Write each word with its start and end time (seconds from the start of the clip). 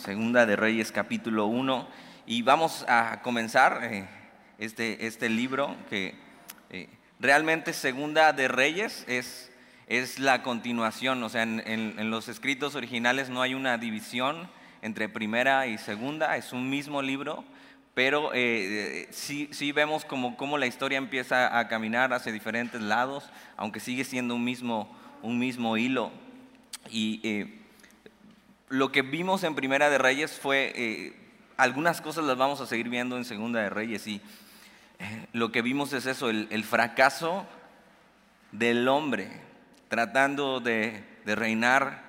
Segunda 0.00 0.46
de 0.46 0.56
Reyes 0.56 0.92
capítulo 0.92 1.44
1 1.44 1.86
y 2.26 2.40
vamos 2.40 2.86
a 2.88 3.20
comenzar 3.20 3.80
eh, 3.82 4.08
este, 4.56 5.06
este 5.06 5.28
libro 5.28 5.76
que 5.90 6.14
eh, 6.70 6.88
realmente 7.18 7.74
Segunda 7.74 8.32
de 8.32 8.48
Reyes 8.48 9.04
es, 9.08 9.52
es 9.88 10.18
la 10.18 10.42
continuación, 10.42 11.22
o 11.22 11.28
sea, 11.28 11.42
en, 11.42 12.10
los 12.10 12.28
escritos 12.28 12.76
originales 12.76 13.28
no 13.28 13.42
hay 13.42 13.52
una 13.52 13.76
división 13.76 14.48
entre 14.80 15.10
primera 15.10 15.66
y 15.66 15.76
segunda, 15.76 16.34
es 16.38 16.54
un 16.54 16.70
mismo 16.70 17.02
libro, 17.02 17.44
pero 17.92 18.30
eh, 18.32 19.06
sí, 19.10 19.50
sí, 19.52 19.70
vemos 19.70 20.06
como, 20.06 20.34
como, 20.38 20.56
la 20.56 20.66
historia 20.66 20.96
empieza 20.96 21.58
a 21.58 21.68
caminar 21.68 22.14
hacia 22.14 22.32
diferentes 22.32 22.80
lados, 22.80 23.30
aunque 23.58 23.80
sigue 23.80 24.04
siendo 24.04 24.34
un 24.34 24.44
mismo, 24.44 24.96
un 25.20 25.38
mismo 25.38 25.76
hilo. 25.76 26.10
Y 26.90 27.59
lo 28.70 28.92
que 28.92 29.02
vimos 29.02 29.42
en 29.42 29.56
Primera 29.56 29.90
de 29.90 29.98
Reyes 29.98 30.38
fue, 30.38 30.72
eh, 30.76 31.12
algunas 31.56 32.00
cosas 32.00 32.24
las 32.24 32.36
vamos 32.36 32.60
a 32.60 32.66
seguir 32.66 32.88
viendo 32.88 33.16
en 33.16 33.24
Segunda 33.24 33.60
de 33.60 33.68
Reyes 33.68 34.06
y 34.06 34.22
eh, 35.00 35.26
lo 35.32 35.50
que 35.50 35.60
vimos 35.60 35.92
es 35.92 36.06
eso, 36.06 36.30
el, 36.30 36.64
fracaso 36.64 37.44
del 38.52 38.86
hombre 38.86 39.28
tratando 39.88 40.60
de, 40.60 41.04
reinar 41.26 42.08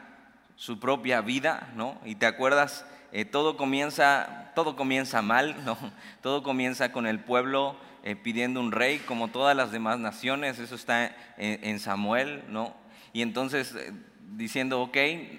su 0.56 0.80
propia 0.80 1.22
vida, 1.22 1.72
¿no? 1.76 2.00
Y 2.06 2.16
te 2.16 2.26
acuerdas, 2.26 2.86
eh, 3.12 3.26
todo, 3.26 3.58
comienza, 3.58 4.52
todo 4.56 4.76
comienza 4.76 5.22
mal, 5.22 5.56
¿no? 5.66 5.78
Todo 6.22 6.44
comienza 6.44 6.92
con 6.92 7.08
el 7.08 7.20
pueblo 7.20 7.76
pidiendo 8.24 8.60
un 8.60 8.72
rey, 8.72 8.98
como 8.98 9.28
todas 9.28 9.56
las 9.56 9.72
demás 9.72 10.00
naciones, 10.00 10.58
eso 10.58 10.74
está 10.74 11.06
en, 11.06 11.14
en 11.38 11.80
Samuel, 11.80 12.44
¿no? 12.50 12.74
Y 13.14 13.22
entonces 13.22 13.76
diciendo, 14.38 14.82
ok, 14.82 14.98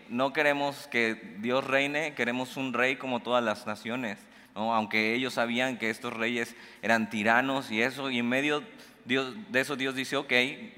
no 0.08 0.32
queremos 0.32 0.86
que 0.88 1.36
Dios 1.38 1.64
reine, 1.64 2.14
queremos 2.14 2.56
un 2.56 2.72
rey 2.72 2.96
como 2.96 3.20
todas 3.20 3.42
las 3.42 3.66
naciones, 3.66 4.18
aunque 4.54 5.14
ellos 5.14 5.34
sabían 5.34 5.78
que 5.78 5.90
estos 5.90 6.12
reyes 6.12 6.54
eran 6.82 7.08
tiranos 7.08 7.70
y 7.70 7.82
eso, 7.82 8.10
y 8.10 8.18
en 8.18 8.28
medio 8.28 8.62
Dios, 9.04 9.34
de 9.50 9.60
eso 9.60 9.76
Dios 9.76 9.94
dice, 9.94 10.16
ok, 10.16 10.32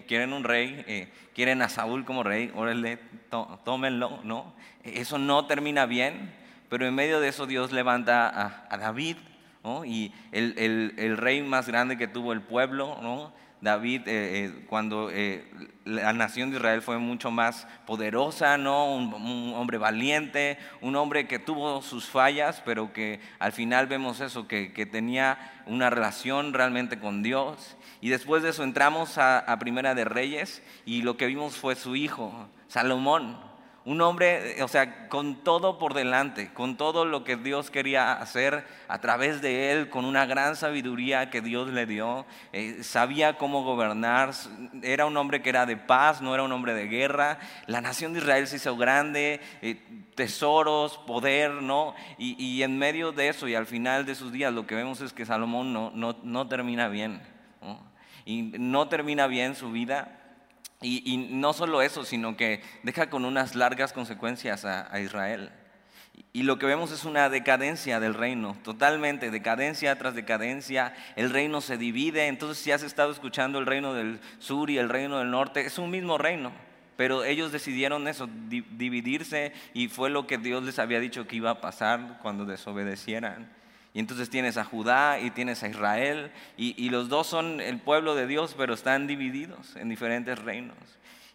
quieren 0.07 0.33
un 0.33 0.45
rey, 0.45 0.85
eh, 0.87 1.09
quieren 1.35 1.61
a 1.63 1.69
Saúl 1.69 2.05
como 2.05 2.23
rey, 2.23 2.51
órale, 2.55 2.99
tómenlo, 3.65 4.21
¿no? 4.23 4.55
Eso 4.85 5.19
no 5.19 5.47
termina 5.47 5.87
bien, 5.87 6.33
pero 6.69 6.87
en 6.87 6.95
medio 6.95 7.21
de 7.21 7.29
eso 7.29 7.47
Dios 7.47 7.73
levanta 7.73 8.67
a, 8.71 8.79
David, 8.79 9.17
y 9.87 10.13
el, 10.33 10.95
el, 10.99 11.17
rey 11.17 11.43
más 11.43 11.67
grande 11.67 11.97
que 11.97 12.07
tuvo 12.07 12.33
el 12.33 12.43
pueblo, 12.43 12.99
¿no? 13.03 13.33
David, 13.65 14.03
eh, 14.07 14.45
eh, 14.45 14.65
cuando 14.69 15.09
eh, 15.11 15.43
la 15.87 16.13
nación 16.13 16.51
de 16.51 16.59
Israel 16.59 16.83
fue 16.83 16.99
mucho 16.99 17.31
más 17.31 17.67
poderosa, 17.87 18.59
¿no? 18.59 18.95
Un, 18.95 19.55
hombre 19.55 19.79
valiente, 19.79 20.59
un 20.83 20.97
hombre 20.97 21.27
que 21.27 21.39
tuvo 21.39 21.81
sus 21.81 22.05
fallas, 22.05 22.63
pero 22.67 22.93
que 22.93 23.21
al 23.39 23.53
final 23.53 23.87
vemos 23.87 24.21
eso, 24.21 24.47
que, 24.47 24.69
tenía 24.93 25.39
una 25.65 25.89
relación 25.89 26.53
realmente 26.53 26.99
con 26.99 27.23
Dios. 27.23 27.79
Y 28.03 28.11
después 28.11 28.43
de 28.43 28.51
eso 28.51 28.65
entramos 28.65 29.17
a, 29.17 29.39
a 29.39 29.59
Primera 29.59 29.95
de 29.95 30.05
Reyes 30.05 30.63
y 30.85 31.01
lo 31.01 31.17
que 31.17 31.27
vimos 31.27 31.57
fue 31.57 31.75
su 31.75 31.97
hijo, 31.97 32.51
Salomón. 32.69 33.54
Un 33.87 34.01
hombre, 34.01 34.63
o 34.63 34.69
sea, 34.69 35.11
con 35.11 35.45
todo 35.45 35.79
por 35.79 35.93
delante, 35.93 36.51
con 36.55 36.79
todo 36.79 37.05
lo 37.05 37.23
que 37.23 37.37
Dios 37.37 37.71
quería 37.71 38.15
hacer 38.15 38.65
a 38.89 38.99
través 39.03 39.43
de 39.43 39.73
él, 39.73 39.91
con 39.91 40.07
una 40.07 40.25
gran 40.25 40.57
sabiduría 40.57 41.29
que 41.29 41.43
Dios 41.43 41.69
le 41.69 41.85
dio, 41.85 42.25
eh, 42.55 42.83
sabía 42.83 43.37
cómo 43.37 43.63
gobernar, 43.63 44.31
era 44.83 45.05
un 45.05 45.15
hombre 45.19 45.43
que 45.43 45.51
era 45.51 45.67
de 45.67 45.77
paz, 45.77 46.23
no 46.23 46.33
era 46.33 46.45
un 46.45 46.53
hombre 46.53 46.73
de 46.73 46.87
guerra. 46.87 47.39
La 47.67 47.83
nación 47.83 48.15
de 48.15 48.21
Israel 48.21 48.47
se 48.47 48.57
hizo 48.57 48.75
grande, 48.75 49.43
eh, 49.61 49.79
tesoros, 50.15 50.97
poder, 51.07 51.51
¿no? 51.51 51.95
Y, 52.17 52.63
en 52.63 52.79
medio 52.79 53.13
de 53.13 53.29
eso 53.29 53.49
y 53.49 53.55
al 53.55 53.67
final 53.67 54.07
de 54.07 54.15
sus 54.15 54.33
días 54.33 54.55
lo 54.55 54.67
que 54.67 54.75
vemos 54.75 55.03
es 55.03 55.13
que 55.13 55.27
Salomón 55.27 55.75
no, 55.75 55.91
no, 55.95 56.17
no 56.23 56.49
termina 56.49 56.89
bien, 56.89 57.21
y 58.25 58.43
no 58.59 58.89
termina 58.89 59.27
bien 59.27 59.55
su 59.55 59.71
vida. 59.71 60.24
Y, 60.85 61.17
no 61.31 61.55
solo 61.55 61.81
eso, 61.81 62.05
sino 62.05 62.37
que 62.37 62.63
deja 62.83 63.09
con 63.09 63.25
unas 63.25 63.55
largas 63.55 63.93
consecuencias 63.93 64.65
a, 64.65 65.01
Israel. 65.01 65.51
Y 66.33 66.43
lo 66.43 66.59
que 66.59 66.67
vemos 66.67 66.93
es 66.93 67.05
una 67.05 67.31
decadencia 67.31 68.01
del 68.01 68.15
reino, 68.15 68.57
totalmente, 68.63 69.31
decadencia 69.31 69.97
tras 69.97 70.15
decadencia. 70.15 70.95
El 71.17 71.31
reino 71.31 71.61
se 71.61 71.79
divide, 71.79 72.27
entonces 72.27 72.63
si 72.63 72.71
has 72.71 72.83
estado 72.83 73.11
escuchando 73.11 73.59
el 73.59 73.67
reino 73.67 73.95
del 73.95 74.21
sur 74.39 74.69
y 74.69 74.79
el 74.79 74.91
reino 74.91 75.19
del 75.19 75.31
norte, 75.31 75.65
es 75.65 75.79
un 75.79 75.91
mismo 75.91 76.19
reino. 76.19 76.53
Pero 76.97 77.25
ellos 77.25 77.51
decidieron 77.51 78.07
eso, 78.07 78.29
dividirse, 78.49 79.53
y 79.73 79.89
fue 79.89 80.11
lo 80.11 80.27
que 80.27 80.39
Dios 80.39 80.63
les 80.63 80.79
había 80.79 81.01
dicho 81.01 81.27
que 81.27 81.37
iba 81.37 81.51
a 81.51 81.61
pasar 81.61 82.19
cuando 82.23 82.45
desobedecieran. 82.45 83.49
Y 83.95 84.01
entonces 84.01 84.29
tienes 84.29 84.57
a 84.57 84.65
Judá 84.65 85.21
y 85.21 85.31
tienes 85.31 85.63
a 85.63 85.69
Israel, 85.69 86.33
y, 86.57 86.91
los 86.91 87.09
dos 87.09 87.29
son 87.29 87.61
el 87.61 87.79
pueblo 87.79 88.17
de 88.17 88.27
Dios, 88.27 88.55
pero 88.59 88.75
están 88.75 89.07
divididos 89.07 89.77
en 89.77 89.89
diferentes 89.89 90.37
reinos. 90.41 90.77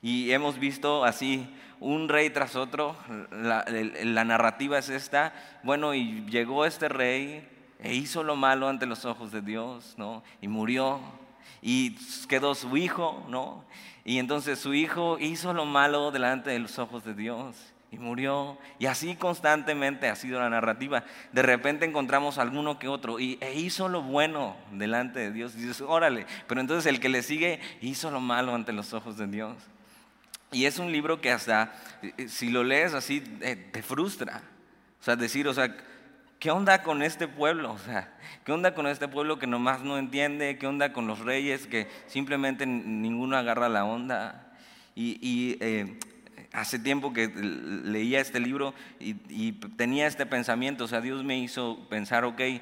Y 0.02 0.32
hemos 0.32 0.60
visto 0.60 1.06
así 1.06 1.50
un 1.80 2.10
rey 2.10 2.30
tras 2.30 2.58
otro, 2.58 2.98
la, 3.32 3.66
la, 4.04 4.26
narrativa 4.26 4.78
es 4.78 4.90
esta, 4.90 5.34
bueno, 5.64 5.94
y 5.94 6.26
llegó 6.26 6.66
este 6.66 6.90
rey 6.90 7.48
e 7.80 7.96
hizo 7.96 8.24
lo 8.24 8.36
malo 8.36 8.68
ante 8.68 8.86
los 8.86 9.06
ojos 9.06 9.32
de 9.32 9.42
Dios, 9.42 9.96
¿no? 9.98 10.22
Y 10.42 10.50
murió, 10.50 11.00
y 11.62 11.96
quedó 12.28 12.56
su 12.56 12.76
hijo, 12.76 13.26
¿no? 13.30 13.64
Y 14.04 14.20
entonces 14.20 14.60
su 14.60 14.74
hijo 14.74 15.18
hizo 15.18 15.54
lo 15.54 15.64
malo 15.64 16.12
delante 16.12 16.50
de 16.50 16.60
los 16.60 16.78
ojos 16.78 17.06
de 17.06 17.14
Dios 17.14 17.56
y 17.92 17.98
murió. 17.98 18.58
Y 18.78 18.86
así 18.86 19.16
constantemente 19.16 20.08
ha 20.08 20.16
sido 20.16 20.40
la 20.40 20.50
narrativa. 20.50 21.04
De 21.32 21.42
repente 21.42 21.86
encontramos 21.86 22.38
alguno 22.38 22.80
que 22.80 22.88
otro 22.88 23.20
y 23.20 23.38
e 23.42 23.60
hizo 23.60 23.90
lo 23.90 24.02
bueno 24.02 24.56
delante 24.72 25.20
de 25.20 25.32
Dios. 25.32 25.56
Y 25.56 25.62
dices, 25.62 25.82
órale, 25.82 26.26
pero 26.48 26.62
entonces 26.62 26.86
el 26.86 27.00
que 27.00 27.10
le 27.10 27.24
sigue 27.24 27.60
hizo 27.82 28.12
lo 28.12 28.20
malo 28.20 28.54
ante 28.54 28.74
los 28.74 28.94
ojos 28.94 29.18
de 29.18 29.28
Dios. 29.28 29.56
Y 30.52 30.66
es 30.66 30.80
un 30.80 30.92
libro 30.92 31.22
que 31.22 31.32
hasta, 31.32 31.74
eh, 32.02 32.28
si 32.28 32.50
lo 32.50 32.64
lees 32.64 32.94
así, 32.94 33.24
eh, 33.42 33.56
te 33.56 33.84
frustra. 33.84 34.42
O 35.00 35.04
sea, 35.04 35.16
decir, 35.16 35.48
o 35.48 35.54
sea, 35.54 35.76
¿qué 36.40 36.50
onda 36.50 36.82
con 36.82 37.04
este 37.04 37.28
pueblo? 37.28 37.74
O 37.74 37.78
sea, 37.78 38.12
¿qué 38.46 38.52
onda 38.52 38.74
con 38.74 38.88
este 38.88 39.08
pueblo 39.08 39.38
que 39.38 39.46
nomás 39.46 39.82
no 39.82 39.98
entiende? 39.98 40.58
¿Qué 40.58 40.66
onda 40.66 40.92
con 40.92 41.06
los 41.06 41.20
reyes 41.20 41.68
que 41.68 41.88
simplemente 42.08 42.66
ninguno 42.66 43.38
agarra 43.38 43.70
la 43.70 43.86
onda? 43.86 44.46
Y, 44.96 45.58
eh, 45.62 45.98
hace 46.54 46.80
tiempo 46.80 47.14
que 47.14 47.28
leía 47.28 48.20
este 48.20 48.40
libro 48.40 48.74
y, 49.00 49.52
tenía 49.78 50.08
este 50.08 50.26
pensamiento, 50.26 50.86
o 50.86 50.88
sea, 50.88 51.02
Dios 51.02 51.24
me 51.24 51.38
hizo 51.38 51.88
pensar, 51.90 52.26
ok, 52.26 52.40
eh, 52.40 52.62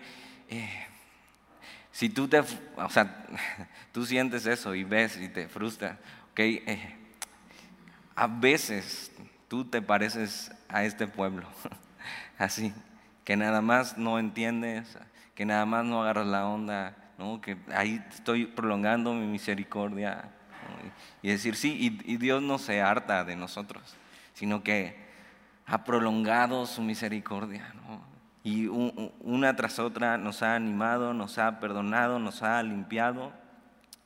si 1.91 2.09
tú 2.09 2.27
te, 2.27 2.39
o 2.39 2.89
sea, 2.89 3.25
tú 3.91 4.05
sientes 4.05 4.45
eso 4.45 4.75
y 4.75 4.83
ves 4.83 5.17
y 5.17 5.29
te 5.29 5.47
frustra, 5.47 5.99
ok, 6.31 6.39
eh, 6.39 6.95
a 8.15 8.27
veces 8.27 9.11
tú 9.47 9.65
te 9.65 9.81
pareces 9.81 10.51
a 10.67 10.83
este 10.83 11.07
pueblo, 11.07 11.47
así, 12.37 12.73
que 13.23 13.37
nada 13.37 13.61
más 13.61 13.97
no 13.97 14.19
entiendes, 14.19 14.97
que 15.33 15.45
nada 15.45 15.65
más 15.65 15.85
no 15.85 16.01
agarras 16.01 16.27
la 16.27 16.47
onda, 16.47 16.95
¿no? 17.17 17.41
que 17.41 17.57
ahí 17.73 18.03
estoy 18.09 18.45
prolongando 18.45 19.13
mi 19.13 19.27
misericordia, 19.27 20.31
y 21.21 21.29
decir, 21.29 21.55
sí, 21.55 21.99
y, 22.05 22.17
Dios 22.17 22.41
no 22.41 22.57
se 22.57 22.81
harta 22.81 23.23
de 23.23 23.35
nosotros, 23.35 23.95
sino 24.33 24.63
que 24.63 24.95
ha 25.65 25.83
prolongado 25.83 26.65
su 26.65 26.81
misericordia. 26.81 27.73
Y 28.43 28.67
una 28.67 29.55
tras 29.55 29.79
otra 29.79 30.17
nos 30.17 30.41
ha 30.41 30.55
animado, 30.55 31.13
nos 31.13 31.37
ha 31.37 31.59
perdonado, 31.59 32.19
nos 32.19 32.43
ha 32.43 32.61
limpiado. 32.63 33.33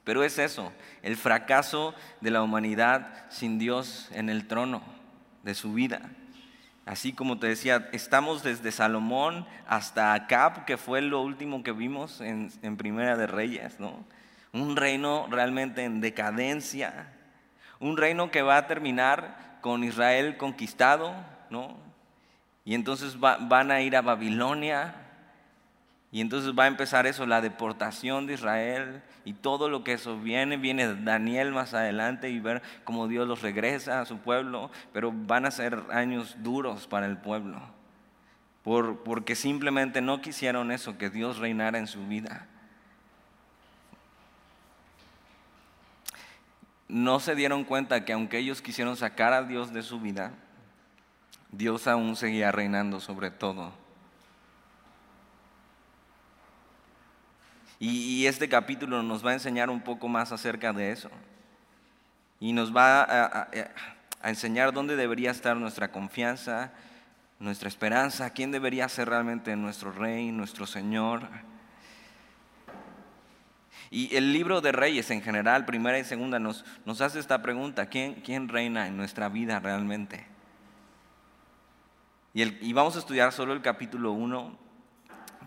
Pero 0.03 0.23
es 0.23 0.39
eso, 0.39 0.73
el 1.03 1.15
fracaso 1.15 1.93
de 2.21 2.31
la 2.31 2.41
humanidad 2.41 3.25
sin 3.29 3.59
Dios 3.59 4.09
en 4.13 4.29
el 4.29 4.47
trono 4.47 4.81
de 5.43 5.53
su 5.53 5.73
vida. 5.73 6.09
Así 6.87 7.13
como 7.13 7.37
te 7.37 7.45
decía, 7.45 7.87
estamos 7.91 8.41
desde 8.41 8.71
Salomón 8.71 9.45
hasta 9.67 10.13
Acab, 10.13 10.65
que 10.65 10.77
fue 10.77 11.01
lo 11.01 11.21
último 11.21 11.61
que 11.61 11.71
vimos 11.71 12.19
en, 12.21 12.51
en 12.63 12.77
Primera 12.77 13.15
de 13.15 13.27
Reyes, 13.27 13.79
¿no? 13.79 14.03
Un 14.53 14.75
reino 14.75 15.27
realmente 15.29 15.83
en 15.83 16.01
decadencia, 16.01 17.13
un 17.79 17.97
reino 17.97 18.31
que 18.31 18.41
va 18.41 18.57
a 18.57 18.67
terminar 18.67 19.57
con 19.61 19.83
Israel 19.83 20.37
conquistado, 20.37 21.13
¿no? 21.49 21.77
Y 22.63 22.75
entonces 22.75 23.19
van 23.19 23.71
a 23.71 23.81
ir 23.81 23.95
a 23.95 24.01
Babilonia, 24.01 25.01
y 26.11 26.19
entonces 26.19 26.53
va 26.57 26.65
a 26.65 26.67
empezar 26.67 27.07
eso, 27.07 27.25
la 27.25 27.39
deportación 27.39 28.27
de 28.27 28.33
Israel 28.33 29.01
y 29.23 29.31
todo 29.31 29.69
lo 29.69 29.85
que 29.85 29.93
eso 29.93 30.19
viene. 30.19 30.57
Viene 30.57 30.93
Daniel 30.93 31.53
más 31.53 31.73
adelante 31.73 32.29
y 32.29 32.39
ver 32.41 32.61
cómo 32.83 33.07
Dios 33.07 33.27
los 33.27 33.41
regresa 33.41 34.01
a 34.01 34.05
su 34.05 34.17
pueblo, 34.17 34.69
pero 34.91 35.13
van 35.13 35.45
a 35.45 35.51
ser 35.51 35.81
años 35.89 36.35
duros 36.39 36.85
para 36.87 37.05
el 37.05 37.17
pueblo, 37.17 37.61
por, 38.61 39.03
porque 39.03 39.35
simplemente 39.35 40.01
no 40.01 40.19
quisieron 40.19 40.73
eso, 40.73 40.97
que 40.97 41.09
Dios 41.09 41.37
reinara 41.37 41.79
en 41.79 41.87
su 41.87 42.05
vida. 42.05 42.47
No 46.91 47.21
se 47.21 47.35
dieron 47.35 47.63
cuenta 47.63 48.03
que 48.03 48.11
aunque 48.11 48.37
ellos 48.37 48.61
quisieron 48.61 48.97
sacar 48.97 49.31
a 49.31 49.43
Dios 49.43 49.73
de 49.73 49.81
su 49.81 50.01
vida, 50.01 50.33
Dios 51.49 51.87
aún 51.87 52.17
seguía 52.17 52.51
reinando 52.51 52.99
sobre 52.99 53.31
todo. 53.31 53.71
Y, 57.79 58.27
este 58.27 58.47
capítulo 58.47 59.01
nos 59.01 59.25
va 59.25 59.31
a 59.31 59.33
enseñar 59.33 59.71
un 59.71 59.81
poco 59.81 60.07
más 60.07 60.31
acerca 60.31 60.71
de 60.71 60.91
eso. 60.91 61.09
Y 62.39 62.53
nos 62.53 62.75
va 62.75 63.01
a, 63.01 63.49
enseñar 64.23 64.71
dónde 64.71 64.95
debería 64.95 65.31
estar 65.31 65.57
nuestra 65.57 65.91
confianza, 65.91 66.71
nuestra 67.39 67.69
esperanza, 67.69 68.29
quién 68.29 68.51
debería 68.51 68.87
ser 68.87 69.09
realmente 69.09 69.55
nuestro 69.55 69.91
rey, 69.91 70.31
nuestro 70.31 70.67
Señor. 70.67 71.27
Y 73.91 74.15
el 74.15 74.31
libro 74.31 74.61
de 74.61 74.71
Reyes 74.71 75.11
en 75.11 75.21
general, 75.21 75.65
primera 75.65 75.99
y 75.99 76.05
segunda, 76.05 76.39
nos, 76.39 76.63
nos 76.85 77.01
hace 77.01 77.19
esta 77.19 77.41
pregunta, 77.41 77.87
¿quién, 77.87 78.15
¿quién, 78.21 78.47
reina 78.47 78.87
en 78.87 78.95
nuestra 78.95 79.27
vida 79.27 79.59
realmente? 79.59 80.25
Y, 82.33 82.41
el, 82.41 82.57
y 82.61 82.71
vamos 82.71 82.95
a 82.95 82.99
estudiar 82.99 83.33
solo 83.33 83.51
el 83.51 83.61
capítulo 83.61 84.13
1 84.13 84.57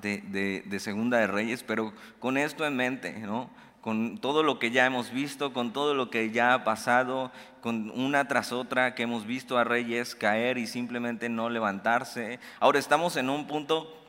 de, 0.02 0.62
de, 0.66 0.78
segunda 0.78 1.16
de 1.16 1.26
Reyes, 1.26 1.62
pero 1.62 1.94
con 2.18 2.36
esto 2.36 2.66
en 2.66 2.76
mente, 2.76 3.18
¿no? 3.20 3.48
con 3.80 4.18
todo 4.18 4.42
lo 4.42 4.58
que 4.58 4.70
ya 4.70 4.86
hemos 4.86 5.10
visto, 5.10 5.52
con 5.52 5.72
todo 5.72 5.94
lo 5.94 6.10
que 6.10 6.30
ya 6.30 6.52
ha 6.54 6.64
pasado, 6.64 7.32
con 7.62 7.90
una 7.90 8.28
tras 8.28 8.52
otra 8.52 8.94
que 8.94 9.02
hemos 9.02 9.26
visto 9.26 9.58
a 9.58 9.64
reyes 9.64 10.14
caer 10.14 10.56
y 10.56 10.66
simplemente 10.66 11.28
no 11.28 11.50
levantarse. 11.50 12.40
Ahora 12.60 12.78
estamos 12.78 13.16
en 13.16 13.28
un 13.28 13.46
punto, 13.46 14.03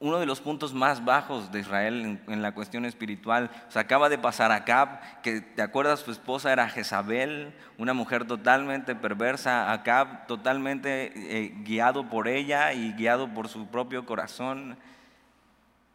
uno 0.00 0.18
de 0.18 0.24
los 0.24 0.40
puntos 0.40 0.72
más 0.72 1.04
bajos 1.04 1.52
de 1.52 1.60
Israel 1.60 2.18
en, 2.26 2.42
la 2.42 2.52
cuestión 2.52 2.86
espiritual. 2.86 3.50
Se 3.68 3.78
acaba 3.78 4.08
de 4.08 4.16
pasar 4.16 4.50
Acab, 4.50 5.20
que 5.20 5.42
te 5.42 5.60
acuerdas, 5.60 6.00
su 6.00 6.10
esposa 6.10 6.50
era 6.54 6.70
Jezabel, 6.70 7.52
una 7.76 7.92
mujer 7.92 8.24
totalmente 8.24 8.94
perversa, 8.94 9.70
Acab 9.70 10.26
totalmente 10.26 11.12
eh, 11.14 11.54
guiado 11.64 12.08
por 12.08 12.28
ella 12.28 12.72
y 12.72 12.92
guiado 12.94 13.28
por 13.28 13.48
su 13.48 13.66
propio 13.66 14.06
corazón. 14.06 14.78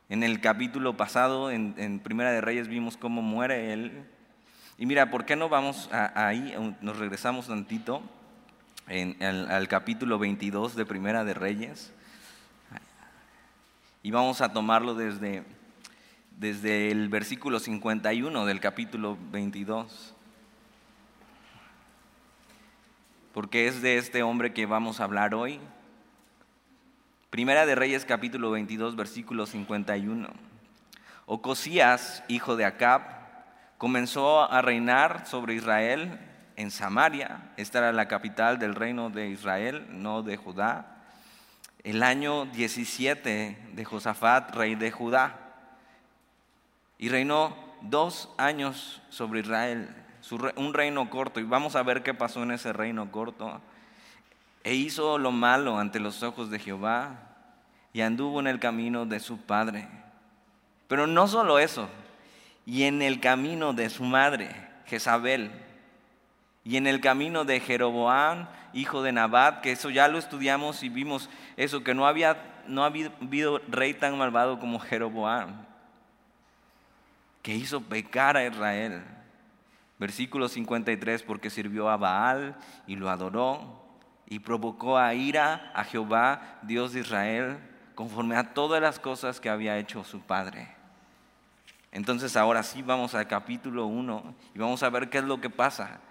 En 0.07 0.21
el 0.21 0.39
capítulo 0.39 0.95
pasado, 0.95 1.49
en, 1.49 1.99
Primera 1.99 2.31
de 2.31 2.41
Reyes, 2.41 2.67
vimos 2.67 2.97
cómo 2.97 3.23
muere 3.23 3.73
él. 3.73 4.05
Y 4.77 4.85
mira, 4.85 5.09
¿por 5.09 5.25
qué 5.25 5.35
no 5.35 5.49
vamos 5.49 5.89
ahí? 5.91 6.53
Nos 6.81 6.99
regresamos 6.99 7.47
tantito 7.47 8.03
al, 8.87 9.67
capítulo 9.67 10.19
22 10.19 10.75
de 10.75 10.85
Primera 10.85 11.23
de 11.23 11.33
Reyes. 11.33 11.91
Y 14.05 14.11
vamos 14.11 14.41
a 14.41 14.53
tomarlo 14.53 14.93
desde, 14.93 15.43
desde 16.37 16.91
el 16.91 17.09
versículo 17.09 17.59
51 17.59 18.45
del 18.45 18.59
capítulo 18.59 19.17
22. 19.31 20.13
Porque 23.33 23.65
es 23.65 23.81
de 23.81 23.97
este 23.97 24.21
hombre 24.21 24.53
que 24.53 24.67
vamos 24.67 24.99
a 24.99 25.05
hablar 25.05 25.33
hoy. 25.33 25.59
Primera 27.31 27.65
de 27.65 27.73
Reyes 27.73 28.05
capítulo 28.05 28.51
22 28.51 28.95
versículo 28.95 29.47
51. 29.47 30.27
Ocosías, 31.25 32.23
hijo 32.27 32.55
de 32.55 32.65
Acab, 32.65 33.01
comenzó 33.79 34.43
a 34.43 34.61
reinar 34.61 35.25
sobre 35.25 35.55
Israel 35.55 36.19
en 36.57 36.69
Samaria. 36.69 37.53
Esta 37.57 37.79
era 37.79 37.91
la 37.91 38.07
capital 38.07 38.59
del 38.59 38.75
reino 38.75 39.09
de 39.09 39.29
Israel, 39.29 39.87
no 39.89 40.21
de 40.21 40.37
Judá. 40.37 40.94
El 41.85 42.01
año 42.01 42.47
17 42.47 43.69
de 43.73 43.85
Josafat, 43.85 44.55
rey 44.55 44.73
de 44.73 44.89
Judá. 44.89 45.37
Y 46.97 47.09
reinó 47.09 47.55
dos 47.81 48.33
años 48.37 49.03
sobre 49.09 49.41
Israel, 49.41 49.95
un 50.55 50.73
reino 50.73 51.11
corto. 51.11 51.39
Y 51.39 51.43
vamos 51.43 51.75
a 51.75 51.83
ver 51.83 52.01
qué 52.01 52.15
pasó 52.15 52.41
en 52.41 52.49
ese 52.49 52.73
reino 52.73 53.11
corto 53.11 53.61
e 54.63 54.73
hizo 54.73 55.19
lo 55.19 55.31
malo 55.31 55.77
ante 55.77 55.99
los 55.99 56.23
ojos 56.23 56.49
de 56.49 56.57
Jehová 56.57 57.19
y 57.93 58.01
anduvo 58.01 58.39
en 58.39 58.47
el 58.47 58.59
camino 58.59 59.05
de 59.05 59.19
su 59.19 59.37
padre. 59.37 59.87
Pero 60.87 61.05
no 61.05 61.27
solo 61.27 61.59
eso, 61.59 61.87
y 62.65 62.83
en 62.83 63.03
el 63.03 63.19
camino 63.19 63.73
de 63.73 63.91
su 63.91 64.03
madre, 64.03 64.49
Jezabel, 64.87 65.51
y 66.65 66.77
en 66.77 66.87
el 66.87 66.99
camino 66.99 67.45
de 67.45 67.59
Jeroboam, 67.59 68.47
hijo 68.73 69.03
de 69.03 69.11
Nabat, 69.11 69.61
que 69.61 69.71
eso 69.71 69.91
ya 69.91 70.07
lo 70.07 70.17
estudiamos 70.17 70.81
y 70.81 70.89
vimos 70.89 71.29
eso, 71.57 71.83
que 71.83 71.93
no 71.93 72.07
había, 72.07 72.63
no 72.67 72.83
habido 72.83 73.61
rey 73.67 73.93
tan 73.93 74.17
malvado 74.17 74.59
como 74.59 74.79
Jeroboam, 74.79 75.63
que 77.43 77.53
hizo 77.53 77.81
pecar 77.81 78.35
a 78.35 78.47
Israel. 78.47 79.03
Versículo 79.99 80.49
53, 80.49 81.21
porque 81.21 81.51
sirvió 81.51 81.87
a 81.87 81.97
Baal 81.97 82.57
y 82.87 82.95
lo 82.95 83.11
adoró 83.11 83.85
y 84.27 84.39
provocó 84.39 84.97
a 84.97 85.13
ira 85.13 85.71
a 85.75 85.83
Jehová, 85.83 86.57
Dios 86.63 86.93
de 86.93 87.01
Israel, 87.01 87.59
conforme 87.93 88.35
a 88.35 88.55
todas 88.55 88.81
las 88.81 88.99
cosas 88.99 89.39
que 89.39 89.49
había 89.49 89.77
hecho 89.77 90.03
su 90.03 90.19
padre. 90.19 90.67
Entonces 91.91 92.35
ahora 92.35 92.63
sí 92.63 92.81
vamos 92.81 93.13
al 93.13 93.27
capítulo 93.27 93.85
1 93.85 94.35
y 94.55 94.59
vamos 94.59 94.81
a 94.81 94.89
ver 94.89 95.11
qué 95.11 95.19
es 95.19 95.23
lo 95.23 95.39
que 95.39 95.51
pasa 95.51 96.01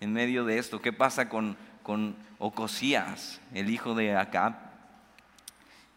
en 0.00 0.12
medio 0.12 0.44
de 0.44 0.58
esto, 0.58 0.80
qué 0.80 0.92
pasa 0.92 1.28
con, 1.28 1.56
con 1.82 2.16
Ocosías, 2.38 3.40
el 3.54 3.70
hijo 3.70 3.94
de 3.94 4.16
Acab. 4.16 4.54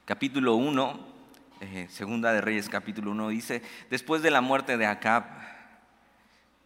Capítulo 0.06 0.56
1, 0.56 1.00
eh, 1.62 1.88
segunda 1.90 2.34
de 2.34 2.42
Reyes 2.42 2.70
capítulo 2.70 3.12
1 3.12 3.30
dice, 3.30 3.62
después 3.90 4.22
de 4.22 4.32
la 4.32 4.42
muerte 4.42 4.78
de 4.78 4.86
Acab, 4.86 5.26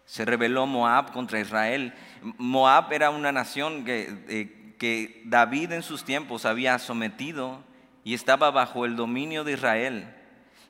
se 0.05 0.23
rebeló 0.23 0.65
Moab 0.67 1.11
contra 1.11 1.39
Israel. 1.39 1.93
Moab 2.37 2.93
era 2.93 3.09
una 3.09 3.31
nación 3.31 3.85
que... 3.85 4.23
Eh, 4.27 4.61
que 4.77 5.21
David 5.25 5.71
en 5.71 5.83
sus 5.83 6.03
tiempos 6.03 6.45
había 6.45 6.77
sometido 6.79 7.63
y 8.03 8.13
estaba 8.13 8.51
bajo 8.51 8.85
el 8.85 8.95
dominio 8.95 9.43
de 9.43 9.53
Israel. 9.53 10.13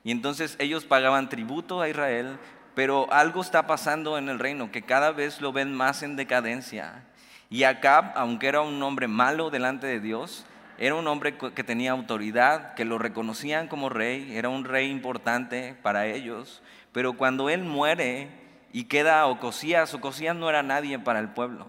Y 0.04 0.10
entonces 0.10 0.56
ellos 0.58 0.84
pagaban 0.84 1.28
tributo 1.28 1.80
a 1.80 1.88
Israel, 1.88 2.38
pero 2.76 3.10
algo 3.10 3.40
está 3.40 3.66
pasando 3.66 4.18
en 4.18 4.28
el 4.28 4.38
reino, 4.38 4.70
que 4.70 4.82
cada 4.82 5.10
vez 5.10 5.40
lo 5.40 5.50
ven 5.50 5.72
más 5.72 6.02
en 6.02 6.14
decadencia. 6.14 7.06
Y 7.48 7.62
Acab, 7.62 8.12
aunque 8.16 8.48
era 8.48 8.60
un 8.60 8.82
hombre 8.82 9.08
malo 9.08 9.48
delante 9.48 9.86
de 9.86 9.98
Dios, 9.98 10.44
era 10.76 10.94
un 10.94 11.06
hombre 11.06 11.38
que 11.38 11.64
tenía 11.64 11.92
autoridad, 11.92 12.74
que 12.74 12.84
lo 12.84 12.98
reconocían 12.98 13.68
como 13.68 13.88
rey, 13.88 14.36
era 14.36 14.50
un 14.50 14.66
rey 14.66 14.90
importante 14.90 15.74
para 15.82 16.06
ellos. 16.06 16.62
Pero 16.92 17.14
cuando 17.14 17.48
él 17.48 17.64
muere 17.64 18.28
y 18.74 18.84
queda 18.84 19.26
Ocosías, 19.26 19.94
Ocosías 19.94 20.36
no 20.36 20.50
era 20.50 20.62
nadie 20.62 20.98
para 20.98 21.20
el 21.20 21.30
pueblo. 21.30 21.66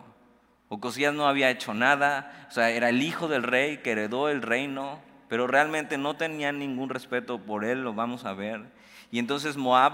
Ocosías 0.67 1.13
no 1.13 1.29
había 1.29 1.49
hecho 1.49 1.73
nada, 1.73 2.47
o 2.49 2.51
sea, 2.51 2.69
era 2.69 2.89
el 2.89 3.01
hijo 3.01 3.29
del 3.29 3.43
rey 3.43 3.77
que 3.77 3.93
heredó 3.93 4.27
el 4.27 4.41
reino, 4.41 4.99
pero 5.29 5.47
realmente 5.47 5.97
no 5.97 6.17
tenían 6.17 6.59
ningún 6.59 6.89
respeto 6.89 7.39
por 7.39 7.63
él, 7.63 7.81
lo 7.81 7.93
vamos 7.93 8.25
a 8.25 8.33
ver. 8.33 8.75
Y 9.11 9.19
entonces 9.19 9.57
Moab, 9.57 9.93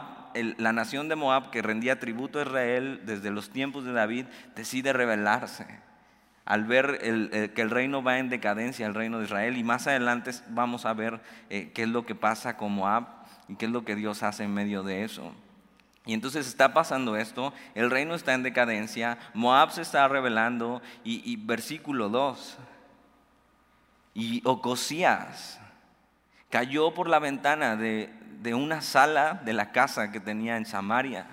la 0.58 0.74
nación 0.74 1.10
de 1.10 1.16
Moab 1.16 1.52
que 1.52 1.62
rendía 1.62 2.00
tributo 2.00 2.40
a 2.40 2.44
Israel 2.44 3.02
desde 3.06 3.32
los 3.32 3.50
tiempos 3.50 3.86
de 3.86 3.94
David, 3.94 4.26
decide 4.56 4.94
rebelarse 4.94 5.66
al 6.46 6.66
ver 6.66 7.00
que 7.54 7.62
el 7.62 7.70
reino 7.70 8.04
va 8.04 8.20
en 8.20 8.30
decadencia, 8.30 8.86
el 8.86 8.94
reino 8.94 9.20
de 9.20 9.26
Israel. 9.26 9.58
Y 9.58 9.64
más 9.64 9.88
adelante 9.88 10.32
vamos 10.50 10.86
a 10.86 10.94
ver 10.94 11.22
eh, 11.50 11.72
qué 11.74 11.84
es 11.84 11.90
lo 11.90 12.06
que 12.06 12.16
pasa 12.16 12.58
con 12.58 12.74
Moab 12.74 13.08
y 13.48 13.56
qué 13.56 13.66
es 13.66 13.72
lo 13.72 13.86
que 13.86 13.96
Dios 13.96 14.24
hace 14.24 14.44
en 14.44 14.54
medio 14.54 14.84
de 14.84 15.04
eso. 15.04 15.34
Y 16.06 16.14
entonces 16.14 16.48
está 16.48 16.74
pasando 16.74 17.16
esto, 17.16 17.54
el 17.76 17.90
reino 17.90 18.14
está 18.14 18.34
en 18.34 18.44
decadencia, 18.44 19.18
Moab 19.34 19.72
se 19.72 19.82
está 19.82 20.06
revelando 20.10 20.82
y, 21.06 21.38
versículo 21.38 22.10
2, 22.10 22.58
y 24.14 24.42
Ocosías 24.44 25.62
cayó 26.50 26.94
por 26.94 27.08
la 27.08 27.20
ventana 27.20 27.78
de, 27.78 28.14
de 28.44 28.54
una 28.54 28.82
sala 28.82 29.42
de 29.46 29.54
la 29.54 29.72
casa 29.72 30.12
que 30.12 30.20
tenía 30.20 30.58
en 30.58 30.66
Samaria. 30.66 31.26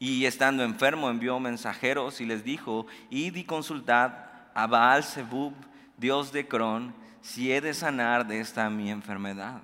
Y 0.00 0.26
estando 0.26 0.64
enfermo 0.64 1.08
envió 1.08 1.38
mensajeros 1.38 2.20
y 2.20 2.26
les 2.26 2.42
dijo, 2.42 2.86
id 3.10 3.36
y 3.36 3.44
consultad 3.44 4.12
a 4.54 4.66
Baal 4.66 5.04
Zebub, 5.04 5.54
Dios 5.96 6.32
de 6.32 6.48
Cron, 6.48 6.92
si 7.22 7.52
he 7.52 7.60
de 7.60 7.74
sanar 7.74 8.26
de 8.26 8.40
esta 8.40 8.68
mi 8.68 8.90
enfermedad. 8.90 9.62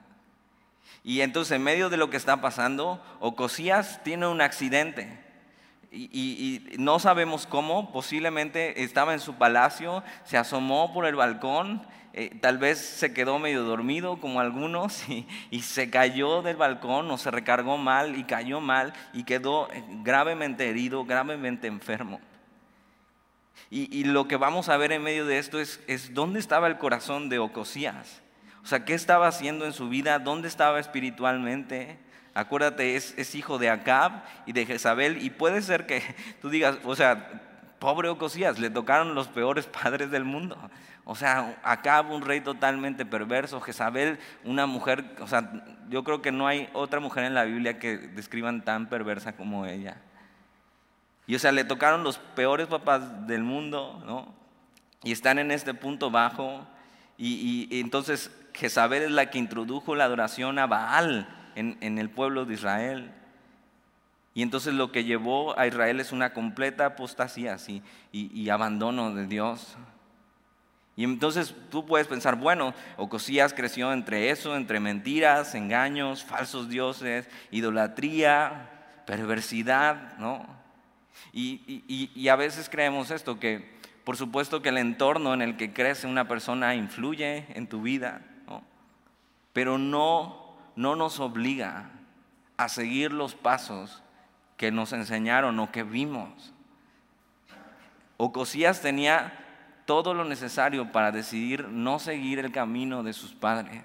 Y 1.03 1.21
entonces 1.21 1.57
en 1.57 1.65
medio 1.65 1.91
de 1.91 1.97
lo 1.97 2.11
que 2.11 2.17
está 2.17 2.41
pasando, 2.41 3.03
Ocosías 3.19 4.05
tiene 4.05 4.29
un 4.29 4.41
accidente. 4.41 5.19
Y, 5.93 6.63
no 6.79 7.01
sabemos 7.01 7.47
cómo, 7.47 7.91
posiblemente 7.93 8.85
estaba 8.85 9.13
en 9.13 9.21
su 9.21 9.35
palacio, 9.35 10.05
se 10.25 10.37
asomó 10.37 10.93
por 10.93 11.05
el 11.05 11.17
balcón, 11.17 11.85
eh, 12.13 12.37
tal 12.41 12.59
vez 12.59 12.79
se 12.79 13.13
quedó 13.13 13.39
medio 13.39 13.65
dormido 13.65 14.21
como 14.21 14.41
algunos 14.41 15.05
y, 15.51 15.63
se 15.63 15.91
cayó 15.91 16.43
del 16.43 16.57
balcón 16.57 17.11
o 17.11 17.19
se 17.19 17.31
recargó 17.31 17.77
mal 17.77 18.17
y 18.17 18.25
cayó 18.25 18.61
mal 18.61 18.93
y 19.13 19.25
quedó 19.25 19.69
eh, 19.73 19.85
gravemente 20.03 20.69
herido, 20.69 21.05
gravemente 21.05 21.67
enfermo. 21.67 22.21
Y, 23.69 23.97
y 23.97 24.05
lo 24.05 24.29
que 24.29 24.37
vamos 24.37 24.69
a 24.69 24.77
ver 24.77 24.93
en 24.93 25.03
medio 25.03 25.27
de 25.27 25.39
esto 25.39 25.61
es, 25.61 25.81
es 25.89 26.15
dónde 26.15 26.39
estaba 26.39 26.69
el 26.69 26.79
corazón 26.79 27.29
de 27.29 27.41
Ocosías. 27.41 28.23
O 28.63 28.67
sea, 28.67 28.85
¿qué 28.85 28.95
estaba 28.95 29.27
haciendo 29.27 29.65
en 29.65 29.73
su 29.73 29.89
vida? 29.89 30.19
¿Dónde 30.19 30.49
estaba 30.49 30.79
espiritualmente? 30.79 31.99
Acuérdate, 32.35 32.97
es, 32.97 33.35
hijo 33.35 33.59
de 33.59 33.71
Acab 33.71 34.23
y 34.47 34.53
de 34.53 34.67
Jezabel. 34.67 35.23
Y 35.23 35.31
puede 35.31 35.63
ser 35.63 35.87
que 35.87 36.03
tú 36.41 36.49
digas, 36.49 36.79
o 36.85 36.95
sea, 36.95 37.43
pobre 37.79 38.09
Ocosías, 38.09 38.59
le 38.59 38.71
tocaron 38.71 39.15
los 39.15 39.29
peores 39.29 39.67
padres 39.83 40.11
del 40.11 40.25
mundo. 40.25 40.57
O 41.05 41.17
sea, 41.17 41.59
Acab, 41.65 42.11
un 42.11 42.23
rey 42.23 42.41
totalmente 42.41 43.05
perverso, 43.05 43.61
Jezabel, 43.61 44.19
una 44.45 44.67
mujer, 44.67 45.17
o 45.21 45.27
sea, 45.27 45.51
yo 45.89 46.05
creo 46.05 46.23
que 46.23 46.31
no 46.31 46.47
hay 46.47 46.69
otra 46.73 47.01
mujer 47.01 47.25
en 47.25 47.35
la 47.35 47.45
Biblia 47.45 47.79
que 47.79 47.99
describan 47.99 48.63
tan 48.63 48.89
perversa 48.89 49.33
como 49.33 49.67
ella. 49.67 49.97
Y 51.27 51.35
o 51.35 51.39
sea, 51.39 51.53
le 51.53 51.65
tocaron 51.65 52.05
los 52.05 52.19
peores 52.19 52.69
papás 52.69 53.27
del 53.27 53.43
mundo, 53.43 54.03
¿no? 54.07 54.35
Y 55.03 55.13
están 55.13 55.39
en 55.39 55.51
este 55.51 55.75
punto 55.75 56.11
bajo. 56.11 56.67
Y, 57.17 57.69
entonces 57.81 58.31
Jezabel 58.55 59.03
es 59.03 59.11
la 59.11 59.31
que 59.31 59.39
introdujo 59.39 59.95
la 59.95 60.05
adoración 60.05 60.59
a 60.59 60.67
Baal 60.67 61.40
en, 61.55 61.99
el 61.99 62.11
pueblo 62.11 62.45
de 62.45 62.55
Israel. 62.55 63.13
Y 64.35 64.43
entonces 64.43 64.75
lo 64.75 64.93
que 64.93 65.05
llevó 65.05 65.59
a 65.59 65.67
Israel 65.67 66.01
es 66.01 66.13
una 66.13 66.33
completa 66.33 66.87
apostasía 66.87 67.57
y, 67.67 67.83
y, 68.13 68.49
abandono 68.51 69.15
de 69.15 69.27
Dios. 69.27 69.77
Y 70.97 71.05
entonces 71.05 71.55
tú 71.71 71.87
puedes 71.87 72.07
pensar, 72.07 72.37
bueno, 72.37 72.75
Ocosías 72.97 73.55
creció 73.55 73.93
entre 73.93 74.31
eso, 74.31 74.57
entre 74.57 74.81
mentiras, 74.81 75.55
engaños, 75.55 76.25
falsos 76.25 76.69
dioses, 76.69 77.29
idolatría, 77.51 78.71
perversidad, 79.07 80.17
¿no? 80.19 80.47
Y, 81.33 82.29
a 82.29 82.37
veces 82.37 82.69
creemos 82.69 83.11
esto, 83.11 83.39
que 83.39 83.79
por 84.05 84.17
supuesto 84.17 84.63
que 84.63 84.71
el 84.71 84.79
entorno 84.79 85.35
en 85.35 85.43
el 85.43 85.57
que 85.57 85.73
crece 85.73 86.07
una 86.07 86.27
persona 86.27 86.75
influye 86.75 87.47
en 87.55 87.69
tu 87.69 87.83
vida, 87.83 88.23
pero 89.53 89.79
no, 89.79 90.40
no 90.81 90.97
nos 90.97 91.21
obliga 91.21 91.91
a 92.57 92.71
seguir 92.71 93.13
los 93.13 93.35
pasos 93.35 94.03
que 94.57 94.73
nos 94.73 94.95
enseñaron 94.95 95.59
o 95.61 95.71
que 95.71 95.83
vimos. 95.83 96.55
Ocosías 98.17 98.81
tenía 98.81 99.33
todo 99.85 100.15
lo 100.15 100.25
necesario 100.25 100.91
para 100.91 101.13
decidir 101.13 101.69
no 101.69 101.99
seguir 101.99 102.39
el 102.39 102.51
camino 102.51 103.03
de 103.03 103.13
sus 103.13 103.35
padres. 103.35 103.83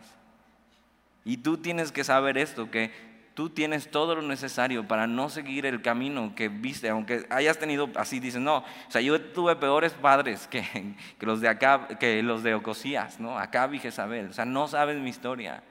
Y 1.26 1.38
tú 1.38 1.58
tienes 1.58 1.92
que 1.92 2.06
saber 2.06 2.38
esto, 2.38 2.72
que 2.72 2.92
tú 3.34 3.50
tienes 3.50 3.92
todo 3.92 4.16
lo 4.16 4.22
necesario 4.22 4.88
para 4.88 5.06
no 5.06 5.28
seguir 5.28 5.66
el 5.66 5.82
camino 5.82 6.34
que 6.34 6.48
viste, 6.48 6.88
aunque 6.90 7.26
hayas 7.30 7.60
tenido, 7.60 7.90
así 7.96 8.22
dicen, 8.22 8.46
no, 8.46 8.60
o 8.60 8.66
sea, 8.88 9.02
yo 9.02 9.20
tuve 9.20 9.58
peores 9.58 9.92
padres 9.92 10.48
que, 10.48 10.64
que 11.20 11.26
los 11.26 11.42
de 11.42 11.50
acá, 11.50 11.88
que 12.00 12.24
los 12.24 12.42
de 12.42 12.56
Ocosías, 12.56 13.20
¿no? 13.20 13.38
Acá 13.38 13.68
vi 13.68 13.80
Jezabel, 13.80 14.30
o 14.30 14.34
sea, 14.34 14.46
no 14.46 14.70
sabes 14.70 14.98
mi 14.98 15.10
historia. 15.10 15.62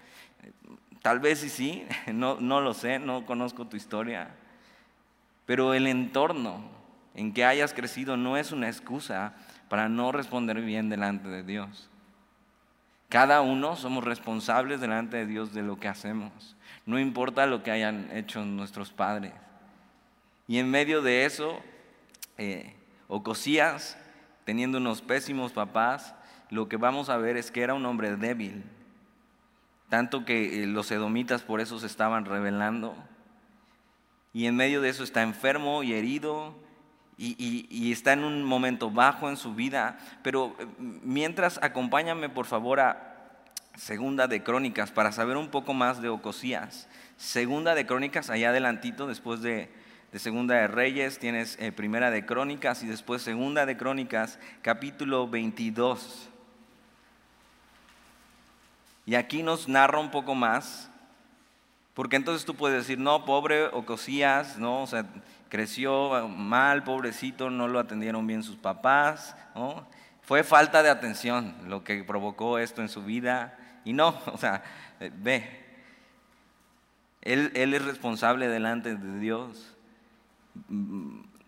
Tal 1.04 1.20
vez 1.20 1.40
sí, 1.40 1.50
sí, 1.50 1.86
no, 2.14 2.38
no 2.40 2.62
lo 2.62 2.72
sé, 2.72 2.98
no 2.98 3.26
conozco 3.26 3.66
tu 3.66 3.76
historia, 3.76 4.30
pero 5.44 5.74
el 5.74 5.86
entorno 5.86 6.64
en 7.14 7.34
que 7.34 7.44
hayas 7.44 7.74
crecido 7.74 8.16
no 8.16 8.38
es 8.38 8.52
una 8.52 8.68
excusa 8.68 9.34
para 9.68 9.90
no 9.90 10.12
responder 10.12 10.62
bien 10.62 10.88
delante 10.88 11.28
de 11.28 11.42
Dios. 11.42 11.90
Cada 13.10 13.42
uno 13.42 13.76
somos 13.76 14.02
responsables 14.02 14.80
delante 14.80 15.18
de 15.18 15.26
Dios 15.26 15.52
de 15.52 15.60
lo 15.60 15.78
que 15.78 15.88
hacemos. 15.88 16.56
No 16.86 16.98
importa 16.98 17.44
lo 17.44 17.62
que 17.62 17.70
hayan 17.70 18.08
hecho 18.10 18.42
nuestros 18.42 18.90
padres. 18.90 19.34
Y 20.48 20.56
en 20.56 20.70
medio 20.70 21.02
de 21.02 21.26
eso, 21.26 21.60
eh, 22.38 22.76
Ocosías, 23.08 23.98
teniendo 24.46 24.78
unos 24.78 25.02
pésimos 25.02 25.52
papás, 25.52 26.14
lo 26.48 26.66
que 26.66 26.78
vamos 26.78 27.10
a 27.10 27.18
ver 27.18 27.36
es 27.36 27.50
que 27.50 27.60
era 27.60 27.74
un 27.74 27.84
hombre 27.84 28.16
débil. 28.16 28.64
Tanto 29.88 30.24
que 30.24 30.62
eh, 30.62 30.66
los 30.66 30.90
edomitas 30.90 31.42
por 31.42 31.60
eso 31.60 31.78
se 31.78 31.86
estaban 31.86 32.24
rebelando. 32.24 32.96
Y 34.32 34.46
en 34.46 34.56
medio 34.56 34.80
de 34.80 34.88
eso 34.88 35.04
está 35.04 35.22
enfermo 35.22 35.82
y 35.82 35.92
herido 35.92 36.54
y, 37.16 37.92
está 37.92 38.12
en 38.12 38.24
un 38.24 38.42
momento 38.42 38.90
bajo 38.90 39.28
en 39.28 39.36
su 39.36 39.54
vida. 39.54 39.98
Pero 40.22 40.56
eh, 40.58 40.66
mientras, 40.78 41.60
acompáñame 41.62 42.28
por 42.28 42.46
favor 42.46 42.80
a 42.80 43.14
Segunda 43.76 44.28
de 44.28 44.42
Crónicas, 44.42 44.92
para 44.92 45.12
saber 45.12 45.36
un 45.36 45.48
poco 45.48 45.74
más 45.74 46.00
de 46.00 46.08
Ocosías. 46.08 46.88
Segunda 47.16 47.74
de 47.74 47.86
Crónicas, 47.86 48.30
allá 48.30 48.50
adelantito, 48.50 49.06
después 49.06 49.42
de, 49.42 49.70
Segunda 50.12 50.54
de 50.54 50.68
Reyes, 50.68 51.18
tienes 51.18 51.56
eh, 51.60 51.72
Primera 51.72 52.12
de 52.12 52.24
Crónicas 52.24 52.84
y 52.84 52.86
después 52.86 53.22
Segunda 53.22 53.66
de 53.66 53.76
Crónicas, 53.76 54.38
capítulo 54.62 55.28
22. 55.28 56.30
Y 59.06 59.14
aquí 59.14 59.42
nos 59.42 59.68
narra 59.68 59.98
un 59.98 60.10
poco 60.10 60.34
más, 60.34 60.90
porque 61.92 62.16
entonces 62.16 62.44
tú 62.44 62.54
puedes 62.54 62.78
decir, 62.78 62.98
no, 62.98 63.24
pobre 63.24 63.66
Ocosías, 63.66 64.58
no, 64.58 64.82
o 64.82 64.86
sea, 64.86 65.06
creció 65.48 66.28
mal, 66.28 66.84
pobrecito, 66.84 67.50
no 67.50 67.68
lo 67.68 67.78
atendieron 67.78 68.26
bien 68.26 68.42
sus 68.42 68.56
papás, 68.56 69.36
¿no? 69.54 69.86
Fue 70.22 70.42
falta 70.42 70.82
de 70.82 70.88
atención 70.88 71.54
lo 71.66 71.84
que 71.84 72.02
provocó 72.02 72.58
esto 72.58 72.80
en 72.80 72.88
su 72.88 73.04
vida. 73.04 73.58
Y 73.84 73.92
no, 73.92 74.18
o 74.26 74.38
sea, 74.38 74.62
eh, 75.00 75.10
ve, 75.14 75.64
él, 77.20 77.52
él, 77.54 77.74
es 77.74 77.84
responsable 77.84 78.48
delante 78.48 78.96
de 78.96 79.18
Dios. 79.18 79.76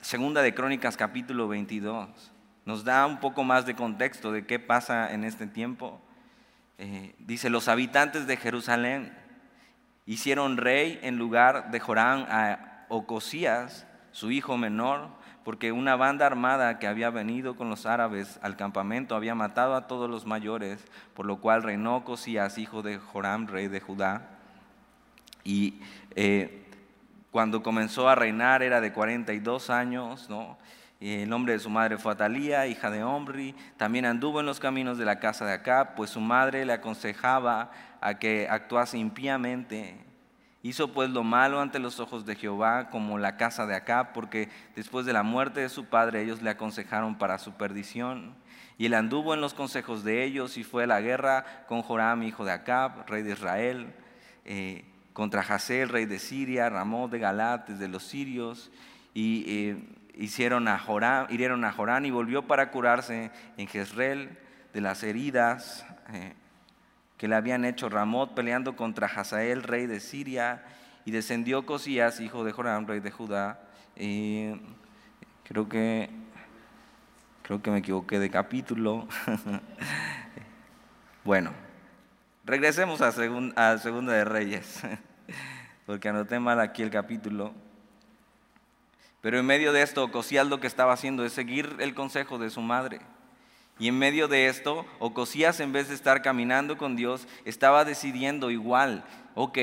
Segunda 0.00 0.42
de 0.42 0.54
Crónicas 0.54 0.96
capítulo 0.96 1.48
22 1.48 2.32
nos 2.66 2.84
da 2.84 3.06
un 3.06 3.18
poco 3.20 3.44
más 3.44 3.64
de 3.64 3.76
contexto 3.76 4.32
de 4.32 4.44
qué 4.44 4.58
pasa 4.58 5.12
en 5.12 5.24
este 5.24 5.46
tiempo. 5.46 6.00
Eh, 6.78 7.14
dice, 7.18 7.50
los 7.50 7.68
habitantes 7.68 8.26
de 8.26 8.36
Jerusalén 8.36 9.16
hicieron 10.04 10.56
rey 10.56 10.98
en 11.02 11.16
lugar 11.16 11.70
de 11.70 11.80
Joram 11.80 12.26
a 12.28 12.84
Ocosías, 12.88 13.86
su 14.12 14.30
hijo 14.30 14.56
menor, 14.56 15.08
porque 15.44 15.72
una 15.72 15.96
banda 15.96 16.26
armada 16.26 16.78
que 16.78 16.86
había 16.86 17.10
venido 17.10 17.56
con 17.56 17.70
los 17.70 17.86
árabes 17.86 18.38
al 18.42 18.56
campamento 18.56 19.14
había 19.14 19.34
matado 19.34 19.74
a 19.74 19.86
todos 19.86 20.10
los 20.10 20.26
mayores, 20.26 20.84
por 21.14 21.24
lo 21.24 21.38
cual 21.40 21.62
reinó 21.62 22.04
Cosías, 22.04 22.58
hijo 22.58 22.82
de 22.82 22.98
Joram, 22.98 23.46
rey 23.46 23.68
de 23.68 23.80
Judá. 23.80 24.28
Y 25.44 25.80
eh, 26.16 26.66
cuando 27.30 27.62
comenzó 27.62 28.08
a 28.08 28.14
reinar 28.14 28.62
era 28.62 28.80
de 28.80 28.92
42 28.92 29.70
años, 29.70 30.28
¿no? 30.28 30.58
El 31.00 31.28
nombre 31.28 31.52
de 31.52 31.58
su 31.58 31.70
madre 31.70 31.98
fue 31.98 32.12
Atalía, 32.12 32.66
hija 32.66 32.90
de 32.90 33.04
Omri. 33.04 33.54
También 33.76 34.06
anduvo 34.06 34.40
en 34.40 34.46
los 34.46 34.60
caminos 34.60 34.98
de 34.98 35.04
la 35.04 35.20
casa 35.20 35.44
de 35.44 35.52
Acab, 35.52 35.94
pues 35.94 36.10
su 36.10 36.20
madre 36.20 36.64
le 36.64 36.72
aconsejaba 36.72 37.70
a 38.00 38.18
que 38.18 38.48
actuase 38.48 38.98
impíamente 38.98 40.06
Hizo 40.66 40.92
pues 40.92 41.10
lo 41.10 41.22
malo 41.22 41.60
ante 41.60 41.78
los 41.78 42.00
ojos 42.00 42.26
de 42.26 42.34
Jehová 42.34 42.88
como 42.90 43.18
la 43.18 43.36
casa 43.36 43.68
de 43.68 43.76
Acab, 43.76 44.12
porque 44.12 44.48
después 44.74 45.06
de 45.06 45.12
la 45.12 45.22
muerte 45.22 45.60
de 45.60 45.68
su 45.68 45.84
padre 45.84 46.22
ellos 46.22 46.42
le 46.42 46.50
aconsejaron 46.50 47.18
para 47.18 47.38
su 47.38 47.52
perdición. 47.52 48.34
Y 48.76 48.86
él 48.86 48.94
anduvo 48.94 49.32
en 49.32 49.40
los 49.40 49.54
consejos 49.54 50.02
de 50.02 50.24
ellos 50.24 50.56
y 50.56 50.64
fue 50.64 50.82
a 50.82 50.88
la 50.88 51.00
guerra 51.00 51.64
con 51.68 51.82
Joram, 51.82 52.24
hijo 52.24 52.44
de 52.44 52.50
Acab, 52.50 53.08
rey 53.08 53.22
de 53.22 53.34
Israel, 53.34 53.94
eh, 54.44 54.84
contra 55.12 55.42
Hazel, 55.42 55.88
rey 55.88 56.04
de 56.04 56.18
Siria, 56.18 56.68
Ramón 56.68 57.12
de 57.12 57.20
Galat, 57.20 57.68
de 57.68 57.86
los 57.86 58.02
sirios, 58.02 58.72
y 59.14 59.44
eh, 59.46 59.76
hicieron 60.16 60.68
a 60.68 60.78
Joram, 60.78 61.26
hirieron 61.30 61.64
a 61.64 61.72
Joram 61.72 62.04
y 62.04 62.10
volvió 62.10 62.46
para 62.46 62.70
curarse 62.70 63.30
en 63.56 63.66
Jezreel 63.66 64.38
de 64.72 64.80
las 64.80 65.02
heridas. 65.02 65.86
Eh, 66.12 66.34
que 67.16 67.28
le 67.28 67.34
habían 67.34 67.64
hecho 67.64 67.88
Ramot 67.88 68.34
peleando 68.34 68.76
contra 68.76 69.06
Hazael, 69.06 69.62
rey 69.62 69.86
de 69.86 70.00
Siria, 70.00 70.62
y 71.04 71.12
descendió 71.12 71.64
Cosías, 71.64 72.20
hijo 72.20 72.44
de 72.44 72.52
Joram, 72.52 72.86
rey 72.86 73.00
de 73.00 73.10
Judá. 73.10 73.60
Y 73.96 74.50
creo 75.44 75.68
que 75.68 76.10
creo 77.42 77.62
que 77.62 77.70
me 77.70 77.78
equivoqué 77.78 78.18
de 78.18 78.28
capítulo. 78.28 79.06
bueno, 81.24 81.52
regresemos 82.44 83.00
a, 83.00 83.08
a 83.08 83.78
Segunda 83.78 84.12
de 84.12 84.24
Reyes, 84.24 84.82
porque 85.86 86.08
anoté 86.08 86.38
mal 86.40 86.60
aquí 86.60 86.82
el 86.82 86.90
capítulo. 86.90 87.54
Pero 89.26 89.40
en 89.40 89.46
medio 89.46 89.72
de 89.72 89.82
esto, 89.82 90.12
Cosías 90.12 90.46
lo 90.46 90.60
que 90.60 90.68
estaba 90.68 90.92
haciendo 90.92 91.24
es 91.24 91.32
seguir 91.32 91.74
el 91.80 91.96
consejo 91.96 92.38
de 92.38 92.48
su 92.48 92.60
madre. 92.60 93.00
Y 93.76 93.88
en 93.88 93.98
medio 93.98 94.28
de 94.28 94.46
esto, 94.46 94.86
Ocosías 95.00 95.58
en 95.58 95.72
vez 95.72 95.88
de 95.88 95.96
estar 95.96 96.22
caminando 96.22 96.78
con 96.78 96.94
Dios, 96.94 97.26
estaba 97.44 97.84
decidiendo 97.84 98.52
igual, 98.52 99.04
ok, 99.34 99.58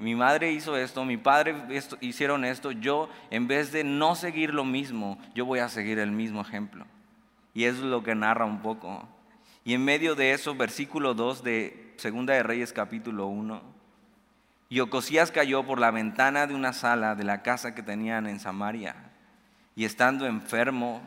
mi 0.00 0.14
madre 0.14 0.52
hizo 0.52 0.76
esto, 0.76 1.06
mi 1.06 1.16
padre 1.16 1.56
hicieron 2.02 2.44
esto, 2.44 2.72
yo 2.72 3.08
en 3.30 3.48
vez 3.48 3.72
de 3.72 3.84
no 3.84 4.16
seguir 4.16 4.52
lo 4.52 4.66
mismo, 4.66 5.18
yo 5.34 5.46
voy 5.46 5.60
a 5.60 5.70
seguir 5.70 5.98
el 5.98 6.12
mismo 6.12 6.42
ejemplo. 6.42 6.84
Y 7.54 7.64
es 7.64 7.78
lo 7.78 8.02
que 8.02 8.14
narra 8.14 8.44
un 8.44 8.60
poco. 8.60 9.08
Y 9.64 9.72
en 9.72 9.82
medio 9.82 10.14
de 10.14 10.32
eso, 10.32 10.54
versículo 10.54 11.14
2 11.14 11.42
de 11.42 11.94
Segunda 11.96 12.34
de 12.34 12.42
Reyes 12.42 12.70
capítulo 12.70 13.28
1, 13.28 13.75
y 14.68 14.80
Ocosías 14.80 15.30
cayó 15.30 15.64
por 15.64 15.78
la 15.78 15.90
ventana 15.90 16.46
de 16.46 16.54
una 16.54 16.72
sala 16.72 17.14
de 17.14 17.24
la 17.24 17.42
casa 17.42 17.74
que 17.74 17.82
tenían 17.82 18.26
en 18.26 18.40
Samaria, 18.40 18.96
y 19.74 19.84
estando 19.84 20.26
enfermo, 20.26 21.02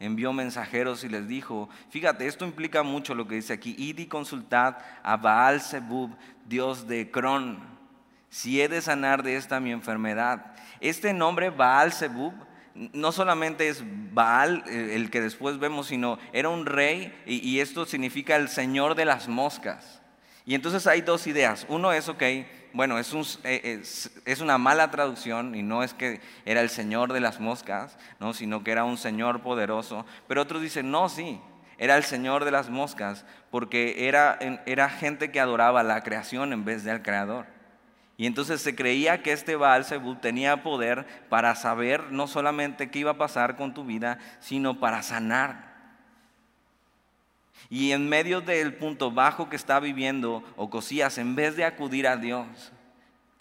envió 0.00 0.32
mensajeros 0.32 1.04
y 1.04 1.08
les 1.08 1.26
dijo, 1.28 1.68
fíjate, 1.90 2.26
esto 2.26 2.44
implica 2.44 2.82
mucho 2.82 3.14
lo 3.14 3.26
que 3.26 3.34
dice 3.36 3.52
aquí, 3.52 3.74
id 3.78 3.98
y 3.98 4.06
consultad 4.06 4.76
a 5.02 5.16
Baal 5.16 5.60
Zebub, 5.60 6.16
Dios 6.46 6.86
de 6.86 7.10
Cron, 7.10 7.58
si 8.30 8.60
he 8.60 8.68
de 8.68 8.80
sanar 8.80 9.22
de 9.22 9.36
esta 9.36 9.60
mi 9.60 9.72
enfermedad. 9.72 10.54
Este 10.80 11.12
nombre 11.12 11.50
Baal 11.50 11.92
Zebub 11.92 12.32
no 12.92 13.10
solamente 13.12 13.68
es 13.68 13.82
Baal 14.12 14.62
eh, 14.68 14.92
el 14.94 15.10
que 15.10 15.20
después 15.20 15.58
vemos, 15.58 15.88
sino 15.88 16.18
era 16.32 16.48
un 16.48 16.66
rey 16.66 17.12
y, 17.26 17.58
esto 17.60 17.84
significa 17.86 18.36
el 18.36 18.48
señor 18.48 18.94
de 18.94 19.04
las 19.04 19.28
moscas. 19.28 20.00
Y 20.46 20.54
entonces 20.54 20.86
hay 20.86 21.02
dos 21.02 21.26
ideas. 21.26 21.66
Uno 21.68 21.92
es, 21.92 22.08
ok, 22.08 22.22
bueno, 22.72 22.98
es, 22.98 23.38
eh, 23.44 23.82
es, 24.24 24.40
una 24.40 24.58
mala 24.58 24.90
traducción 24.90 25.54
y 25.54 25.62
no 25.62 25.82
es 25.82 25.94
que 25.94 26.20
era 26.44 26.60
el 26.60 26.70
señor 26.70 27.12
de 27.12 27.20
las 27.20 27.40
moscas, 27.40 27.96
¿no? 28.20 28.34
sino 28.34 28.62
que 28.64 28.72
era 28.72 28.84
un 28.84 28.98
señor 28.98 29.42
poderoso. 29.42 30.06
Pero 30.26 30.42
otros 30.42 30.62
dicen, 30.62 30.90
no, 30.90 31.08
sí, 31.08 31.40
era 31.78 31.96
el 31.96 32.02
señor 32.02 32.44
de 32.44 32.50
las 32.50 32.68
moscas 32.68 33.24
porque 33.50 34.08
era, 34.08 34.38
gente 34.90 35.30
que 35.30 35.40
adoraba 35.40 35.82
la 35.82 36.02
creación 36.02 36.52
en 36.52 36.64
vez 36.64 36.84
del 36.84 37.02
creador. 37.02 37.46
Y 38.16 38.26
entonces 38.26 38.60
se 38.60 38.74
creía 38.74 39.22
que 39.22 39.32
este 39.32 39.54
Baal 39.54 39.86
tenía 40.20 40.64
poder 40.64 41.06
para 41.28 41.54
saber 41.54 42.10
no 42.10 42.26
solamente 42.26 42.90
qué 42.90 42.98
iba 42.98 43.12
a 43.12 43.18
pasar 43.18 43.54
con 43.54 43.74
tu 43.74 43.84
vida, 43.84 44.18
sino 44.40 44.80
para 44.80 45.02
sanar. 45.02 45.67
Y 47.70 47.92
en 47.92 48.08
medio 48.08 48.40
del 48.40 48.74
punto 48.74 49.10
bajo 49.10 49.48
que 49.48 49.56
está 49.56 49.80
viviendo 49.80 50.42
Ocosías, 50.56 51.18
en 51.18 51.34
vez 51.34 51.56
de 51.56 51.64
acudir 51.64 52.06
a 52.06 52.16
Dios, 52.16 52.72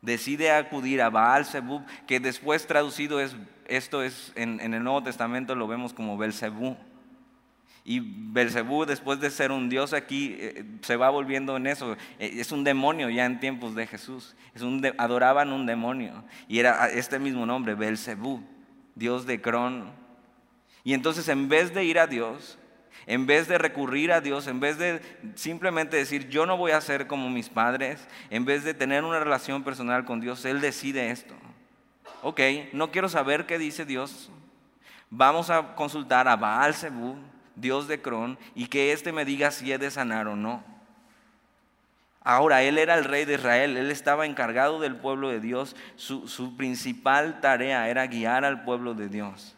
decide 0.01 0.51
acudir 0.51 1.01
a 1.01 1.09
Baal 1.09 1.45
Zebub, 1.45 1.83
que 2.05 2.19
después 2.19 2.67
traducido 2.67 3.19
es, 3.19 3.35
esto 3.67 4.03
es, 4.03 4.33
en, 4.35 4.59
en 4.59 4.73
el 4.73 4.83
Nuevo 4.83 5.03
Testamento 5.03 5.55
lo 5.55 5.67
vemos 5.67 5.93
como 5.93 6.17
Belzebú. 6.17 6.77
Y 7.89 8.01
Belcebú, 8.01 8.85
después 8.85 9.21
de 9.21 9.31
ser 9.31 9.53
un 9.53 9.69
dios 9.69 9.93
aquí, 9.93 10.35
eh, 10.39 10.65
se 10.81 10.97
va 10.97 11.09
volviendo 11.09 11.55
en 11.55 11.67
eso. 11.67 11.93
Eh, 12.19 12.33
es 12.33 12.51
un 12.51 12.65
demonio 12.65 13.09
ya 13.09 13.25
en 13.25 13.39
tiempos 13.39 13.75
de 13.75 13.87
Jesús. 13.87 14.35
Es 14.53 14.61
un 14.61 14.85
adoraban 14.97 15.53
un 15.53 15.65
demonio. 15.65 16.25
Y 16.49 16.59
era 16.59 16.89
este 16.89 17.17
mismo 17.17 17.45
nombre, 17.45 17.75
Belcebú, 17.75 18.43
dios 18.95 19.25
de 19.25 19.39
Cron. 19.39 19.89
Y 20.83 20.95
entonces 20.95 21.29
en 21.29 21.47
vez 21.47 21.73
de 21.73 21.85
ir 21.85 21.97
a 21.97 22.07
Dios, 22.07 22.57
en 23.07 23.25
vez 23.25 23.47
de 23.47 23.57
recurrir 23.57 24.11
a 24.11 24.21
Dios, 24.21 24.45
en 24.47 24.59
vez 24.59 24.77
de 24.77 25.01
simplemente 25.35 25.97
decir, 25.97 26.29
yo 26.29 26.45
no 26.45 26.57
voy 26.57 26.71
a 26.71 26.81
ser 26.81 27.07
como 27.07 27.29
mis 27.29 27.49
padres, 27.49 28.07
en 28.29 28.45
vez 28.45 28.63
de 28.63 28.73
tener 28.73 29.03
una 29.03 29.19
relación 29.19 29.63
personal 29.63 30.05
con 30.05 30.21
Dios, 30.21 30.45
Él 30.45 30.61
decide 30.61 31.09
esto. 31.09 31.33
Ok, 32.21 32.41
no 32.73 32.91
quiero 32.91 33.09
saber 33.09 33.45
qué 33.45 33.57
dice 33.57 33.85
Dios. 33.85 34.29
Vamos 35.09 35.49
a 35.49 35.75
consultar 35.75 36.27
a 36.27 36.35
Baal 36.35 36.73
Zebú 36.73 37.17
Dios 37.57 37.87
de 37.87 38.01
Cron, 38.01 38.37
y 38.55 38.67
que 38.67 38.93
éste 38.93 39.11
me 39.11 39.25
diga 39.25 39.51
si 39.51 39.71
he 39.71 39.77
de 39.77 39.89
sanar 39.91 40.27
o 40.27 40.35
no. 40.35 40.63
Ahora, 42.23 42.61
él 42.61 42.77
era 42.77 42.95
el 42.95 43.05
rey 43.05 43.25
de 43.25 43.35
Israel, 43.35 43.77
él 43.77 43.89
estaba 43.89 44.25
encargado 44.25 44.79
del 44.79 44.95
pueblo 44.95 45.29
de 45.29 45.39
Dios, 45.39 45.75
su 45.95 46.55
principal 46.57 47.41
tarea 47.41 47.89
era 47.89 48.05
guiar 48.05 48.45
al 48.45 48.63
pueblo 48.63 48.93
de 48.93 49.09
Dios, 49.09 49.55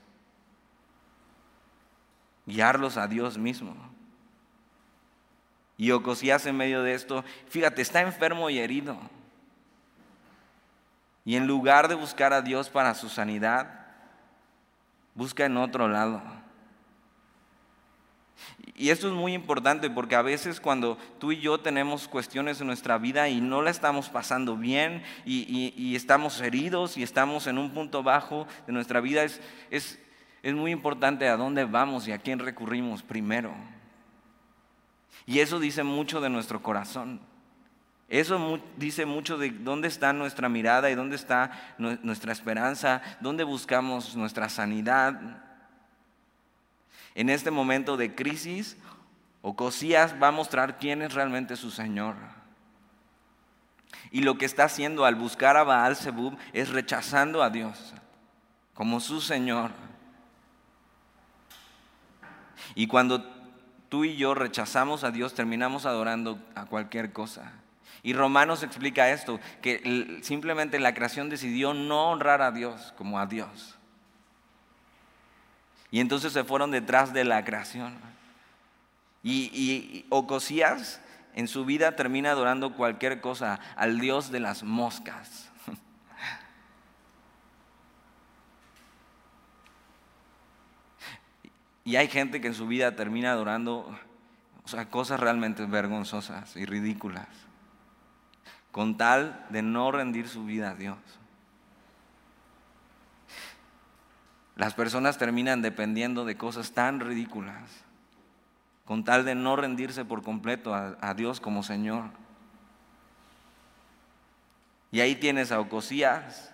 guiarlos 2.50 2.98
a 2.98 3.08
Dios 3.08 3.38
mismo. 3.38 3.76
Y 5.78 5.92
Ocosías 5.92 6.46
en 6.46 6.58
medio 6.58 6.84
de 6.84 6.94
esto, 6.94 7.24
fíjate, 7.48 7.82
está 7.82 8.02
enfermo 8.02 8.50
y 8.50 8.60
herido. 8.60 9.00
Y 11.24 11.38
en 11.38 11.48
lugar 11.48 11.88
de 11.88 11.96
buscar 11.96 12.34
a 12.34 12.42
Dios 12.42 12.70
para 12.70 12.94
su 12.96 13.08
sanidad, 13.08 13.88
busca 15.16 15.46
en 15.46 15.56
otro 15.56 15.88
lado. 15.88 16.22
Y 18.76 18.90
esto 18.90 19.08
es 19.08 19.14
muy 19.14 19.34
importante 19.34 19.90
porque 19.90 20.16
a 20.16 20.22
veces 20.22 20.60
cuando 20.60 20.98
tú 21.20 21.32
y 21.32 21.40
yo 21.40 21.60
tenemos 21.60 22.08
cuestiones 22.08 22.62
en 22.62 22.68
nuestra 22.68 22.98
vida 22.98 23.28
y 23.28 23.42
no 23.42 23.62
la 23.62 23.72
estamos 23.72 24.10
pasando 24.10 24.56
bien 24.56 25.04
y, 25.26 25.96
estamos 25.96 26.40
heridos 26.40 26.98
y 26.98 27.04
estamos 27.04 27.48
en 27.48 27.58
un 27.58 27.72
punto 27.72 28.04
bajo 28.04 28.48
de 28.68 28.74
nuestra 28.74 29.02
vida, 29.02 29.24
es, 29.24 29.42
es, 29.70 30.00
es 30.42 30.54
muy 30.54 30.72
importante 30.72 31.28
a 31.28 31.38
dónde 31.38 31.66
vamos 31.66 32.08
y 32.08 32.12
a 32.12 32.18
quién 32.18 32.40
recurrimos 32.40 33.04
primero. 33.04 33.54
Y 35.26 35.40
eso 35.40 35.60
dice 35.60 35.84
mucho 35.84 36.22
de 36.22 36.30
nuestro 36.30 36.62
corazón. 36.62 37.20
Eso 38.08 38.60
dice 38.78 39.06
mucho 39.06 39.38
de 39.38 39.52
dónde 39.52 39.88
está 39.88 40.14
nuestra 40.14 40.50
mirada 40.50 40.90
y 40.90 40.96
dónde 40.96 41.16
está 41.16 41.76
nuestra 41.78 42.32
esperanza, 42.32 43.02
dónde 43.20 43.44
buscamos 43.44 44.16
nuestra 44.16 44.50
sanidad, 44.50 45.44
en 47.16 47.30
este 47.30 47.52
momento 47.52 47.98
de 47.98 48.16
crisis, 48.16 48.78
Ocosías 49.42 50.16
va 50.22 50.30
a 50.30 50.32
mostrar 50.32 50.78
quién 50.78 51.02
es 51.02 51.14
realmente 51.14 51.56
su 51.56 51.72
Señor. 51.72 52.16
Y 54.12 54.22
lo 54.22 54.38
que 54.38 54.46
está 54.46 54.66
haciendo 54.66 55.06
al 55.06 55.16
buscar 55.16 55.58
a 55.58 55.64
Baal 55.64 55.96
Zebub 55.96 56.38
es 56.54 56.70
rechazando 56.70 57.44
a 57.44 57.50
Dios 57.50 57.94
como 58.74 59.00
su 59.00 59.22
Señor. 59.22 59.72
Y 62.76 62.88
cuando 62.88 63.24
tú 63.90 64.06
y 64.06 64.16
yo 64.16 64.34
rechazamos 64.34 65.04
a 65.04 65.12
Dios, 65.12 65.34
terminamos 65.34 65.86
adorando 65.86 66.40
a 66.56 66.66
cualquier 66.66 67.12
cosa. 67.12 67.52
Y 68.02 68.14
Romanos 68.14 68.64
explica 68.64 69.10
esto, 69.12 69.40
que 69.62 70.20
simplemente 70.22 70.80
la 70.80 70.94
creación 70.94 71.30
decidió 71.30 71.74
no 71.74 72.10
honrar 72.12 72.42
a 72.42 72.52
Dios 72.52 72.94
como 72.98 73.20
a 73.20 73.26
Dios. 73.26 73.76
Y 75.92 76.00
entonces 76.00 76.34
se 76.34 76.44
fueron 76.44 76.72
detrás 76.72 77.14
de 77.14 77.26
la 77.26 77.44
creación. 77.44 77.98
Y, 79.24 80.06
Ocosías 80.10 81.02
en 81.36 81.48
su 81.48 81.66
vida 81.66 81.96
termina 81.96 82.32
adorando 82.32 82.74
cualquier 82.74 83.22
cosa 83.22 83.60
al 83.76 84.00
Dios 84.00 84.32
de 84.32 84.40
las 84.40 84.64
moscas. 84.64 85.49
Y 91.90 91.96
hay 91.96 92.08
gente 92.08 92.40
que 92.40 92.46
en 92.46 92.54
su 92.54 92.68
vida 92.68 92.96
termina 92.96 93.32
adorando 93.32 93.98
cosas 94.92 95.20
realmente 95.20 95.66
vergonzosas 95.66 96.56
y 96.56 96.64
ridículas, 96.64 97.26
con 98.72 98.96
tal 98.96 99.48
de 99.50 99.64
no 99.64 99.92
rendir 99.92 100.28
su 100.28 100.46
vida 100.46 100.70
a 100.70 100.76
Dios. 100.76 101.00
Las 104.56 104.76
personas 104.76 105.18
terminan 105.18 105.64
dependiendo 105.64 106.26
de 106.26 106.38
cosas 106.38 106.74
tan 106.74 107.00
ridículas, 107.00 107.72
con 108.86 109.04
tal 109.04 109.26
de 109.26 109.34
no 109.34 109.56
rendirse 109.56 110.06
por 110.06 110.22
completo 110.22 110.76
a, 110.76 111.14
Dios 111.16 111.40
como 111.40 111.64
Señor. 111.64 112.12
Y 114.92 115.00
ahí 115.00 115.16
tienes 115.16 115.52
a 115.52 115.60
Ocosías, 115.60 116.54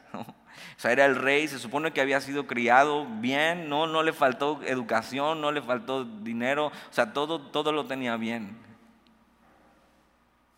o 0.78 0.80
sea, 0.80 0.92
era 0.92 1.06
el 1.06 1.16
rey, 1.16 1.48
se 1.48 1.60
supone 1.60 1.92
que 1.92 2.02
había 2.02 2.20
sido 2.20 2.48
criado 2.48 3.06
bien, 3.20 3.70
no, 3.70 3.88
no 3.88 4.04
le 4.04 4.12
faltó 4.12 4.62
educación, 4.66 5.40
no 5.40 5.52
le 5.52 5.62
faltó 5.62 6.04
dinero, 6.04 6.68
o 6.68 6.94
sea, 6.94 7.14
todo, 7.14 7.40
todo 7.40 7.72
lo 7.72 7.86
tenía 7.86 8.18
bien. 8.18 8.58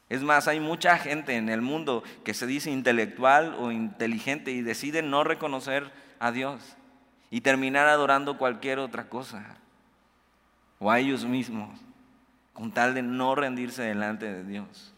Es 0.09 0.23
más, 0.23 0.47
hay 0.47 0.59
mucha 0.59 0.97
gente 0.97 1.35
en 1.35 1.49
el 1.49 1.61
mundo 1.61 2.03
que 2.23 2.33
se 2.33 2.47
dice 2.47 2.71
intelectual 2.71 3.55
o 3.59 3.71
inteligente 3.71 4.51
y 4.51 4.61
decide 4.61 5.01
no 5.01 5.23
reconocer 5.23 5.91
a 6.19 6.31
Dios 6.31 6.77
y 7.29 7.41
terminar 7.41 7.87
adorando 7.87 8.37
cualquier 8.37 8.79
otra 8.79 9.09
cosa 9.09 9.57
o 10.79 10.89
a 10.89 10.99
ellos 10.99 11.25
mismos 11.25 11.77
con 12.53 12.71
tal 12.71 12.95
de 12.95 13.03
no 13.03 13.35
rendirse 13.35 13.83
delante 13.83 14.25
de 14.31 14.43
Dios. 14.43 14.93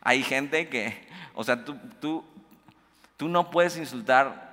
Hay 0.00 0.22
gente 0.24 0.68
que, 0.68 1.06
o 1.34 1.44
sea, 1.44 1.64
tú, 1.64 1.76
tú, 2.00 2.24
tú 3.22 3.28
no 3.28 3.52
puedes 3.52 3.76
insultar, 3.76 4.50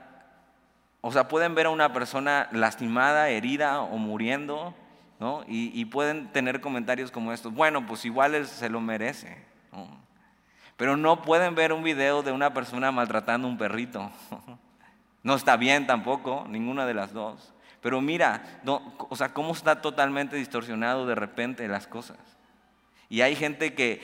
o 1.01 1.11
sea, 1.11 1.27
pueden 1.27 1.55
ver 1.55 1.65
a 1.65 1.69
una 1.71 1.91
persona 1.91 2.47
lastimada, 2.51 3.29
herida 3.29 3.81
o 3.81 3.97
muriendo, 3.97 4.75
¿no? 5.19 5.43
Y, 5.47 5.83
pueden 5.85 6.31
tener 6.31 6.61
comentarios 6.61 7.09
como 7.09 7.33
estos, 7.33 7.51
bueno, 7.51 7.87
pues 7.87 8.05
igual 8.05 8.45
se 8.45 8.69
lo 8.69 8.79
merece, 8.79 9.43
pero 10.77 10.97
no 10.97 11.23
pueden 11.23 11.55
ver 11.55 11.73
un 11.73 11.81
video 11.81 12.21
de 12.21 12.31
una 12.31 12.53
persona 12.53 12.91
maltratando 12.91 13.47
a 13.47 13.51
un 13.51 13.57
perrito. 13.57 14.11
No 15.21 15.35
está 15.35 15.57
bien 15.57 15.85
tampoco, 15.85 16.45
ninguna 16.47 16.85
de 16.85 16.93
las 16.93 17.11
dos. 17.11 17.53
Pero 17.81 17.99
mira, 17.99 18.61
o 19.09 19.15
sea, 19.17 19.33
cómo 19.33 19.51
está 19.51 19.81
totalmente 19.81 20.37
distorsionado 20.37 21.05
de 21.05 21.15
repente 21.15 21.67
las 21.67 21.87
cosas. 21.87 22.17
Y 23.09 23.21
hay 23.21 23.35
gente 23.35 23.73
que, 23.73 24.01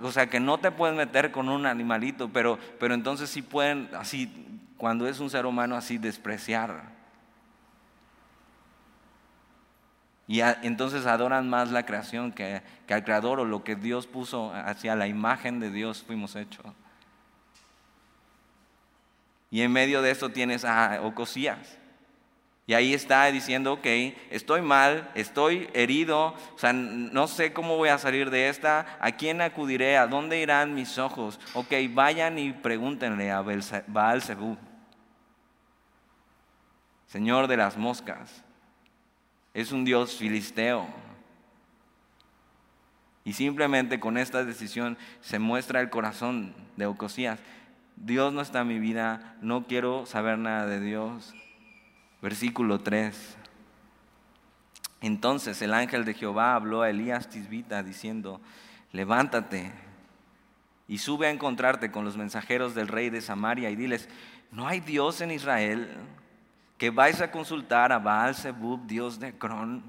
o 0.00 0.12
sea, 0.12 0.28
que 0.28 0.38
no 0.38 0.58
te 0.58 0.70
pueden 0.70 0.96
meter 0.96 1.32
con 1.32 1.48
un 1.48 1.66
animalito, 1.66 2.28
pero, 2.28 2.58
pero 2.78 2.94
entonces 2.94 3.28
sí 3.28 3.42
pueden, 3.42 3.90
así, 3.94 4.32
cuando 4.76 5.08
es 5.08 5.18
un 5.18 5.30
ser 5.30 5.46
humano, 5.46 5.76
así 5.76 5.98
despreciar. 5.98 6.94
Y 10.28 10.40
entonces 10.40 11.06
adoran 11.06 11.48
más 11.48 11.70
la 11.70 11.86
creación 11.86 12.32
que, 12.32 12.62
que 12.86 12.94
al 12.94 13.04
creador 13.04 13.40
o 13.40 13.44
lo 13.44 13.62
que 13.64 13.76
Dios 13.76 14.06
puso 14.06 14.52
hacia 14.54 14.96
la 14.96 15.06
imagen 15.06 15.60
de 15.60 15.70
Dios 15.70 16.02
fuimos 16.02 16.34
hechos. 16.36 16.66
Y 19.50 19.62
en 19.62 19.72
medio 19.72 20.02
de 20.02 20.10
esto 20.10 20.30
tienes 20.30 20.64
a 20.64 21.00
Ocosías. 21.02 21.78
Y 22.68 22.74
ahí 22.74 22.94
está 22.94 23.26
diciendo, 23.26 23.74
ok, 23.74 23.86
estoy 24.30 24.60
mal, 24.60 25.08
estoy 25.14 25.70
herido, 25.72 26.34
o 26.54 26.58
sea, 26.58 26.72
no 26.72 27.28
sé 27.28 27.52
cómo 27.52 27.76
voy 27.76 27.90
a 27.90 27.98
salir 27.98 28.28
de 28.30 28.48
esta, 28.48 28.98
¿a 29.00 29.12
quién 29.12 29.40
acudiré? 29.40 29.96
¿A 29.96 30.08
dónde 30.08 30.40
irán 30.40 30.74
mis 30.74 30.98
ojos? 30.98 31.38
Ok, 31.54 31.72
vayan 31.90 32.40
y 32.40 32.52
pregúntenle 32.52 33.30
a 33.30 33.42
Baal 33.86 34.20
Zebú. 34.20 34.56
Señor 37.06 37.46
de 37.46 37.56
las 37.56 37.76
moscas. 37.76 38.42
Es 39.54 39.70
un 39.70 39.84
Dios 39.84 40.16
filisteo. 40.16 40.88
Y 43.24 43.32
simplemente 43.32 44.00
con 44.00 44.18
esta 44.18 44.44
decisión 44.44 44.98
se 45.20 45.38
muestra 45.38 45.80
el 45.80 45.88
corazón 45.88 46.52
de 46.76 46.86
Ocosías. 46.86 47.38
Dios 47.94 48.32
no 48.32 48.40
está 48.40 48.62
en 48.62 48.68
mi 48.68 48.80
vida, 48.80 49.36
no 49.40 49.66
quiero 49.66 50.04
saber 50.04 50.38
nada 50.38 50.66
de 50.66 50.80
Dios. 50.80 51.32
Versículo 52.22 52.80
3. 52.80 53.36
Entonces 55.00 55.60
el 55.62 55.74
ángel 55.74 56.04
de 56.04 56.14
Jehová 56.14 56.54
habló 56.54 56.82
a 56.82 56.90
Elías 56.90 57.28
Tisbita 57.28 57.82
diciendo, 57.82 58.40
levántate 58.92 59.72
y 60.88 60.98
sube 60.98 61.26
a 61.26 61.30
encontrarte 61.30 61.90
con 61.90 62.04
los 62.04 62.16
mensajeros 62.16 62.74
del 62.74 62.88
rey 62.88 63.10
de 63.10 63.20
Samaria 63.20 63.70
y 63.70 63.76
diles, 63.76 64.08
¿no 64.50 64.66
hay 64.66 64.80
Dios 64.80 65.20
en 65.20 65.30
Israel 65.30 65.94
que 66.78 66.90
vais 66.90 67.20
a 67.20 67.30
consultar 67.30 67.92
a 67.92 67.98
Baal 67.98 68.34
Zebub, 68.34 68.86
Dios 68.86 69.20
de 69.20 69.36
Cron? 69.36 69.82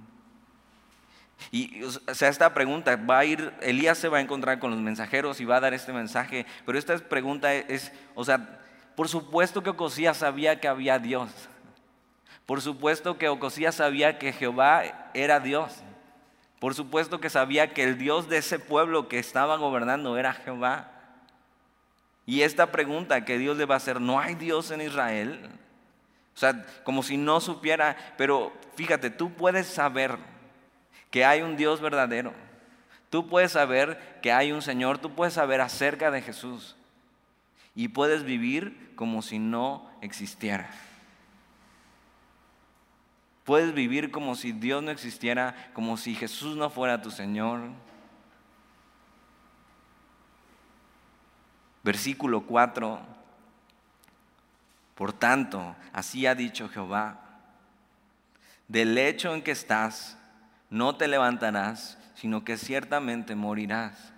Y 1.52 1.84
o 1.84 1.92
sea, 2.14 2.30
esta 2.30 2.54
pregunta, 2.54 2.96
va 2.96 3.20
a 3.20 3.26
ir, 3.26 3.54
Elías 3.62 3.98
se 3.98 4.10
va 4.10 4.18
a 4.18 4.22
encontrar 4.22 4.60
con 4.60 4.72
los 4.72 4.80
mensajeros 4.80 5.40
y 5.40 5.46
va 5.46 5.58
a 5.58 5.62
dar 5.62 5.74
este 5.74 5.94
mensaje, 5.94 6.46
pero 6.66 6.78
esta 6.78 6.98
pregunta 6.98 7.54
es, 7.54 7.92
o 8.16 8.26
sea, 8.26 8.60
por 8.96 9.08
supuesto 9.08 9.62
que 9.62 9.70
Ocosías 9.70 10.18
sabía 10.18 10.60
que 10.60 10.68
había 10.68 10.98
Dios. 10.98 11.30
Por 12.48 12.62
supuesto 12.62 13.18
que 13.18 13.28
Ocosías 13.28 13.76
sabía 13.76 14.18
que 14.18 14.32
Jehová 14.32 15.10
era 15.14 15.42
Dios. 15.42 15.84
Por 16.60 16.74
supuesto 16.74 17.20
que 17.20 17.30
sabía 17.30 17.74
que 17.74 17.84
el 17.84 17.98
Dios 17.98 18.30
de 18.30 18.38
ese 18.38 18.58
pueblo 18.58 19.10
que 19.10 19.20
estaba 19.20 19.58
gobernando 19.58 20.18
era 20.18 20.34
Jehová. 20.34 20.90
Y 22.26 22.44
esta 22.44 22.72
pregunta 22.72 23.26
que 23.26 23.38
Dios 23.38 23.58
le 23.58 23.66
va 23.66 23.76
a 23.76 23.78
hacer, 23.78 24.00
¿no 24.00 24.20
hay 24.20 24.36
Dios 24.36 24.72
en 24.72 24.80
Israel? 24.80 25.50
O 26.36 26.40
sea, 26.40 26.66
como 26.86 27.04
si 27.04 27.18
no 27.18 27.42
supiera, 27.42 27.98
pero 28.18 28.54
fíjate, 28.76 29.10
tú 29.10 29.34
puedes 29.34 29.68
saber 29.68 30.18
que 31.12 31.26
hay 31.26 31.42
un 31.42 31.58
Dios 31.58 31.82
verdadero. 31.82 32.34
Tú 33.10 33.28
puedes 33.28 33.52
saber 33.52 34.20
que 34.22 34.32
hay 34.32 34.54
un 34.54 34.62
Señor, 34.62 35.00
tú 35.00 35.14
puedes 35.16 35.34
saber 35.34 35.60
acerca 35.60 36.12
de 36.12 36.22
Jesús. 36.22 36.78
Y 37.76 37.90
puedes 37.90 38.24
vivir 38.24 38.94
como 38.96 39.22
si 39.22 39.38
no 39.38 39.90
existiera. 40.02 40.70
Puedes 43.48 43.74
vivir 43.74 44.12
como 44.12 44.36
si 44.36 44.52
Dios 44.52 44.84
no 44.84 44.92
existiera, 44.92 45.56
como 45.72 45.96
si 45.96 46.14
Jesús 46.16 46.58
no 46.58 46.70
fuera 46.70 47.02
tu 47.02 47.12
Señor. 47.12 47.62
Versículo 51.82 52.42
4. 52.42 53.00
Por 54.96 55.14
tanto, 55.14 55.78
así 55.94 56.26
ha 56.26 56.36
dicho 56.36 56.68
Jehová, 56.68 57.22
del 58.68 58.96
lecho 58.96 59.34
en 59.34 59.42
que 59.42 59.52
estás, 59.52 60.18
no 60.70 60.98
te 60.98 61.08
levantarás, 61.08 61.98
sino 62.16 62.44
que 62.44 62.58
ciertamente 62.58 63.34
morirás. 63.34 64.12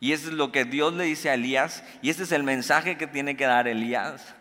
Y 0.00 0.10
eso 0.10 0.30
es 0.30 0.34
lo 0.34 0.50
que 0.50 0.64
Dios 0.64 0.92
le 0.94 1.04
dice 1.04 1.30
a 1.30 1.34
Elías, 1.34 1.84
y 2.02 2.10
este 2.10 2.24
es 2.24 2.32
el 2.32 2.42
mensaje 2.42 2.98
que 2.98 3.06
tiene 3.06 3.36
que 3.36 3.46
dar 3.46 3.68
Elías 3.68 4.34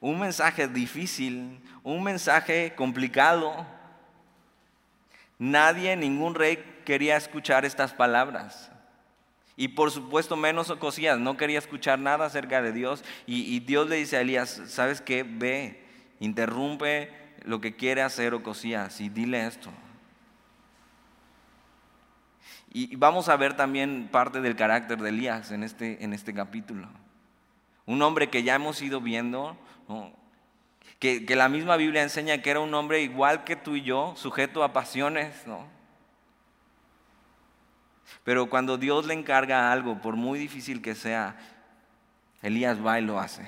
un 0.00 0.18
mensaje 0.20 0.68
difícil, 0.68 1.60
un 1.86 2.02
mensaje 2.02 2.74
complicado. 2.74 3.64
Nadie, 5.38 5.96
ningún 5.96 6.34
rey 6.34 6.82
quería 6.84 7.16
escuchar 7.16 7.64
estas 7.64 7.92
palabras. 7.92 8.72
Y 9.56 9.68
por 9.68 9.92
supuesto 9.92 10.36
menos 10.36 10.68
Ocosías, 10.68 11.20
no 11.20 11.36
quería 11.36 11.60
escuchar 11.60 12.00
nada 12.00 12.26
acerca 12.26 12.60
de 12.60 12.72
Dios. 12.72 13.04
Y, 13.24 13.60
Dios 13.60 13.88
le 13.88 13.96
dice 13.96 14.16
a 14.16 14.22
Elías, 14.22 14.62
¿sabes 14.66 15.00
qué? 15.00 15.22
Ve, 15.22 15.84
interrumpe 16.18 17.12
lo 17.44 17.60
que 17.60 17.76
quiere 17.76 18.02
hacer 18.02 18.34
Ocosías 18.34 19.00
y 19.00 19.08
dile 19.08 19.46
esto. 19.46 19.70
Y 22.72 22.96
vamos 22.96 23.28
a 23.28 23.36
ver 23.36 23.54
también 23.54 24.08
parte 24.10 24.40
del 24.40 24.56
carácter 24.56 25.00
de 25.00 25.10
Elías 25.10 25.52
en 25.52 25.62
este, 25.62 26.02
en 26.02 26.12
este 26.12 26.34
capítulo. 26.34 26.88
Un 27.86 28.02
hombre 28.02 28.28
que 28.28 28.42
ya 28.42 28.56
hemos 28.56 28.82
ido 28.82 29.00
viendo, 29.00 29.56
que, 30.98 31.36
la 31.36 31.48
misma 31.48 31.76
Biblia 31.76 32.02
enseña 32.02 32.40
que 32.40 32.50
era 32.50 32.60
un 32.60 32.72
hombre 32.74 33.02
igual 33.02 33.44
que 33.44 33.56
tú 33.56 33.76
y 33.76 33.82
yo, 33.82 34.14
sujeto 34.16 34.64
a 34.64 34.72
pasiones, 34.72 35.46
¿no? 35.46 35.66
Pero 38.24 38.48
cuando 38.48 38.78
Dios 38.78 39.06
le 39.06 39.14
encarga 39.14 39.70
algo, 39.70 40.00
por 40.00 40.16
muy 40.16 40.38
difícil 40.38 40.80
que 40.80 40.94
sea, 40.94 41.36
Elías 42.42 42.84
va 42.84 42.98
y 42.98 43.02
lo 43.02 43.20
hace. 43.20 43.46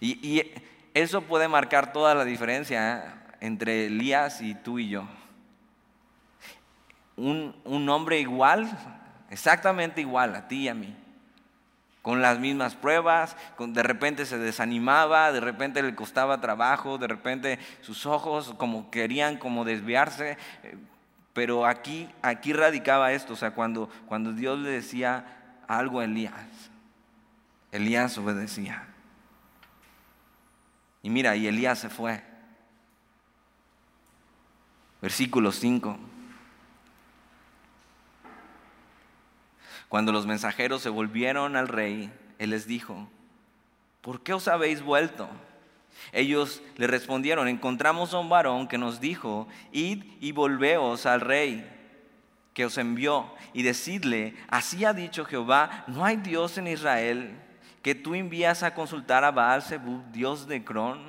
Y, 0.00 0.50
eso 0.94 1.22
puede 1.22 1.48
marcar 1.48 1.92
toda 1.92 2.14
la 2.14 2.24
diferencia 2.24 2.98
¿eh? 2.98 3.36
entre 3.40 3.86
Elías 3.86 4.40
y 4.40 4.54
tú 4.54 4.78
y 4.78 4.88
yo. 4.88 5.08
Un, 7.16 7.60
un 7.64 7.88
hombre 7.88 8.20
igual, 8.20 8.70
exactamente 9.28 10.00
igual 10.00 10.36
a 10.36 10.46
ti 10.46 10.62
y 10.62 10.68
a 10.68 10.74
mí 10.74 11.03
con 12.04 12.20
las 12.20 12.38
mismas 12.38 12.74
pruebas, 12.74 13.34
de 13.58 13.82
repente 13.82 14.26
se 14.26 14.36
desanimaba, 14.36 15.32
de 15.32 15.40
repente 15.40 15.82
le 15.82 15.94
costaba 15.94 16.38
trabajo, 16.38 16.98
de 16.98 17.06
repente 17.06 17.58
sus 17.80 18.04
ojos 18.04 18.52
como 18.58 18.90
querían 18.90 19.38
como 19.38 19.64
desviarse, 19.64 20.36
eh, 20.64 20.76
pero 21.32 21.64
aquí, 21.64 22.10
aquí 22.20 22.52
radicaba 22.52 23.12
esto, 23.12 23.32
o 23.32 23.36
sea, 23.36 23.52
cuando, 23.52 23.88
cuando 24.04 24.34
Dios 24.34 24.58
le 24.58 24.68
decía 24.68 25.24
algo 25.66 26.00
a 26.00 26.04
Elías, 26.04 26.44
Elías 27.72 28.18
obedecía. 28.18 28.86
Y 31.02 31.08
mira, 31.08 31.36
y 31.36 31.46
Elías 31.46 31.78
se 31.78 31.88
fue. 31.88 32.22
Versículo 35.00 35.52
5. 35.52 35.98
Cuando 39.94 40.10
los 40.10 40.26
mensajeros 40.26 40.82
se 40.82 40.88
volvieron 40.88 41.54
al 41.54 41.68
rey, 41.68 42.12
él 42.40 42.50
les 42.50 42.66
dijo, 42.66 43.08
¿por 44.00 44.24
qué 44.24 44.32
os 44.32 44.48
habéis 44.48 44.82
vuelto? 44.82 45.28
Ellos 46.10 46.62
le 46.78 46.88
respondieron, 46.88 47.46
encontramos 47.46 48.12
a 48.12 48.18
un 48.18 48.28
varón 48.28 48.66
que 48.66 48.76
nos 48.76 48.98
dijo, 48.98 49.46
id 49.70 50.02
y 50.20 50.32
volveos 50.32 51.06
al 51.06 51.20
rey 51.20 51.64
que 52.54 52.64
os 52.64 52.76
envió 52.76 53.32
y 53.52 53.62
decidle, 53.62 54.34
así 54.48 54.84
ha 54.84 54.92
dicho 54.92 55.24
Jehová, 55.24 55.84
no 55.86 56.04
hay 56.04 56.16
Dios 56.16 56.58
en 56.58 56.66
Israel 56.66 57.40
que 57.80 57.94
tú 57.94 58.16
envías 58.16 58.64
a 58.64 58.74
consultar 58.74 59.22
a 59.22 59.30
Baal 59.30 59.62
Zebub, 59.62 60.10
Dios 60.10 60.48
de 60.48 60.64
Cron. 60.64 61.04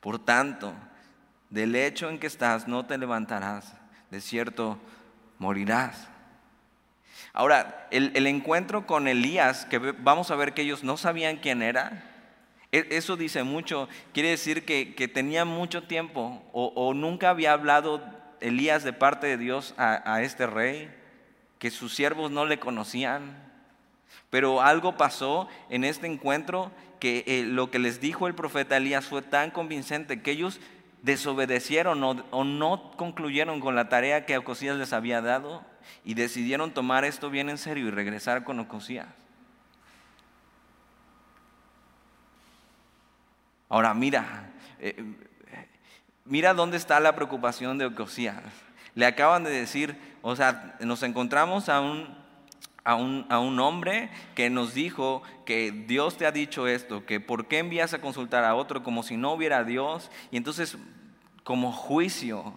Por 0.00 0.18
tanto, 0.18 0.74
del 1.48 1.76
hecho 1.76 2.10
en 2.10 2.18
que 2.18 2.26
estás 2.26 2.66
no 2.66 2.86
te 2.86 2.98
levantarás, 2.98 3.76
de 4.10 4.20
cierto 4.20 4.80
morirás. 5.38 6.17
Ahora, 7.38 7.86
el, 7.92 8.26
encuentro 8.26 8.84
con 8.84 9.06
Elías, 9.06 9.64
que 9.64 9.78
vamos 9.78 10.32
a 10.32 10.34
ver 10.34 10.54
que 10.54 10.62
ellos 10.62 10.82
no 10.82 10.96
sabían 10.96 11.36
quién 11.36 11.62
era, 11.62 12.02
e, 12.72 12.88
eso 12.90 13.16
dice 13.16 13.44
mucho, 13.44 13.88
quiere 14.12 14.30
decir 14.30 14.64
que, 14.64 15.06
tenía 15.06 15.44
mucho 15.44 15.84
tiempo 15.84 16.42
o, 16.52 16.94
nunca 16.94 17.30
había 17.30 17.52
hablado 17.52 18.02
Elías 18.40 18.82
de 18.82 18.92
parte 18.92 19.28
de 19.28 19.36
Dios 19.36 19.72
a, 19.78 20.20
este 20.22 20.48
rey, 20.48 20.92
que 21.60 21.70
sus 21.70 21.94
siervos 21.94 22.32
no 22.32 22.44
le 22.44 22.58
conocían. 22.58 23.40
Pero 24.30 24.60
algo 24.60 24.96
pasó 24.96 25.46
en 25.70 25.84
este 25.84 26.08
encuentro 26.08 26.72
que 26.98 27.22
eh, 27.28 27.44
lo 27.46 27.70
que 27.70 27.78
les 27.78 28.00
dijo 28.00 28.26
el 28.26 28.34
profeta 28.34 28.78
Elías 28.78 29.06
fue 29.06 29.22
tan 29.22 29.52
convincente 29.52 30.22
que 30.22 30.32
ellos 30.32 30.58
desobedecieron 31.02 32.02
o, 32.02 32.42
no 32.42 32.90
concluyeron 32.96 33.60
con 33.60 33.76
la 33.76 33.88
tarea 33.88 34.26
que 34.26 34.36
Ocosías 34.36 34.76
les 34.76 34.92
había 34.92 35.20
dado 35.20 35.62
y 36.04 36.14
decidieron 36.14 36.72
tomar 36.72 37.04
esto 37.04 37.30
bien 37.30 37.48
en 37.48 37.58
serio 37.58 37.86
y 37.86 37.90
regresar 37.90 38.44
con 38.44 38.58
Ocosías. 38.60 39.08
Ahora 43.68 43.92
mira, 43.92 44.50
eh, 44.78 45.04
mira 46.24 46.54
dónde 46.54 46.76
está 46.76 47.00
la 47.00 47.14
preocupación 47.14 47.78
de 47.78 47.86
Ocosías. 47.86 48.42
Le 48.94 49.06
acaban 49.06 49.44
de 49.44 49.50
decir, 49.50 49.98
o 50.22 50.34
sea, 50.36 50.76
nos 50.80 51.02
encontramos 51.02 51.68
a 51.68 51.80
un, 51.80 52.16
a 52.84 52.94
un, 52.94 53.26
a 53.28 53.38
un, 53.38 53.60
hombre 53.60 54.10
que 54.34 54.48
nos 54.48 54.72
dijo 54.72 55.22
que 55.44 55.70
Dios 55.70 56.16
te 56.16 56.26
ha 56.26 56.32
dicho 56.32 56.66
esto, 56.66 57.04
que 57.04 57.20
por 57.20 57.46
qué 57.46 57.58
envías 57.58 57.92
a 57.92 58.00
consultar 58.00 58.44
a 58.44 58.54
otro 58.54 58.82
como 58.82 59.02
si 59.02 59.16
no 59.16 59.32
hubiera 59.32 59.64
Dios. 59.64 60.10
Y 60.30 60.38
entonces, 60.38 60.78
como 61.44 61.72
juicio, 61.72 62.54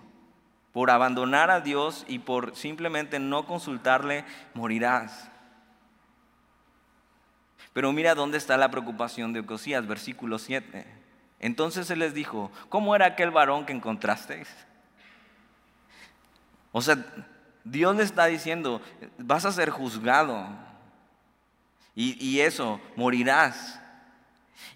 por 0.74 0.90
abandonar 0.90 1.52
a 1.52 1.60
Dios 1.60 2.06
y 2.08 2.20
por 2.20 2.56
simplemente 2.56 3.20
no 3.20 3.46
consultarle, 3.46 4.26
morirás. 4.54 5.30
Pero 7.74 7.92
mira 7.92 8.16
dónde 8.16 8.38
está 8.38 8.58
la 8.58 8.72
preocupación 8.72 9.34
de 9.34 9.42
Ocosías, 9.42 9.88
versículo 9.88 10.40
7. 10.40 10.86
Entonces 11.40 11.90
él 11.90 12.00
les 12.00 12.14
dijo, 12.14 12.52
¿cómo 12.70 12.96
era 12.96 13.06
aquel 13.06 13.32
varón 13.32 13.66
que 13.66 13.74
encontrasteis? 13.74 14.50
O 16.72 16.82
sea, 16.82 16.98
Dios 17.64 17.96
le 17.96 18.04
está 18.04 18.26
diciendo, 18.26 18.82
vas 19.18 19.46
a 19.46 19.52
ser 19.52 19.70
juzgado. 19.70 20.48
Y, 21.96 22.24
y 22.26 22.42
eso, 22.42 22.80
morirás. 22.96 23.80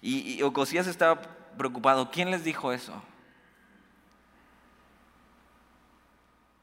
Y, 0.02 0.34
y 0.34 0.42
Ocosías 0.42 0.86
estaba 0.86 1.20
preocupado. 1.56 2.10
¿Quién 2.10 2.30
les 2.30 2.44
dijo 2.44 2.72
eso? 2.72 3.02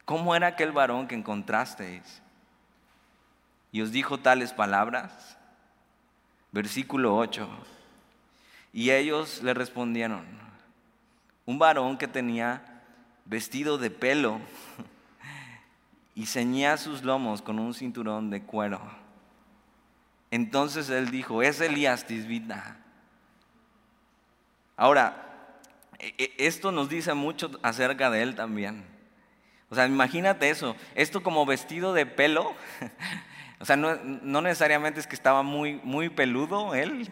¿Cómo 0.06 0.36
era 0.36 0.48
aquel 0.48 0.72
varón 0.72 1.08
que 1.08 1.16
encontrasteis? 1.16 2.22
Y 3.72 3.82
os 3.82 3.92
dijo 3.92 4.20
tales 4.20 4.54
palabras. 4.54 5.38
Versículo 6.52 7.16
8. 7.18 7.50
Y 8.74 8.92
ellos 8.92 9.42
le 9.44 9.54
respondieron, 9.54 10.26
un 11.46 11.60
varón 11.60 11.98
que 11.98 12.08
tenía 12.08 12.82
vestido 13.26 13.78
de 13.78 13.90
pelo 13.90 14.40
y 16.16 16.26
ceñía 16.26 16.78
sus 16.78 17.04
lomos 17.04 17.42
con 17.42 17.60
un 17.60 17.74
cinturón 17.74 18.30
de 18.30 18.44
cuero. 18.44 18.82
Entonces 20.32 20.90
él 20.90 21.12
dijo, 21.12 21.42
es 21.44 21.62
Elías 21.62 22.08
Tisbita. 22.08 22.78
Ahora, 24.76 25.60
e, 26.00 26.14
e, 26.18 26.34
esto 26.38 26.72
nos 26.72 26.90
dice 26.90 27.14
mucho 27.14 27.52
acerca 27.62 28.10
de 28.10 28.24
él 28.24 28.36
también. 28.36 28.93
O 29.74 29.76
sea, 29.76 29.88
imagínate 29.88 30.52
eso, 30.52 30.76
esto 30.94 31.24
como 31.24 31.48
vestido 31.48 31.94
de 31.94 32.06
pelo, 32.06 32.54
o 33.60 33.66
sea, 33.66 33.76
no, 33.76 33.96
no 33.96 34.40
necesariamente 34.44 35.00
es 35.00 35.08
que 35.08 35.16
estaba 35.16 35.42
muy, 35.42 35.82
muy 35.84 36.10
peludo 36.10 36.76
él, 36.76 37.10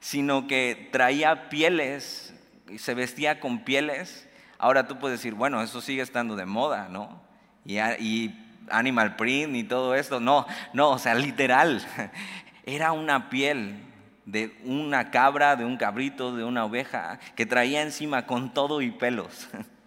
sino 0.00 0.46
que 0.46 0.88
traía 0.90 1.50
pieles, 1.50 2.32
y 2.70 2.78
se 2.78 2.94
vestía 2.94 3.38
con 3.38 3.64
pieles. 3.64 4.26
Ahora 4.56 4.88
tú 4.88 4.98
puedes 4.98 5.18
decir, 5.18 5.34
bueno, 5.34 5.60
eso 5.60 5.82
sigue 5.82 6.00
estando 6.00 6.36
de 6.36 6.46
moda, 6.46 6.88
¿no? 6.88 7.20
Y, 7.66 7.76
y 7.78 8.62
animal 8.70 9.16
print 9.16 9.54
y 9.54 9.64
todo 9.64 9.94
esto. 9.94 10.20
No, 10.20 10.46
no, 10.72 10.92
o 10.92 10.98
sea, 10.98 11.14
literal. 11.14 11.86
Era 12.64 12.92
una 12.92 13.28
piel 13.28 13.76
de 14.24 14.58
una 14.64 15.10
cabra, 15.10 15.54
de 15.54 15.66
un 15.66 15.76
cabrito, 15.76 16.34
de 16.34 16.44
una 16.44 16.64
oveja, 16.64 17.18
que 17.36 17.44
traía 17.44 17.82
encima 17.82 18.24
con 18.24 18.54
todo 18.54 18.80
y 18.80 18.90
pelos. 18.90 19.50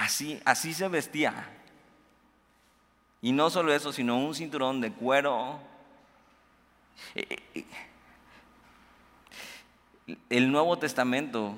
Así, 0.00 0.40
así 0.46 0.72
se 0.72 0.88
vestía. 0.88 1.34
Y 3.20 3.32
no 3.32 3.50
solo 3.50 3.74
eso, 3.74 3.92
sino 3.92 4.18
un 4.18 4.34
cinturón 4.34 4.80
de 4.80 4.92
cuero. 4.92 5.60
Eh, 7.14 7.26
eh, 7.28 7.66
eh, 10.06 10.16
el 10.30 10.50
Nuevo 10.50 10.78
Testamento 10.78 11.54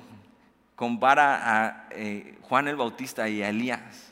compara 0.75 1.67
a 1.67 1.89
Juan 2.41 2.67
el 2.67 2.75
Bautista 2.75 3.29
y 3.29 3.41
a 3.41 3.47
Elías, 3.47 4.11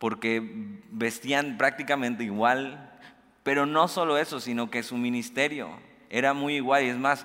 porque 0.00 0.42
vestían 0.90 1.56
prácticamente 1.56 2.24
igual, 2.24 2.98
pero 3.44 3.64
no 3.64 3.86
solo 3.86 4.18
eso, 4.18 4.40
sino 4.40 4.72
que 4.72 4.82
su 4.82 4.96
ministerio 4.96 5.70
era 6.08 6.34
muy 6.34 6.56
igual. 6.56 6.82
Y 6.82 6.88
es 6.88 6.98
más, 6.98 7.24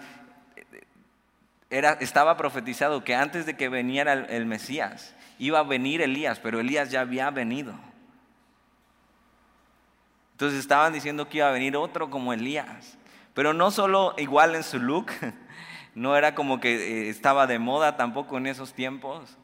era, 1.71 1.93
estaba 1.93 2.37
profetizado 2.37 3.03
que 3.03 3.15
antes 3.15 3.47
de 3.47 3.57
que 3.57 3.69
viniera 3.69 4.13
el 4.13 4.45
Mesías, 4.45 5.14
iba 5.39 5.59
a 5.59 5.63
venir 5.63 6.01
Elías, 6.01 6.39
pero 6.39 6.59
Elías 6.59 6.91
ya 6.91 7.01
había 7.01 7.29
venido. 7.29 7.73
Entonces 10.33 10.59
estaban 10.59 10.93
diciendo 10.93 11.29
que 11.29 11.37
iba 11.37 11.47
a 11.47 11.51
venir 11.51 11.77
otro 11.77 12.09
como 12.09 12.33
Elías, 12.33 12.97
pero 13.33 13.53
no 13.53 13.71
solo 13.71 14.13
igual 14.17 14.55
en 14.55 14.63
su 14.63 14.79
look, 14.79 15.11
no 15.95 16.17
era 16.17 16.35
como 16.35 16.59
que 16.59 16.75
eh, 16.75 17.09
estaba 17.09 17.47
de 17.47 17.59
moda 17.59 17.95
tampoco 17.95 18.37
en 18.37 18.47
esos 18.47 18.73
tiempos, 18.73 19.37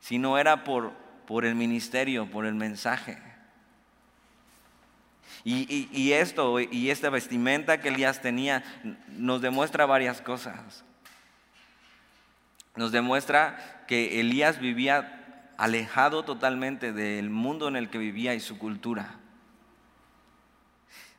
sino 0.00 0.38
era 0.38 0.64
por, 0.64 0.92
por 1.26 1.44
el 1.44 1.54
ministerio, 1.54 2.30
por 2.30 2.44
el 2.44 2.54
mensaje. 2.54 3.18
Y, 5.42 5.88
y, 5.90 6.12
esto 6.12 6.60
y 6.60 6.90
esta 6.90 7.08
vestimenta 7.08 7.80
que 7.80 7.88
Elías 7.88 8.20
tenía 8.20 8.62
nos 9.08 9.40
demuestra 9.40 9.86
varias 9.86 10.20
cosas. 10.20 10.84
Nos 12.80 12.92
demuestra 12.92 13.84
que 13.86 14.20
Elías 14.20 14.58
vivía 14.58 15.52
alejado 15.58 16.22
totalmente 16.22 16.94
del 16.94 17.28
mundo 17.28 17.68
en 17.68 17.76
el 17.76 17.90
que 17.90 17.98
vivía 17.98 18.32
y 18.32 18.40
su 18.40 18.56
cultura, 18.56 19.16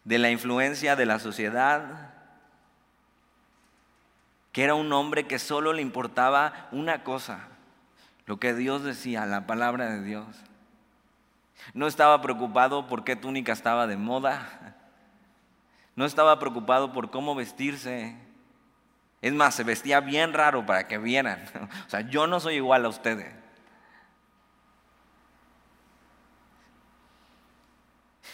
de 0.03 0.17
la 0.17 0.31
influencia 0.31 0.95
de 0.95 1.05
la 1.05 1.19
sociedad, 1.19 2.15
que 4.51 4.63
era 4.63 4.73
un 4.73 4.91
hombre 4.91 5.27
que 5.27 5.37
solo 5.37 5.71
le 5.71 5.83
importaba 5.83 6.67
una 6.71 7.03
cosa, 7.03 7.49
lo 8.25 8.37
que 8.39 8.55
Dios 8.55 8.83
decía, 8.83 9.27
la 9.27 9.45
palabra 9.45 9.91
de 9.91 10.01
Dios. 10.01 10.25
No 11.75 11.85
estaba 11.85 12.23
preocupado 12.23 12.87
por 12.87 13.03
qué 13.03 13.15
túnica 13.15 13.53
estaba 13.53 13.85
de 13.85 13.97
moda, 13.97 14.77
no 15.95 16.05
estaba 16.05 16.39
preocupado 16.39 16.91
por 16.91 17.11
cómo 17.11 17.35
vestirse, 17.35 18.17
es 19.21 19.33
más, 19.33 19.53
se 19.55 19.63
vestía 19.63 19.99
bien 19.99 20.33
raro 20.33 20.65
para 20.65 20.87
que 20.87 20.97
vieran. 20.97 21.43
O 21.87 21.89
sea, 21.89 22.01
yo 22.01 22.27
no 22.27 22.39
soy 22.39 22.55
igual 22.55 22.85
a 22.85 22.89
ustedes. 22.89 23.41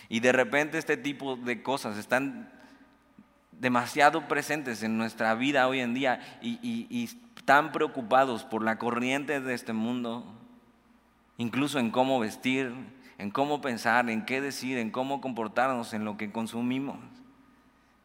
Y 0.09 0.21
de 0.21 0.31
repente 0.31 0.77
este 0.77 0.95
tipo 0.95 1.35
de 1.35 1.61
cosas 1.61 1.97
están 1.97 2.49
demasiado 3.51 4.27
presentes 4.27 4.83
en 4.83 4.97
nuestra 4.97 5.33
vida 5.35 5.67
hoy 5.67 5.79
en 5.79 5.93
día 5.93 6.19
y, 6.41 6.59
y, 6.61 7.07
tan 7.43 7.71
preocupados 7.71 8.43
por 8.43 8.61
la 8.61 8.77
corriente 8.77 9.39
de 9.39 9.53
este 9.53 9.71
mundo, 9.71 10.25
incluso 11.37 11.79
en 11.79 11.91
cómo 11.91 12.19
vestir, 12.19 12.73
en 13.17 13.31
cómo 13.31 13.61
pensar, 13.61 14.09
en 14.09 14.25
qué 14.25 14.41
decir, 14.41 14.77
en 14.77 14.91
cómo 14.91 15.21
comportarnos 15.21 15.93
en 15.93 16.03
lo 16.03 16.17
que 16.17 16.31
consumimos. 16.31 16.97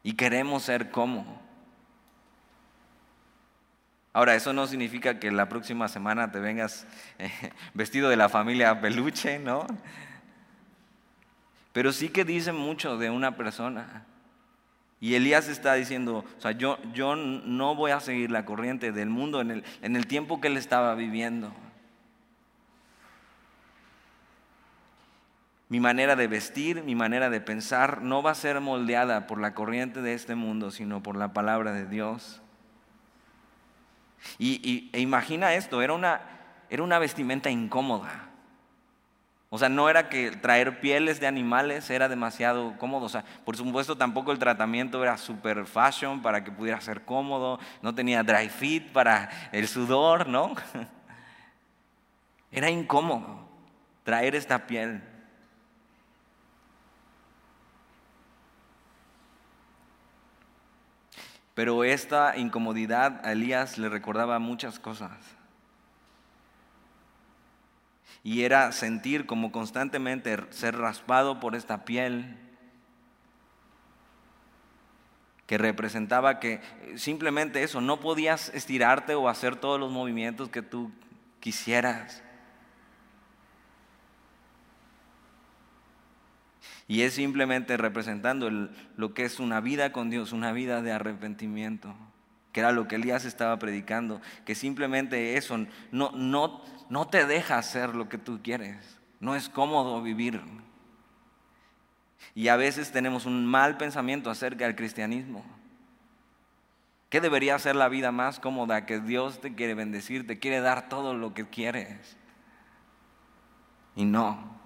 Y 0.01 0.13
queremos 0.13 0.63
ser 0.63 0.91
como. 0.91 1.42
Ahora, 4.13 4.35
eso 4.35 4.53
no 4.53 4.67
significa 4.67 5.19
que 5.19 5.31
la 5.31 5.49
próxima 5.49 5.87
semana 5.87 6.31
te 6.31 6.39
vengas 6.39 6.85
eh, 7.17 7.31
vestido 7.73 8.09
de 8.09 8.15
la 8.15 8.29
familia 8.29 8.79
peluche, 8.79 9.39
¿no? 9.39 9.65
Pero 11.73 11.91
sí 11.91 12.09
que 12.09 12.23
dice 12.23 12.51
mucho 12.51 12.99
de 12.99 13.09
una 13.09 13.35
persona. 13.35 14.05
Y 15.01 15.15
Elías 15.15 15.47
está 15.47 15.73
diciendo, 15.73 16.23
o 16.37 16.41
sea, 16.41 16.51
yo, 16.51 16.77
yo 16.93 17.15
no 17.15 17.75
voy 17.75 17.89
a 17.89 17.99
seguir 17.99 18.29
la 18.29 18.45
corriente 18.45 18.91
del 18.91 19.09
mundo 19.09 19.41
en 19.41 19.49
el, 19.49 19.63
en 19.81 19.95
el 19.95 20.05
tiempo 20.05 20.39
que 20.39 20.47
él 20.47 20.57
estaba 20.57 20.93
viviendo. 20.93 21.51
Mi 25.69 25.79
manera 25.79 26.15
de 26.15 26.27
vestir, 26.27 26.83
mi 26.83 26.93
manera 26.93 27.31
de 27.31 27.41
pensar 27.41 28.03
no 28.03 28.21
va 28.21 28.29
a 28.29 28.35
ser 28.35 28.61
moldeada 28.61 29.25
por 29.25 29.41
la 29.41 29.55
corriente 29.55 30.03
de 30.03 30.13
este 30.13 30.35
mundo, 30.35 30.69
sino 30.69 31.01
por 31.01 31.17
la 31.17 31.33
palabra 31.33 31.73
de 31.73 31.87
Dios. 31.87 32.42
Y, 34.37 34.89
e 34.93 34.99
imagina 34.99 35.53
esto, 35.53 35.81
era 35.81 35.93
una, 35.93 36.21
era 36.69 36.83
una 36.83 36.99
vestimenta 36.99 37.49
incómoda. 37.49 38.29
O 39.49 39.59
sea, 39.59 39.69
no 39.69 39.87
era 39.87 40.09
que 40.09 40.31
traer 40.31 40.79
pieles 40.79 41.19
de 41.19 41.27
animales 41.27 41.87
era 41.91 42.09
demasiado 42.09 42.75
cómodo. 42.79 43.05
O 43.05 43.09
sea, 43.09 43.23
por 43.45 43.55
supuesto 43.55 43.95
tampoco 43.95 44.31
el 44.31 44.39
tratamiento 44.39 45.03
era 45.03 45.15
super 45.17 45.65
fashion 45.67 46.23
para 46.23 46.43
que 46.43 46.51
pudiera 46.51 46.81
ser 46.81 47.05
cómodo. 47.05 47.59
No 47.83 47.93
tenía 47.93 48.23
dry 48.23 48.49
fit 48.49 48.91
para 48.91 49.29
el 49.51 49.67
sudor, 49.67 50.27
¿no? 50.27 50.55
Era 52.51 52.69
incómodo 52.69 53.47
traer 54.03 54.35
esta 54.35 54.65
piel. 54.65 55.03
Pero 61.53 61.83
esta 61.83 62.37
incomodidad 62.37 63.25
a 63.25 63.33
Elías 63.33 63.77
le 63.77 63.89
recordaba 63.89 64.39
muchas 64.39 64.79
cosas. 64.79 65.11
Y 68.23 68.43
era 68.43 68.71
sentir 68.71 69.25
como 69.25 69.51
constantemente 69.51 70.37
ser 70.51 70.77
raspado 70.77 71.39
por 71.39 71.55
esta 71.55 71.85
piel 71.85 72.37
que 75.45 75.57
representaba 75.57 76.39
que 76.39 76.61
simplemente 76.95 77.63
eso, 77.63 77.81
no 77.81 77.99
podías 77.99 78.49
estirarte 78.55 79.13
o 79.13 79.27
hacer 79.27 79.57
todos 79.57 79.79
los 79.79 79.91
movimientos 79.91 80.49
que 80.49 80.61
tú 80.61 80.91
quisieras. 81.39 82.23
Y 86.87 87.01
es 87.01 87.13
simplemente 87.13 87.77
representando 87.77 88.49
lo 88.49 89.13
que 89.13 89.23
es 89.23 89.39
una 89.39 89.61
vida 89.61 89.91
con 89.91 90.09
Dios, 90.09 90.33
una 90.33 90.51
vida 90.51 90.81
de 90.81 90.91
arrepentimiento, 90.91 91.95
que 92.51 92.59
era 92.59 92.71
lo 92.71 92.87
que 92.87 92.95
Elías 92.95 93.25
estaba 93.25 93.57
predicando, 93.57 94.21
que 94.45 94.55
simplemente 94.55 95.37
eso 95.37 95.57
no, 95.91 96.11
no, 96.11 96.61
no 96.89 97.07
te 97.07 97.25
deja 97.25 97.57
hacer 97.57 97.95
lo 97.95 98.09
que 98.09 98.17
tú 98.17 98.41
quieres, 98.43 98.99
no 99.19 99.35
es 99.35 99.49
cómodo 99.49 100.01
vivir. 100.01 100.41
Y 102.35 102.47
a 102.47 102.55
veces 102.55 102.91
tenemos 102.91 103.25
un 103.25 103.45
mal 103.45 103.77
pensamiento 103.77 104.29
acerca 104.29 104.65
del 104.65 104.75
cristianismo. 104.75 105.45
¿Qué 107.09 107.21
debería 107.21 107.59
ser 107.59 107.75
la 107.75 107.89
vida 107.89 108.11
más 108.11 108.39
cómoda? 108.39 108.87
Que 108.87 108.99
Dios 108.99 109.39
te 109.39 109.53
quiere 109.53 109.75
bendecir, 109.75 110.25
te 110.25 110.39
quiere 110.39 110.61
dar 110.61 110.89
todo 110.89 111.13
lo 111.13 111.35
que 111.35 111.47
quieres. 111.47 112.17
Y 113.95 114.05
no, 114.05 114.59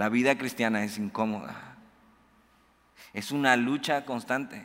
la 0.00 0.08
vida 0.08 0.38
cristiana 0.38 0.82
es 0.82 0.96
incómoda. 0.96 1.76
Es 3.12 3.32
una 3.32 3.54
lucha 3.58 4.06
constante 4.06 4.64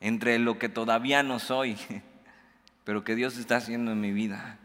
entre 0.00 0.40
lo 0.40 0.58
que 0.58 0.68
todavía 0.68 1.22
no 1.22 1.38
soy, 1.38 1.76
pero 2.84 3.04
que 3.04 3.14
Dios 3.14 3.38
está 3.38 3.58
haciendo 3.58 3.92
en 3.92 4.00
mi 4.00 4.10
vida, 4.10 4.58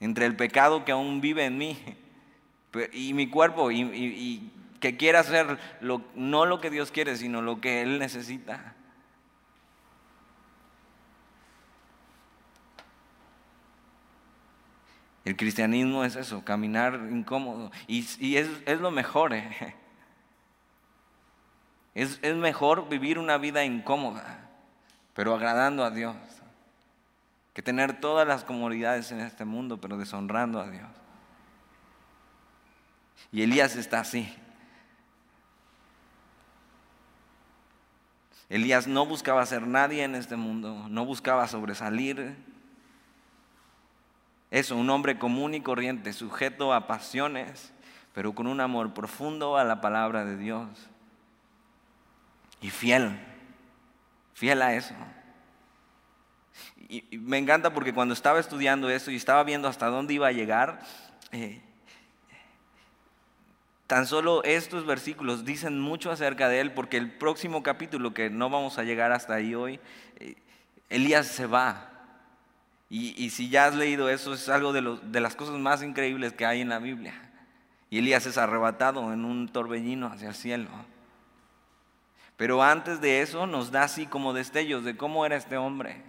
entre 0.00 0.26
el 0.26 0.34
pecado 0.34 0.84
que 0.84 0.90
aún 0.90 1.20
vive 1.20 1.44
en 1.44 1.58
mí 1.58 1.78
y 2.92 3.14
mi 3.14 3.30
cuerpo 3.30 3.70
y, 3.70 4.50
que 4.80 4.96
quiere 4.96 5.18
hacer 5.18 5.60
no 6.16 6.44
lo 6.44 6.60
que 6.60 6.70
Dios 6.70 6.90
quiere, 6.90 7.16
sino 7.16 7.40
lo 7.40 7.60
que 7.60 7.82
Él 7.82 8.00
necesita. 8.00 8.74
El 15.26 15.36
cristianismo 15.36 16.04
es 16.04 16.14
eso, 16.14 16.44
caminar 16.44 16.94
incómodo. 17.10 17.72
Y, 17.88 18.36
es, 18.36 18.80
lo 18.80 18.90
mejor. 18.92 19.34
Eh. 19.34 19.74
Es, 21.94 22.18
es 22.20 22.36
mejor 22.36 22.90
vivir 22.90 23.18
una 23.18 23.38
vida 23.38 23.64
incómoda, 23.64 24.50
pero 25.14 25.34
agradando 25.34 25.82
a 25.82 25.90
Dios, 25.90 26.14
que 27.54 27.62
tener 27.62 28.00
todas 28.00 28.28
las 28.28 28.44
comodidades 28.44 29.10
en 29.12 29.20
este 29.20 29.46
mundo, 29.46 29.80
pero 29.80 29.96
deshonrando 29.96 30.60
a 30.60 30.68
Dios. 30.68 30.90
Y 33.32 33.40
Elías 33.40 33.76
está 33.76 34.00
así. 34.00 34.30
Elías 38.50 38.86
no 38.86 39.06
buscaba 39.06 39.46
ser 39.46 39.66
nadie 39.66 40.04
en 40.04 40.16
este 40.16 40.36
mundo, 40.36 40.86
no 40.90 41.06
buscaba 41.06 41.48
sobresalir, 41.48 42.36
eso, 44.50 44.76
un 44.76 44.90
hombre 44.90 45.18
común 45.18 45.54
y 45.54 45.60
corriente, 45.60 46.12
sujeto 46.12 46.72
a 46.72 46.86
pasiones, 46.86 47.72
pero 48.14 48.34
con 48.34 48.46
un 48.46 48.60
amor 48.60 48.94
profundo 48.94 49.56
a 49.56 49.64
la 49.64 49.80
palabra 49.80 50.24
de 50.24 50.36
Dios. 50.36 50.68
Y 52.60 52.70
fiel, 52.70 53.18
fiel 54.34 54.62
a 54.62 54.74
eso. 54.74 54.94
Y, 56.88 57.04
me 57.18 57.38
encanta 57.38 57.74
porque 57.74 57.92
cuando 57.92 58.14
estaba 58.14 58.38
estudiando 58.38 58.88
eso 58.88 59.10
y 59.10 59.16
estaba 59.16 59.42
viendo 59.44 59.68
hasta 59.68 59.86
dónde 59.86 60.14
iba 60.14 60.28
a 60.28 60.32
llegar, 60.32 60.80
eh, 61.32 61.60
tan 63.86 64.06
solo 64.06 64.42
estos 64.44 64.86
versículos 64.86 65.44
dicen 65.44 65.80
mucho 65.80 66.10
acerca 66.10 66.48
de 66.48 66.60
él, 66.60 66.72
porque 66.72 66.96
el 66.96 67.10
próximo 67.10 67.62
capítulo, 67.62 68.14
que 68.14 68.30
no 68.30 68.48
vamos 68.48 68.78
a 68.78 68.84
llegar 68.84 69.12
hasta 69.12 69.34
ahí 69.34 69.54
hoy, 69.54 69.80
eh, 70.20 70.36
Elías 70.88 71.26
se 71.26 71.46
va. 71.46 71.95
Y, 72.88 73.30
si 73.30 73.48
ya 73.48 73.66
has 73.66 73.74
leído 73.74 74.08
eso, 74.08 74.34
es 74.34 74.48
algo 74.48 74.72
de, 74.72 74.98
de 75.02 75.20
las 75.20 75.34
cosas 75.34 75.56
más 75.56 75.82
increíbles 75.82 76.32
que 76.32 76.46
hay 76.46 76.60
en 76.60 76.68
la 76.68 76.78
Biblia. 76.78 77.14
Y 77.90 77.98
Elías 77.98 78.26
es 78.26 78.38
arrebatado 78.38 79.12
en 79.12 79.24
un 79.24 79.48
torbellino 79.48 80.06
hacia 80.06 80.28
el 80.28 80.34
cielo. 80.34 80.68
Pero 82.36 82.62
antes 82.62 83.00
de 83.00 83.22
eso 83.22 83.46
nos 83.46 83.70
da 83.70 83.84
así 83.84 84.06
como 84.06 84.32
destellos 84.32 84.84
de 84.84 84.96
cómo 84.96 85.26
era 85.26 85.36
este 85.36 85.56
hombre, 85.56 86.02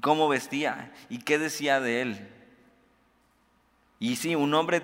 cómo 0.00 0.28
vestía 0.28 0.92
y 1.08 1.18
qué 1.18 1.38
decía 1.38 1.80
de 1.80 2.02
él. 2.02 2.28
Y 3.98 4.16
sí, 4.16 4.34
un 4.34 4.52
hombre 4.52 4.82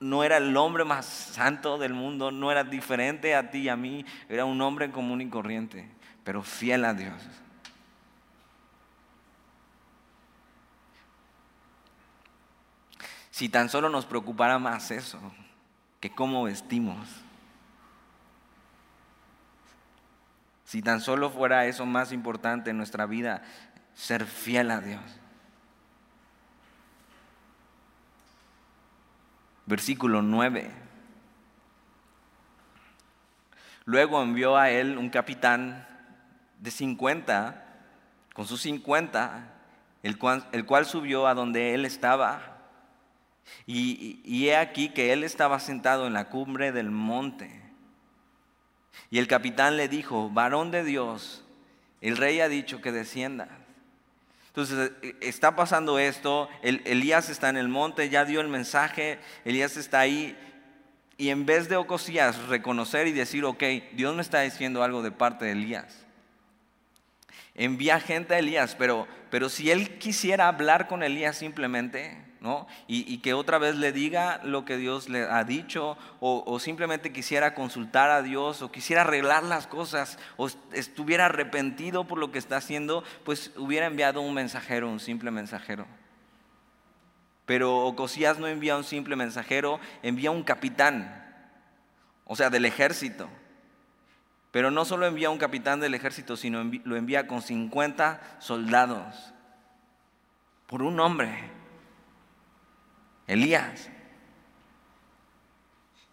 no 0.00 0.24
era 0.24 0.38
el 0.38 0.56
hombre 0.56 0.84
más 0.84 1.06
santo 1.06 1.78
del 1.78 1.94
mundo, 1.94 2.30
no 2.30 2.50
era 2.50 2.64
diferente 2.64 3.34
a 3.34 3.50
ti 3.50 3.58
y 3.60 3.68
a 3.68 3.76
mí, 3.76 4.04
era 4.28 4.44
un 4.44 4.60
hombre 4.62 4.90
común 4.90 5.20
y 5.20 5.28
corriente, 5.28 5.88
pero 6.24 6.42
fiel 6.42 6.84
a 6.84 6.94
Dios. 6.94 7.22
Si 13.36 13.50
tan 13.50 13.68
solo 13.68 13.90
nos 13.90 14.06
preocupara 14.06 14.58
más 14.58 14.90
eso 14.90 15.20
que 16.00 16.08
cómo 16.08 16.44
vestimos. 16.44 17.06
Si 20.64 20.80
tan 20.80 21.02
solo 21.02 21.28
fuera 21.28 21.66
eso 21.66 21.84
más 21.84 22.12
importante 22.12 22.70
en 22.70 22.78
nuestra 22.78 23.04
vida, 23.04 23.42
ser 23.94 24.24
fiel 24.24 24.70
a 24.70 24.80
Dios. 24.80 25.02
Versículo 29.66 30.22
9. 30.22 30.70
Luego 33.84 34.22
envió 34.22 34.56
a 34.56 34.70
él 34.70 34.96
un 34.96 35.10
capitán 35.10 35.86
de 36.58 36.70
50, 36.70 37.66
con 38.32 38.46
sus 38.46 38.62
50, 38.62 39.52
el 40.02 40.16
cual, 40.16 40.48
el 40.52 40.64
cual 40.64 40.86
subió 40.86 41.26
a 41.26 41.34
donde 41.34 41.74
él 41.74 41.84
estaba 41.84 42.55
y, 43.66 44.48
he 44.48 44.56
aquí 44.56 44.90
que 44.90 45.12
él 45.12 45.24
estaba 45.24 45.58
sentado 45.60 46.06
en 46.06 46.12
la 46.12 46.28
cumbre 46.28 46.72
del 46.72 46.90
monte. 46.90 47.62
Y 49.10 49.18
el 49.18 49.28
capitán 49.28 49.76
le 49.76 49.88
dijo, 49.88 50.30
varón 50.30 50.70
de 50.70 50.84
Dios, 50.84 51.44
el 52.00 52.16
rey 52.16 52.40
ha 52.40 52.48
dicho 52.48 52.80
que 52.80 52.92
descienda. 52.92 53.48
Entonces 54.48 54.92
eh, 55.02 55.16
está 55.20 55.54
pasando 55.54 55.98
esto, 55.98 56.48
Elías 56.62 57.28
está 57.28 57.48
en 57.48 57.56
el 57.56 57.68
monte, 57.68 58.08
ya 58.08 58.24
dio 58.24 58.40
el 58.40 58.48
mensaje, 58.48 59.18
Elías 59.44 59.76
está 59.76 60.00
ahí. 60.00 60.36
Y 61.18 61.30
en 61.30 61.46
vez 61.46 61.68
de 61.68 61.76
Ocosías 61.76 62.38
reconocer 62.48 63.06
y 63.06 63.12
decir, 63.12 63.44
ok, 63.44 63.62
Dios 63.92 64.14
me 64.14 64.22
está 64.22 64.40
diciendo 64.40 64.82
algo 64.82 65.02
de 65.02 65.10
parte 65.10 65.46
de 65.46 65.52
Elías, 65.52 66.04
envía 67.54 68.00
gente 68.00 68.34
a 68.34 68.38
Elías, 68.38 68.76
pero, 68.78 69.08
pero 69.30 69.48
si 69.48 69.70
él 69.70 69.98
quisiera 69.98 70.46
hablar 70.46 70.88
con 70.88 71.02
Elías 71.02 71.36
simplemente, 71.36 72.25
y, 72.86 73.18
que 73.18 73.34
otra 73.34 73.58
vez 73.58 73.76
le 73.76 73.92
diga 73.92 74.40
lo 74.44 74.64
que 74.64 74.76
Dios 74.76 75.08
le 75.08 75.24
ha 75.24 75.44
dicho, 75.44 75.96
o, 76.20 76.58
simplemente 76.60 77.12
quisiera 77.12 77.54
consultar 77.54 78.10
a 78.10 78.22
Dios, 78.22 78.62
o 78.62 78.70
quisiera 78.70 79.02
arreglar 79.02 79.42
las 79.42 79.66
cosas, 79.66 80.18
o 80.36 80.48
estuviera 80.72 81.26
arrepentido 81.26 82.04
por 82.04 82.18
lo 82.18 82.30
que 82.30 82.38
está 82.38 82.56
haciendo, 82.56 83.02
pues 83.24 83.52
hubiera 83.56 83.86
enviado 83.86 84.20
un 84.20 84.34
mensajero, 84.34 84.88
un 84.88 85.00
simple 85.00 85.30
mensajero. 85.30 85.86
Pero 87.46 87.78
Ocosías 87.86 88.38
no 88.38 88.48
envía 88.48 88.76
un 88.76 88.84
simple 88.84 89.16
mensajero, 89.16 89.80
envía 90.02 90.30
un 90.30 90.42
capitán, 90.42 91.24
o 92.24 92.36
sea, 92.36 92.50
del 92.50 92.64
ejército. 92.64 93.28
Pero 94.50 94.70
no 94.70 94.84
solo 94.84 95.06
envía 95.06 95.30
un 95.30 95.38
capitán 95.38 95.80
del 95.80 95.94
ejército, 95.94 96.36
sino 96.36 96.64
lo 96.84 96.96
envía 96.96 97.26
con 97.26 97.42
50 97.42 98.38
soldados, 98.40 99.32
por 100.66 100.82
un 100.82 100.98
hombre. 101.00 101.55
Elías. 103.26 103.90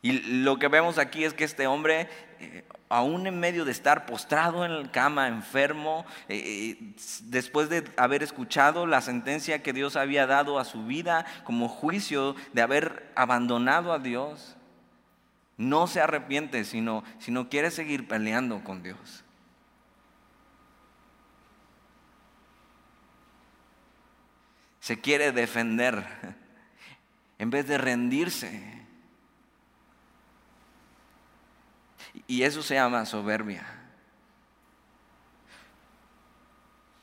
Y 0.04 0.43
lo 0.43 0.60
que 0.60 0.67
vemos 0.67 0.97
aquí 0.97 1.23
es 1.23 1.34
que 1.34 1.45
este 1.45 1.65
hombre, 1.65 2.10
eh, 2.41 2.65
aún 2.89 3.26
en 3.26 3.39
medio 3.39 3.63
de 3.63 3.71
estar 3.71 4.06
postrado 4.06 4.65
en 4.65 4.84
la 4.84 4.91
cama, 4.91 5.30
enfermo, 5.30 6.06
eh, 6.28 6.76
eh, 6.78 6.93
después 7.23 7.69
de 7.69 7.89
haber 7.95 8.21
escuchado 8.21 8.86
la 8.86 8.99
sentencia 8.99 9.63
que 9.63 9.71
Dios 9.71 9.95
había 9.95 10.28
dado 10.28 10.60
a 10.60 10.65
su 10.65 10.86
vida 10.86 11.26
como 11.45 11.69
juicio 11.69 12.36
de 12.52 12.62
haber 12.62 13.13
abandonado 13.15 13.93
a 13.93 13.99
Dios, 13.99 14.58
no 15.56 15.88
se 15.88 16.02
arrepiente, 16.02 16.65
sino, 16.65 17.06
sino 17.19 17.47
quiere 17.47 17.71
seguir 17.71 18.06
peleando 18.06 18.62
con 18.62 18.84
Dios. 18.84 19.23
Se 24.82 24.99
quiere 24.99 25.32
defender 25.32 26.42
en 27.43 27.49
vez 27.49 27.67
de 27.67 27.77
rendirse. 27.77 28.63
Y 32.25 32.43
eso 32.43 32.63
se 32.63 32.75
llama 32.75 33.06
soberbia. 33.06 33.65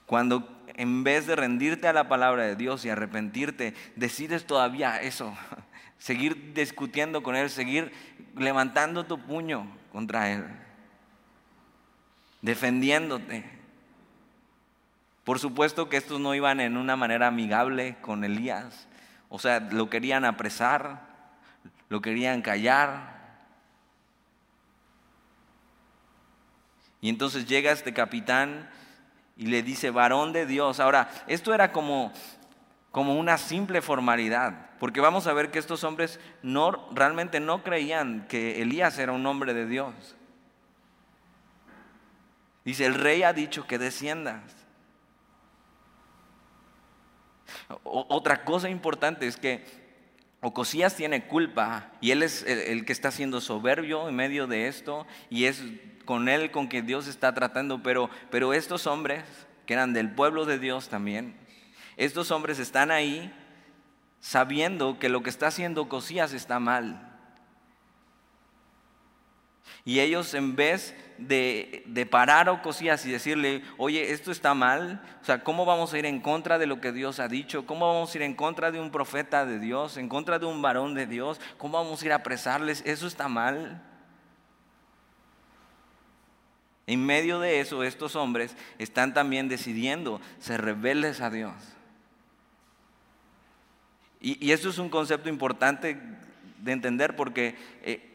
Cuando 0.07 0.49
en 0.77 1.05
vez 1.05 1.27
de 1.27 1.37
rendirte 1.37 1.89
a 1.89 1.93
la 1.93 2.09
palabra 2.09 2.45
de 2.45 2.57
Dios 2.57 2.87
y 2.87 2.89
arrepentirte, 2.89 3.75
decides 3.97 4.47
todavía 4.47 5.03
eso, 5.03 5.37
seguir 5.99 6.55
discutiendo 6.55 7.23
con 7.23 7.37
Él, 7.37 7.51
seguir 7.51 7.93
levantando 8.35 9.05
tu 9.05 9.21
puño 9.21 9.71
contra 9.93 10.33
Él, 10.33 10.47
defendiéndote. 12.41 13.45
Por 15.23 15.39
supuesto 15.39 15.91
que 15.91 15.99
estos 15.99 16.19
no 16.19 16.35
iban 16.35 16.61
en 16.61 16.79
una 16.79 16.97
manera 16.97 17.27
amigable 17.27 17.99
con 18.01 18.25
Elías. 18.25 18.87
O 19.31 19.39
sea, 19.39 19.61
lo 19.61 19.89
querían 19.89 20.25
apresar, 20.27 21.01
lo 21.89 22.03
querían 22.03 22.43
callar. 22.43 23.19
Y 27.01 27.09
entonces 27.09 27.47
llega 27.47 27.71
este 27.71 27.95
capitán 27.95 28.69
y 29.37 29.47
le 29.47 29.63
dice, 29.63 29.91
varón 29.91 30.33
de 30.33 30.45
Dios. 30.47 30.81
Ahora, 30.81 31.09
esto 31.29 31.55
era 31.55 31.73
como, 31.73 32.13
como 32.91 33.15
una 33.15 33.39
simple 33.39 33.81
formalidad, 33.81 34.69
porque 34.81 35.01
vamos 35.01 35.29
a 35.29 35.33
ver 35.33 35.53
que 35.53 35.61
estos 35.61 35.85
hombres 35.85 36.19
no, 36.43 36.89
realmente 36.93 37.39
no 37.39 37.63
creían 37.63 38.27
que 38.29 38.61
Elías 38.61 38.99
era 38.99 39.13
un 39.13 39.25
hombre 39.27 39.55
de 39.55 39.67
Dios. 39.67 39.95
Dice, 42.65 42.85
el 42.85 42.95
rey 42.95 43.23
ha 43.23 43.33
dicho 43.33 43.67
que 43.67 43.79
desciendas. 43.79 44.60
Otra 47.83 48.45
cosa 48.45 48.69
importante 48.69 49.27
es 49.27 49.37
que 49.37 49.65
Ocosías 50.41 50.97
tiene 50.97 51.27
culpa 51.27 51.93
y 52.01 52.13
él 52.13 52.23
es 52.23 52.43
el, 52.45 52.87
que 52.87 52.93
está 52.93 53.11
siendo 53.11 53.41
soberbio 53.41 54.09
en 54.09 54.17
medio 54.17 54.47
de 54.47 54.69
esto 54.69 55.07
y 55.29 55.45
es 55.45 55.63
con 56.07 56.29
él 56.29 56.51
con 56.51 56.69
que 56.69 56.81
Dios 56.83 57.07
está 57.07 57.35
tratando, 57.35 57.83
pero, 57.83 58.09
pero 58.31 58.55
estos 58.55 58.87
hombres, 58.87 59.23
que 59.67 59.75
eran 59.75 59.93
del 59.93 60.11
pueblo 60.11 60.47
de 60.47 60.59
Dios 60.59 60.89
también, 60.89 61.37
estos 61.97 62.31
hombres 62.31 62.59
están 62.59 62.91
ahí 62.91 63.33
sabiendo 64.21 64.99
que 64.99 65.11
lo 65.11 65.23
que 65.23 65.31
está 65.31 65.49
haciendo 65.49 65.89
Cosías 65.89 66.33
está 66.33 66.59
mal. 66.59 67.10
Y 69.85 70.01
ellos 70.01 70.35
en 70.35 70.57
vez 70.57 70.95
de, 71.19 72.09
parar 72.11 72.49
a 72.49 72.53
Ocosías 72.53 73.05
y 73.07 73.11
decirle, 73.11 73.63
oye, 73.77 74.13
esto 74.13 74.31
está 74.31 74.55
mal, 74.55 75.03
o 75.23 75.25
sea, 75.25 75.43
¿cómo 75.43 75.65
vamos 75.65 75.93
a 75.93 75.99
ir 75.99 76.07
en 76.07 76.21
contra 76.21 76.59
de 76.59 76.67
lo 76.67 76.81
que 76.81 76.93
Dios 76.93 77.21
ha 77.21 77.29
dicho? 77.29 77.67
¿Cómo 77.67 77.93
vamos 77.93 78.15
a 78.15 78.19
ir 78.19 78.23
en 78.23 78.35
contra 78.35 78.71
de 78.71 78.81
un 78.81 78.91
profeta 78.91 79.45
de 79.47 79.59
Dios, 79.59 79.97
en 79.97 80.09
contra 80.09 80.39
de 80.39 80.47
un 80.47 80.63
varón 80.63 80.95
de 80.95 81.07
Dios? 81.07 81.41
¿Cómo 81.59 81.79
vamos 81.83 82.03
a 82.03 82.07
ir 82.07 82.13
a 82.13 82.17
apresarles? 82.17 82.83
Eso 82.87 83.07
está 83.07 83.29
mal. 83.29 83.83
En 86.87 87.05
medio 87.05 87.39
de 87.39 87.61
eso, 87.61 87.85
estos 87.85 88.17
hombres 88.17 88.57
están 88.79 89.15
también 89.15 89.49
decidiendo 89.49 90.21
ser 90.39 90.63
rebeldes 90.63 91.21
a 91.21 91.31
Dios. 91.31 91.55
Y, 94.21 94.45
y 94.45 94.53
esto 94.53 94.69
es 94.69 94.79
un 94.79 94.89
concepto 94.89 95.29
importante 95.29 95.99
de 96.63 96.73
entender 96.73 97.17
porque 97.17 97.57
eh, 97.83 98.10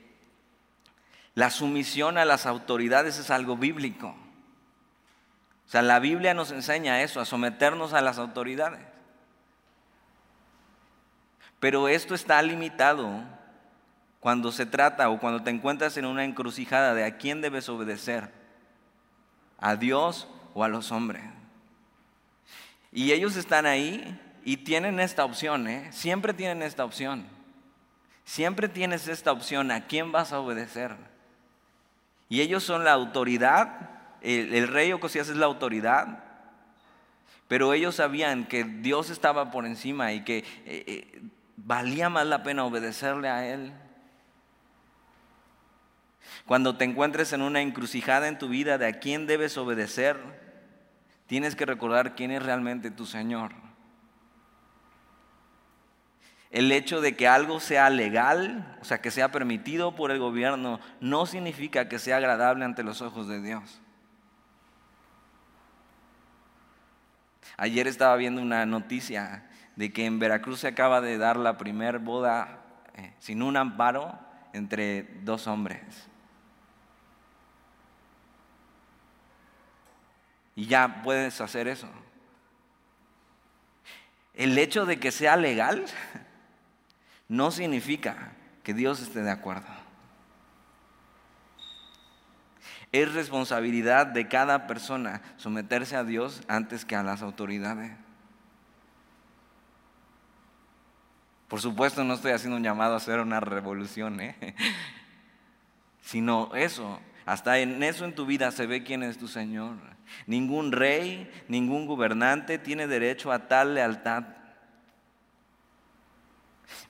la 1.36 1.50
sumisión 1.50 2.18
a 2.18 2.26
las 2.26 2.46
autoridades 2.46 3.20
es 3.20 3.30
algo 3.30 3.58
bíblico. 3.58 4.16
O 5.68 5.70
sea, 5.70 5.82
la 5.82 6.00
Biblia 6.00 6.34
nos 6.34 6.52
enseña 6.52 7.02
eso, 7.02 7.20
a 7.20 7.26
someternos 7.26 7.94
a 7.94 8.02
las 8.02 8.18
autoridades. 8.18 8.82
Pero 11.60 11.90
esto 11.90 12.16
está 12.16 12.42
limitado 12.42 13.24
cuando 14.22 14.52
se 14.52 14.66
trata 14.66 15.10
o 15.10 15.20
cuando 15.20 15.44
te 15.44 15.50
encuentras 15.50 15.98
en 15.98 16.06
una 16.06 16.24
encrucijada 16.24 16.94
de 16.94 17.04
a 17.04 17.18
quién 17.18 17.42
debes 17.42 17.68
obedecer, 17.68 18.32
a 19.60 19.76
Dios 19.76 20.28
o 20.54 20.64
a 20.64 20.70
los 20.70 20.92
hombres. 20.92 21.24
Y 22.92 23.12
ellos 23.12 23.36
están 23.36 23.66
ahí 23.66 24.20
y 24.46 24.58
tienen 24.58 25.00
esta 25.02 25.26
opción, 25.26 25.68
¿eh? 25.68 25.92
siempre 25.92 26.34
tienen 26.34 26.62
esta 26.62 26.86
opción. 26.86 27.28
Siempre 28.24 28.68
tienes 28.68 29.08
esta 29.08 29.32
opción, 29.32 29.70
¿a 29.70 29.86
quién 29.86 30.12
vas 30.12 30.34
a 30.34 30.40
obedecer? 30.40 30.96
Y 32.30 32.42
ellos 32.42 32.64
son 32.64 32.84
la 32.84 32.94
autoridad, 32.94 33.90
el, 34.22 34.68
rey 34.68 34.92
Ocosías 34.92 35.30
es 35.30 35.36
la 35.36 35.46
autoridad, 35.46 36.24
pero 37.48 37.74
ellos 37.74 37.96
sabían 37.96 38.46
que 38.46 38.64
Dios 38.64 39.10
estaba 39.10 39.52
por 39.52 39.66
encima 39.66 40.14
y 40.14 40.24
que 40.24 40.40
eh, 40.40 40.44
eh, 40.66 41.22
valía 41.58 42.10
más 42.10 42.26
la 42.26 42.42
pena 42.42 42.66
obedecerle 42.66 43.30
a 43.30 43.48
Él. 43.48 43.74
Cuando 46.46 46.78
te 46.78 46.86
encuentres 46.86 47.34
en 47.34 47.42
una 47.42 47.62
encrucijada 47.62 48.28
en 48.28 48.38
tu 48.38 48.50
vida 48.50 48.78
de 48.78 48.88
a 48.88 49.00
quién 49.00 49.28
debes 49.28 49.58
obedecer, 49.58 50.18
tienes 51.28 51.56
que 51.56 51.66
recordar 51.66 52.16
quién 52.16 52.32
es 52.32 52.42
realmente 52.42 52.92
tu 52.92 53.06
Señor. 53.06 53.65
El 56.52 56.72
hecho 56.72 57.02
de 57.02 57.16
que 57.16 57.28
algo 57.28 57.60
sea 57.60 57.90
legal, 57.90 58.78
o 58.82 58.86
sea, 58.86 59.02
que 59.02 59.12
sea 59.12 59.32
permitido 59.32 59.96
por 59.96 60.12
el 60.12 60.20
gobierno, 60.20 60.80
no 61.02 61.26
significa 61.26 61.90
que 61.90 62.00
sea 62.00 62.18
agradable 62.18 62.64
ante 62.66 62.84
los 62.84 63.02
ojos 63.02 63.28
de 63.28 63.42
Dios. 63.42 63.82
Ayer 67.58 67.88
estaba 67.88 68.16
viendo 68.16 68.42
una 68.42 68.66
noticia 68.66 69.50
de 69.76 69.92
que 69.92 70.06
en 70.06 70.20
Veracruz 70.20 70.62
se 70.62 70.68
acaba 70.68 71.02
de 71.02 71.18
dar 71.18 71.38
la 71.38 71.58
primer 71.58 72.00
boda 72.00 72.62
eh, 72.96 73.14
sin 73.20 73.42
un 73.42 73.58
amparo 73.58 74.18
entre 74.54 75.04
dos 75.24 75.48
hombres. 75.48 76.08
Y 80.56 80.68
ya 80.68 81.02
puedes 81.04 81.42
hacer 81.42 81.68
eso. 81.68 81.90
El 84.34 84.58
hecho 84.58 84.86
de 84.86 85.00
que 85.00 85.12
sea 85.12 85.36
legal 85.36 85.86
no 87.28 87.52
significa 87.52 88.34
que 88.64 88.74
Dios 88.74 89.02
esté 89.02 89.22
de 89.22 89.32
acuerdo. 89.32 89.68
Es 92.92 93.14
responsabilidad 93.14 94.08
de 94.08 94.28
cada 94.28 94.68
persona 94.68 95.22
someterse 95.38 95.96
a 95.96 96.04
Dios 96.04 96.42
antes 96.48 96.86
que 96.86 96.96
a 96.96 97.04
las 97.04 97.22
autoridades. 97.22 97.92
Por 101.48 101.62
supuesto 101.62 102.04
no 102.04 102.14
estoy 102.14 102.32
haciendo 102.32 102.58
un 102.58 102.64
llamado 102.64 102.94
a 102.94 102.98
hacer 102.98 103.20
una 103.20 103.40
revolución, 103.40 104.20
¿eh? 104.20 104.36
sino 106.02 106.54
eso, 106.56 107.00
hasta 107.26 107.60
en 107.60 107.84
eso 107.84 108.06
en 108.06 108.16
tu 108.16 108.26
vida 108.26 108.52
se 108.52 108.66
ve 108.66 108.84
quién 108.84 109.04
es 109.04 109.18
tu 109.18 109.28
Señor. 109.28 109.76
Ningún 110.28 110.72
rey, 110.72 111.32
ningún 111.48 111.88
gobernante 111.88 112.58
tiene 112.60 112.88
derecho 112.88 113.32
a 113.32 113.48
tal 113.48 113.76
lealtad 113.76 114.24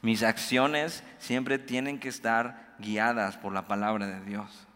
mis 0.01 0.23
acciones 0.23 1.03
siempre 1.17 1.59
tienen 1.59 1.99
que 1.99 2.09
estar 2.09 2.75
guiadas 2.79 3.37
por 3.37 3.53
la 3.53 3.67
palabra 3.67 4.07
de 4.07 4.21
Dios. 4.21 4.67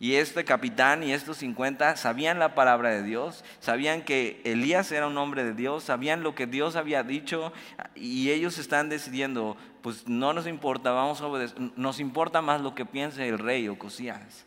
Y 0.00 0.14
este 0.14 0.44
capitán 0.44 1.02
y 1.02 1.12
estos 1.12 1.38
50 1.38 1.96
sabían 1.96 2.38
la 2.38 2.54
palabra 2.54 2.90
de 2.90 3.02
Dios, 3.02 3.44
sabían 3.58 4.02
que 4.02 4.40
Elías 4.44 4.92
era 4.92 5.08
un 5.08 5.18
hombre 5.18 5.42
de 5.42 5.54
Dios, 5.54 5.84
sabían 5.84 6.22
lo 6.22 6.36
que 6.36 6.46
Dios 6.46 6.76
había 6.76 7.02
dicho 7.02 7.52
y 7.96 8.30
ellos 8.30 8.58
están 8.58 8.88
decidiendo, 8.88 9.56
pues 9.82 10.06
no 10.06 10.32
nos 10.32 10.46
importa, 10.46 10.92
vamos 10.92 11.20
a 11.20 11.26
obedecer, 11.26 11.58
nos 11.76 11.98
importa 11.98 12.42
más 12.42 12.60
lo 12.60 12.76
que 12.76 12.86
piense 12.86 13.28
el 13.28 13.40
rey 13.40 13.66
o 13.68 13.76
Cosías 13.76 14.46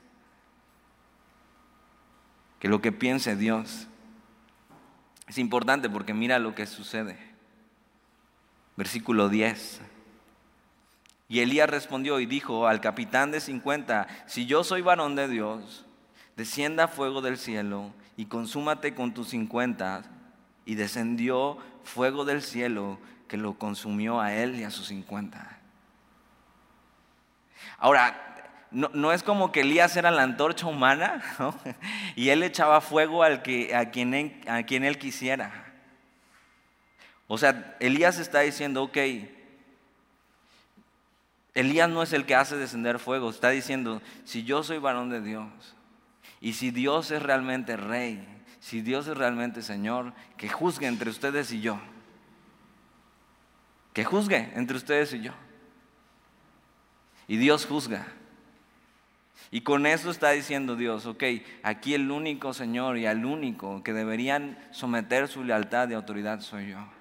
que 2.61 2.67
lo 2.67 2.79
que 2.79 2.91
piense 2.91 3.35
Dios. 3.35 3.87
Es 5.27 5.39
importante 5.39 5.89
porque 5.89 6.13
mira 6.13 6.37
lo 6.37 6.53
que 6.53 6.67
sucede. 6.67 7.17
Versículo 8.77 9.29
10. 9.29 9.81
Y 11.29 11.39
Elías 11.39 11.69
respondió 11.69 12.19
y 12.19 12.25
dijo 12.25 12.67
al 12.67 12.81
capitán 12.81 13.31
de 13.31 13.39
50, 13.39 14.07
si 14.25 14.45
yo 14.45 14.63
soy 14.63 14.81
varón 14.81 15.15
de 15.15 15.27
Dios, 15.27 15.85
descienda 16.35 16.87
fuego 16.87 17.21
del 17.21 17.37
cielo 17.37 17.93
y 18.17 18.25
consúmate 18.25 18.93
con 18.93 19.13
tus 19.13 19.29
50. 19.29 20.03
Y 20.65 20.75
descendió 20.75 21.57
fuego 21.83 22.25
del 22.25 22.41
cielo 22.41 22.99
que 23.27 23.37
lo 23.37 23.53
consumió 23.53 24.19
a 24.19 24.33
él 24.33 24.59
y 24.59 24.63
a 24.63 24.69
sus 24.71 24.87
50. 24.87 25.59
Ahora, 27.77 28.31
no, 28.71 29.11
es 29.11 29.23
como 29.23 29.51
que 29.51 29.61
Elías 29.61 29.95
era 29.97 30.11
la 30.11 30.23
antorcha 30.23 30.67
humana 30.67 31.21
y 32.15 32.29
él 32.29 32.43
echaba 32.43 32.79
fuego 32.79 33.23
al 33.23 33.41
que, 33.41 33.75
a, 33.75 33.89
quien, 33.89 34.41
a 34.47 34.63
quien 34.63 34.83
él 34.83 34.97
quisiera. 34.97 35.70
O 37.33 37.37
sea, 37.37 37.77
Elías 37.79 38.19
está 38.19 38.41
diciendo, 38.41 38.83
ok, 38.83 38.97
Elías 41.53 41.89
no 41.89 42.03
es 42.03 42.11
el 42.11 42.25
que 42.25 42.35
hace 42.35 42.57
descender 42.57 42.99
fuego, 42.99 43.29
está 43.29 43.51
diciendo, 43.51 44.01
si 44.25 44.43
yo 44.43 44.63
soy 44.63 44.79
varón 44.79 45.09
de 45.09 45.21
Dios 45.21 45.47
y 46.41 46.51
si 46.51 46.71
Dios 46.71 47.09
es 47.09 47.23
realmente 47.23 47.77
rey, 47.77 48.21
si 48.59 48.81
Dios 48.81 49.07
es 49.07 49.15
realmente 49.15 49.61
Señor, 49.61 50.11
que 50.35 50.49
juzgue 50.49 50.87
entre 50.87 51.09
ustedes 51.09 51.53
y 51.53 51.61
yo. 51.61 51.79
Que 53.93 54.03
juzgue 54.03 54.51
entre 54.55 54.75
ustedes 54.75 55.13
y 55.13 55.21
yo. 55.21 55.31
Y 57.29 57.37
Dios 57.37 57.65
juzga. 57.65 58.07
Y 59.51 59.61
con 59.61 59.85
eso 59.85 60.11
está 60.11 60.31
diciendo 60.31 60.75
Dios, 60.75 61.05
ok, 61.05 61.23
aquí 61.63 61.93
el 61.93 62.11
único 62.11 62.53
Señor 62.53 62.97
y 62.97 63.05
al 63.05 63.23
único 63.23 63.83
que 63.83 63.93
deberían 63.93 64.59
someter 64.71 65.29
su 65.29 65.45
lealtad 65.45 65.87
y 65.89 65.93
autoridad 65.93 66.41
soy 66.41 66.71
yo 66.71 67.00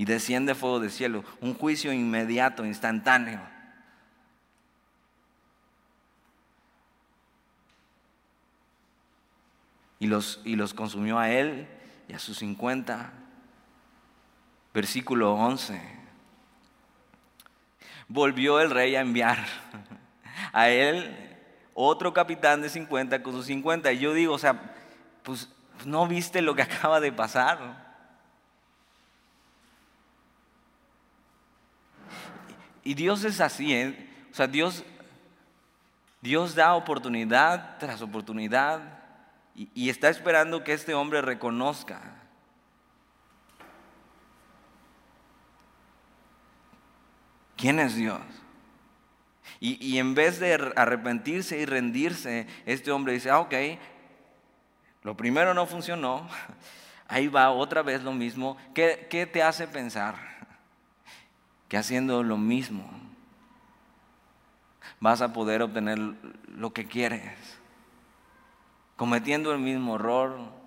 y 0.00 0.06
desciende 0.06 0.54
fuego 0.54 0.80
del 0.80 0.90
cielo, 0.90 1.22
un 1.42 1.52
juicio 1.52 1.92
inmediato, 1.92 2.64
instantáneo. 2.64 3.38
Y 9.98 10.06
los, 10.06 10.40
y 10.42 10.56
los 10.56 10.72
consumió 10.72 11.18
a 11.18 11.28
él 11.28 11.68
y 12.08 12.14
a 12.14 12.18
sus 12.18 12.38
50. 12.38 13.12
Versículo 14.72 15.34
11. 15.34 15.78
Volvió 18.08 18.58
el 18.58 18.70
rey 18.70 18.96
a 18.96 19.02
enviar 19.02 19.44
a 20.54 20.70
él 20.70 21.14
otro 21.74 22.14
capitán 22.14 22.62
de 22.62 22.70
50 22.70 23.22
con 23.22 23.34
sus 23.34 23.44
50. 23.44 23.92
Y 23.92 23.98
yo 23.98 24.14
digo, 24.14 24.32
o 24.32 24.38
sea, 24.38 24.74
pues 25.22 25.50
no 25.84 26.06
viste 26.06 26.40
lo 26.40 26.54
que 26.54 26.62
acaba 26.62 27.00
de 27.00 27.12
pasar. 27.12 27.89
Y 32.90 32.94
Dios 32.94 33.22
es 33.22 33.40
así, 33.40 33.72
¿eh? 33.72 33.94
o 34.32 34.34
sea, 34.34 34.48
Dios, 34.48 34.84
Dios 36.20 36.56
da 36.56 36.74
oportunidad 36.74 37.78
tras 37.78 38.02
oportunidad 38.02 38.80
y, 39.54 39.68
y 39.74 39.90
está 39.90 40.08
esperando 40.08 40.64
que 40.64 40.72
este 40.72 40.92
hombre 40.92 41.22
reconozca 41.22 42.00
quién 47.56 47.78
es 47.78 47.94
Dios. 47.94 48.22
Y, 49.60 49.98
en 49.98 50.16
vez 50.16 50.40
de 50.40 50.54
arrepentirse 50.74 51.60
y 51.60 51.66
rendirse, 51.66 52.48
este 52.66 52.90
hombre 52.90 53.12
dice, 53.12 53.30
ah, 53.30 53.38
ok, 53.38 53.54
lo 55.04 55.16
primero 55.16 55.54
no 55.54 55.64
funcionó, 55.64 56.28
ahí 57.06 57.28
va 57.28 57.52
otra 57.52 57.82
vez 57.82 58.02
lo 58.02 58.12
mismo. 58.12 58.56
¿Qué, 58.74 59.06
qué 59.08 59.26
te 59.26 59.44
hace 59.44 59.68
pensar 59.68 60.29
que 61.70 61.78
haciendo 61.78 62.22
lo 62.24 62.36
mismo 62.36 62.84
vas 64.98 65.22
a 65.22 65.32
poder 65.32 65.62
obtener 65.62 65.98
lo 66.48 66.74
que 66.74 66.84
quieres? 66.84 67.58
Cometiendo 68.96 69.52
el 69.52 69.60
mismo 69.60 69.94
error, 69.94 70.60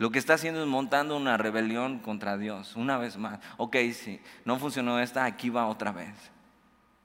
Lo 0.00 0.10
que 0.10 0.18
está 0.18 0.32
haciendo 0.32 0.62
es 0.62 0.66
montando 0.66 1.14
una 1.14 1.36
rebelión 1.36 1.98
contra 1.98 2.38
Dios, 2.38 2.74
una 2.74 2.96
vez 2.96 3.18
más. 3.18 3.38
Ok, 3.58 3.76
sí, 3.92 4.18
no 4.46 4.58
funcionó 4.58 4.98
esta, 4.98 5.26
aquí 5.26 5.50
va 5.50 5.66
otra 5.66 5.92
vez. 5.92 6.14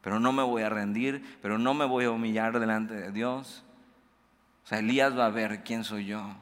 Pero 0.02 0.18
no 0.18 0.32
me 0.32 0.44
voy 0.44 0.64
a 0.64 0.70
rendir, 0.70 1.38
pero 1.42 1.58
no 1.58 1.74
me 1.74 1.84
voy 1.84 2.06
a 2.06 2.12
humillar 2.12 2.58
delante 2.58 2.94
de 2.94 3.12
Dios. 3.12 3.66
O 4.64 4.68
sea, 4.68 4.80
Elías 4.80 5.18
va 5.18 5.26
a 5.26 5.30
ver 5.30 5.66
quién 5.66 5.84
soy 5.84 6.06
yo. 6.06 6.38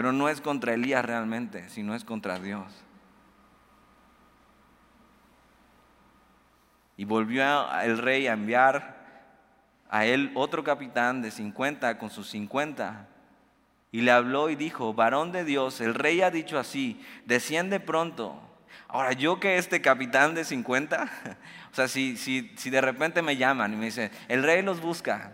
Pero 0.00 0.12
no 0.12 0.30
es 0.30 0.40
contra 0.40 0.72
Elías 0.72 1.04
realmente, 1.04 1.68
sino 1.68 1.94
es 1.94 2.04
contra 2.04 2.38
Dios. 2.38 2.72
Y 6.96 7.04
volvió 7.04 7.70
el 7.82 7.98
rey 7.98 8.26
a 8.26 8.32
enviar 8.32 8.96
a 9.90 10.06
él 10.06 10.32
otro 10.36 10.64
capitán 10.64 11.20
de 11.20 11.30
50 11.30 11.98
con 11.98 12.08
sus 12.08 12.30
50 12.30 13.08
y 13.92 14.00
le 14.00 14.10
habló 14.10 14.48
y 14.48 14.56
dijo, 14.56 14.94
varón 14.94 15.32
de 15.32 15.44
Dios, 15.44 15.82
el 15.82 15.94
rey 15.94 16.22
ha 16.22 16.30
dicho 16.30 16.58
así, 16.58 17.04
desciende 17.26 17.78
pronto. 17.78 18.40
Ahora, 18.88 19.12
yo 19.12 19.38
que 19.38 19.58
este 19.58 19.82
capitán 19.82 20.34
de 20.34 20.46
50, 20.46 21.10
o 21.72 21.74
sea, 21.74 21.88
si, 21.88 22.16
si, 22.16 22.50
si 22.56 22.70
de 22.70 22.80
repente 22.80 23.20
me 23.20 23.36
llaman 23.36 23.74
y 23.74 23.76
me 23.76 23.84
dicen, 23.84 24.10
el 24.28 24.44
rey 24.44 24.62
los 24.62 24.80
busca, 24.80 25.32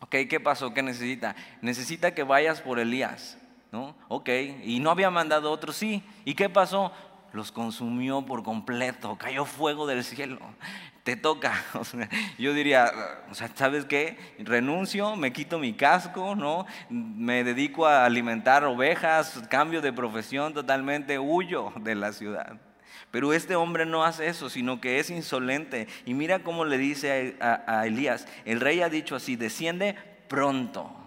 ok, 0.00 0.16
¿qué 0.28 0.38
pasó? 0.38 0.74
¿Qué 0.74 0.82
necesita? 0.82 1.34
Necesita 1.62 2.12
que 2.12 2.24
vayas 2.24 2.60
por 2.60 2.78
Elías, 2.78 3.38
¿no? 3.72 3.96
Ok, 4.08 4.28
y 4.64 4.80
no 4.80 4.90
había 4.90 5.10
mandado 5.10 5.50
otro, 5.50 5.72
sí. 5.72 6.02
¿Y 6.24 6.34
qué 6.34 6.48
pasó? 6.48 6.92
Los 7.32 7.52
consumió 7.52 8.22
por 8.22 8.42
completo, 8.42 9.16
cayó 9.16 9.44
fuego 9.44 9.86
del 9.86 10.04
cielo 10.04 10.38
te 11.06 11.14
toca. 11.14 11.54
yo 12.38 12.52
diría, 12.52 12.92
¿sabes 13.54 13.84
qué? 13.84 14.18
Renuncio, 14.40 15.14
me 15.14 15.32
quito 15.32 15.56
mi 15.60 15.72
casco, 15.72 16.34
¿no? 16.34 16.66
Me 16.90 17.44
dedico 17.44 17.86
a 17.86 18.04
alimentar 18.04 18.64
ovejas, 18.64 19.40
cambio 19.48 19.80
de 19.80 19.92
profesión 19.92 20.52
totalmente, 20.52 21.20
huyo 21.20 21.72
de 21.76 21.94
la 21.94 22.12
ciudad. 22.12 22.58
Pero 23.12 23.32
este 23.32 23.54
hombre 23.54 23.86
no 23.86 24.02
hace 24.02 24.26
eso, 24.26 24.50
sino 24.50 24.80
que 24.80 24.98
es 24.98 25.08
insolente. 25.10 25.86
Y 26.06 26.14
mira 26.14 26.40
cómo 26.40 26.64
le 26.64 26.76
dice 26.76 27.36
a, 27.38 27.62
a 27.68 27.86
Elías, 27.86 28.26
el 28.44 28.58
rey 28.60 28.82
ha 28.82 28.88
dicho 28.88 29.14
así, 29.14 29.36
desciende 29.36 29.94
pronto. 30.26 31.05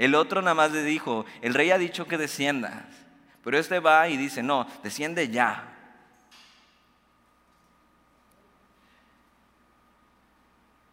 El 0.00 0.14
otro 0.14 0.40
nada 0.40 0.54
más 0.54 0.72
le 0.72 0.82
dijo, 0.82 1.26
el 1.42 1.52
rey 1.52 1.72
ha 1.72 1.76
dicho 1.76 2.08
que 2.08 2.16
desciendas. 2.16 2.86
Pero 3.44 3.58
este 3.58 3.80
va 3.80 4.08
y 4.08 4.16
dice, 4.16 4.42
no, 4.42 4.66
desciende 4.82 5.28
ya. 5.28 5.76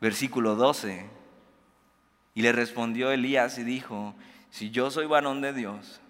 Versículo 0.01 0.55
12. 0.55 1.09
Y 2.33 2.41
le 2.41 2.51
respondió 2.51 3.09
Elías 3.09 3.57
y 3.57 3.63
dijo, 3.63 4.13
si 4.49 4.71
yo 4.71 4.91
soy 4.91 5.05
varón 5.05 5.39
de 5.39 5.53
Dios, 5.53 6.01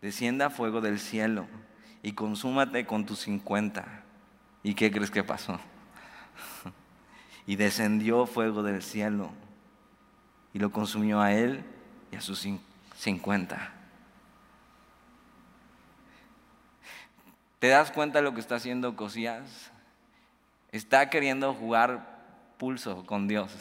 descienda 0.00 0.48
fuego 0.48 0.80
del 0.80 1.00
cielo 1.00 1.48
y 2.04 2.12
consúmate 2.12 2.86
con 2.86 3.04
tus 3.04 3.18
cincuenta. 3.18 4.04
¿Y 4.62 4.74
qué 4.74 4.92
crees 4.92 5.10
que 5.10 5.24
pasó? 5.24 5.58
y 7.48 7.56
descendió 7.56 8.26
fuego 8.26 8.62
del 8.62 8.80
cielo 8.80 9.32
y 10.52 10.60
lo 10.60 10.70
consumió 10.70 11.20
a 11.20 11.32
él 11.32 11.64
y 12.14 12.16
a 12.16 12.20
sus 12.20 12.46
cincuenta. 12.96 13.72
¿Te 17.58 17.66
das 17.68 17.90
cuenta 17.90 18.20
de 18.20 18.22
lo 18.22 18.34
que 18.34 18.40
está 18.40 18.54
haciendo 18.54 18.94
Cosías? 18.94 19.72
Está 20.70 21.10
queriendo 21.10 21.52
jugar 21.54 22.06
pulso 22.56 23.04
con 23.04 23.26
Dios. 23.26 23.50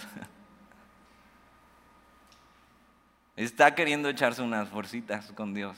Está 3.36 3.74
queriendo 3.74 4.08
echarse 4.10 4.44
unas 4.44 4.70
forcitas 4.70 5.32
con 5.32 5.56
Dios. 5.56 5.76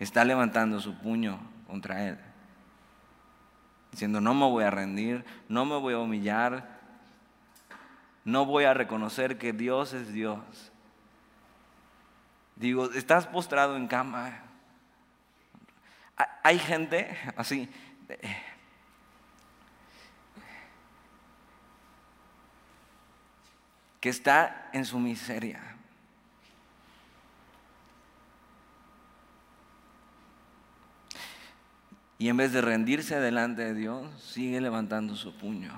Está 0.00 0.24
levantando 0.24 0.80
su 0.80 0.98
puño 0.98 1.38
contra 1.68 2.08
Él. 2.08 2.27
Diciendo, 3.98 4.20
no 4.20 4.32
me 4.32 4.46
voy 4.46 4.62
a 4.62 4.70
rendir, 4.70 5.24
no 5.48 5.64
me 5.64 5.76
voy 5.76 5.92
a 5.94 5.98
humillar, 5.98 6.68
no 8.24 8.46
voy 8.46 8.62
a 8.62 8.72
reconocer 8.72 9.38
que 9.38 9.52
Dios 9.52 9.92
es 9.92 10.12
Dios. 10.12 10.38
Digo, 12.54 12.92
estás 12.92 13.26
postrado 13.26 13.76
en 13.76 13.88
cama, 13.88 14.40
hay 16.44 16.60
gente 16.60 17.18
así, 17.36 17.68
que 23.98 24.08
está 24.10 24.70
en 24.72 24.84
su 24.84 25.00
miseria. 25.00 25.67
Y 32.18 32.28
en 32.28 32.36
vez 32.36 32.52
de 32.52 32.60
rendirse 32.60 33.20
delante 33.20 33.62
de 33.62 33.74
Dios, 33.74 34.04
sigue 34.20 34.60
levantando 34.60 35.14
su 35.14 35.32
puño. 35.32 35.72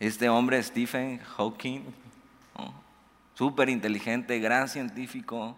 Este 0.00 0.28
hombre, 0.28 0.60
Stephen 0.62 1.18
Hawking, 1.18 1.82
súper 3.34 3.68
inteligente, 3.68 4.40
gran 4.40 4.68
científico, 4.68 5.56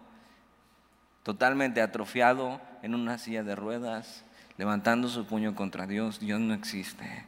totalmente 1.23 1.81
atrofiado 1.81 2.61
en 2.83 2.93
una 2.93 3.17
silla 3.17 3.43
de 3.43 3.55
ruedas, 3.55 4.23
levantando 4.57 5.07
su 5.07 5.25
puño 5.25 5.55
contra 5.55 5.87
Dios, 5.87 6.19
Dios 6.19 6.39
no 6.39 6.53
existe. 6.53 7.25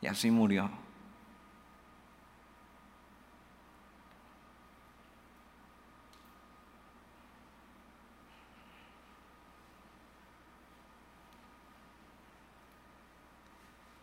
Y 0.00 0.06
así 0.06 0.30
murió. 0.30 0.70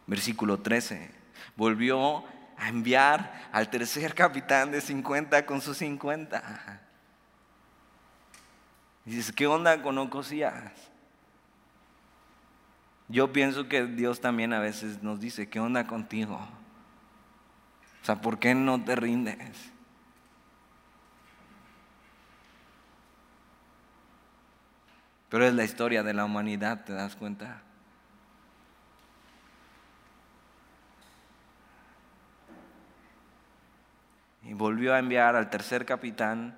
Versículo 0.08 0.60
13. 0.60 1.12
Volvió 1.56 2.24
a 2.58 2.70
enviar 2.70 3.50
al 3.52 3.70
tercer 3.70 4.14
capitán 4.14 4.72
de 4.72 4.82
50 4.82 5.46
con 5.46 5.62
sus 5.62 5.78
50. 5.78 6.82
Y 9.06 9.12
dices, 9.12 9.32
¿qué 9.32 9.48
onda 9.48 9.82
con 9.82 9.98
Ocosías? 9.98 10.72
Yo 13.08 13.32
pienso 13.32 13.68
que 13.68 13.86
Dios 13.86 14.20
también 14.20 14.54
a 14.54 14.60
veces 14.60 15.04
nos 15.04 15.20
dice, 15.20 15.48
¿qué 15.48 15.60
onda 15.60 15.86
contigo? 15.86 16.36
O 18.02 18.06
sea, 18.06 18.22
¿por 18.22 18.40
qué 18.40 18.56
no 18.56 18.84
te 18.84 18.96
rindes? 18.96 19.72
Pero 25.30 25.46
es 25.46 25.54
la 25.54 25.64
historia 25.64 26.02
de 26.02 26.14
la 26.14 26.26
humanidad, 26.26 26.84
¿te 26.86 26.94
das 26.94 27.16
cuenta? 27.16 27.62
Y 34.46 34.54
volvió 34.54 34.94
a 34.94 35.00
enviar 35.00 35.36
al 35.36 35.50
tercer 35.50 35.86
capitán 35.86 36.56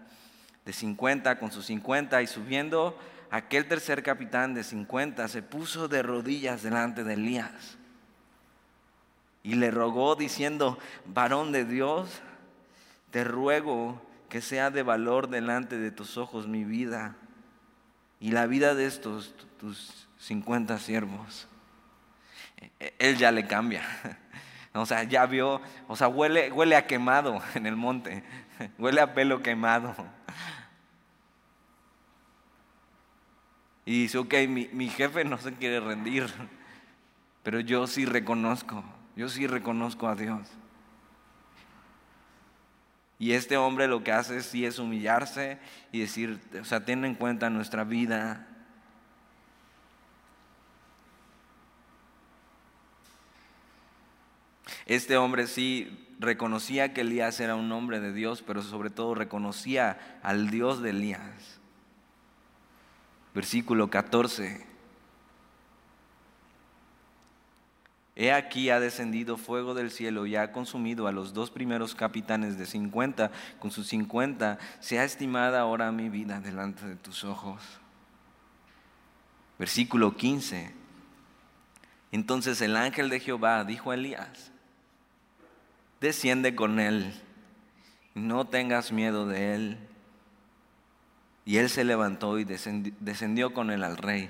de 0.66 0.74
50 0.74 1.40
con 1.40 1.52
sus 1.52 1.66
50 1.68 2.22
y 2.22 2.28
subiendo 2.28 3.00
aquel 3.32 3.68
tercer 3.68 4.04
capitán 4.04 4.54
de 4.54 4.64
50 4.64 5.28
se 5.28 5.42
puso 5.42 5.88
de 5.88 6.04
rodillas 6.04 6.64
delante 6.64 7.04
de 7.04 7.14
Elías 7.14 7.78
y 9.48 9.56
le 9.56 9.72
rogó 9.72 10.18
diciendo, 10.18 10.78
varón 11.06 11.54
de 11.54 11.64
Dios, 11.64 12.10
te 13.12 13.24
ruego 13.24 14.02
que 14.28 14.42
sea 14.42 14.72
de 14.72 14.84
valor 14.84 15.30
delante 15.30 15.78
de 15.78 15.90
tus 15.90 16.18
ojos 16.18 16.48
mi 16.48 16.66
vida 16.66 17.16
y 18.20 18.32
la 18.32 18.46
vida 18.46 18.76
de 18.76 18.88
estos 18.88 19.34
tus 19.58 20.10
50 20.20 20.78
siervos. 20.80 21.48
E-, 22.80 22.94
él 23.00 23.18
ya 23.18 23.32
le 23.32 23.48
cambia. 23.48 23.84
O 24.82 24.86
sea, 24.86 25.04
ya 25.04 25.26
vio, 25.26 25.62
o 25.88 25.96
sea, 25.96 26.08
huele, 26.08 26.52
huele 26.52 26.76
a 26.76 26.88
quemado 26.88 27.42
en 27.56 27.66
el 27.66 27.76
monte, 27.76 28.24
huele 28.78 29.02
a 29.02 29.14
pelo 29.14 29.42
quemado. 29.42 29.96
Y 33.86 34.02
dice, 34.04 34.18
ok, 34.18 34.34
mi, 34.50 34.70
mi 34.74 34.90
jefe 34.90 35.24
no 35.24 35.38
se 35.38 35.54
quiere 35.54 35.80
rendir, 35.80 36.28
pero 37.44 37.60
yo 37.62 37.88
sí 37.88 38.06
reconozco, 38.06 38.84
yo 39.16 39.30
sí 39.30 39.48
reconozco 39.48 40.08
a 40.08 40.16
Dios. 40.16 40.48
Y 43.20 43.32
este 43.32 43.58
hombre 43.58 43.88
lo 43.88 44.04
que 44.04 44.12
hace 44.12 44.42
sí 44.42 44.66
es 44.66 44.78
humillarse 44.78 45.58
y 45.92 46.02
decir, 46.02 46.40
o 46.60 46.66
sea, 46.66 46.86
ten 46.86 47.04
en 47.04 47.16
cuenta 47.16 47.50
nuestra 47.50 47.84
vida. 47.84 48.48
Este 54.88 55.18
hombre 55.18 55.48
sí 55.48 56.16
reconocía 56.18 56.94
que 56.94 57.02
Elías 57.02 57.40
era 57.42 57.56
un 57.56 57.72
hombre 57.74 58.00
de 58.00 58.14
Dios, 58.14 58.42
pero 58.42 58.62
sobre 58.62 58.90
todo 58.90 59.16
reconocía 59.16 60.20
al 60.24 60.50
Dios 60.50 60.82
de 60.82 60.92
Elías. 60.92 61.60
Versículo 63.36 63.90
14. 63.90 64.66
He 68.16 68.32
aquí 68.32 68.70
ha 68.70 68.80
descendido 68.80 69.38
fuego 69.38 69.76
del 69.76 69.92
cielo 69.92 70.26
y 70.26 70.38
ha 70.38 70.52
consumido 70.54 71.06
a 71.06 71.12
los 71.12 71.34
dos 71.34 71.52
primeros 71.52 71.94
capitanes 71.94 72.58
de 72.58 72.66
cincuenta, 72.66 73.30
con 73.60 73.70
sus 73.70 73.88
cincuenta, 73.88 74.58
se 74.80 74.98
ha 74.98 75.04
estimada 75.04 75.60
ahora 75.60 75.92
mi 75.92 76.10
vida 76.10 76.40
delante 76.40 76.88
de 76.88 76.96
tus 76.96 77.26
ojos. 77.26 77.62
Versículo 79.60 80.16
15. 80.16 80.74
Entonces 82.12 82.62
el 82.62 82.76
ángel 82.78 83.10
de 83.10 83.20
Jehová 83.20 83.66
dijo 83.66 83.92
a 83.92 83.96
Elías, 83.96 84.52
desciende 86.00 86.56
con 86.56 86.80
él, 86.80 87.14
no 88.16 88.46
tengas 88.46 88.92
miedo 88.92 89.28
de 89.28 89.56
él. 89.56 89.78
Y 91.46 91.58
él 91.58 91.70
se 91.70 91.86
levantó 91.86 92.40
y 92.40 92.44
descendió 92.44 93.54
con 93.54 93.72
él 93.72 93.84
al 93.84 93.98
rey. 93.98 94.30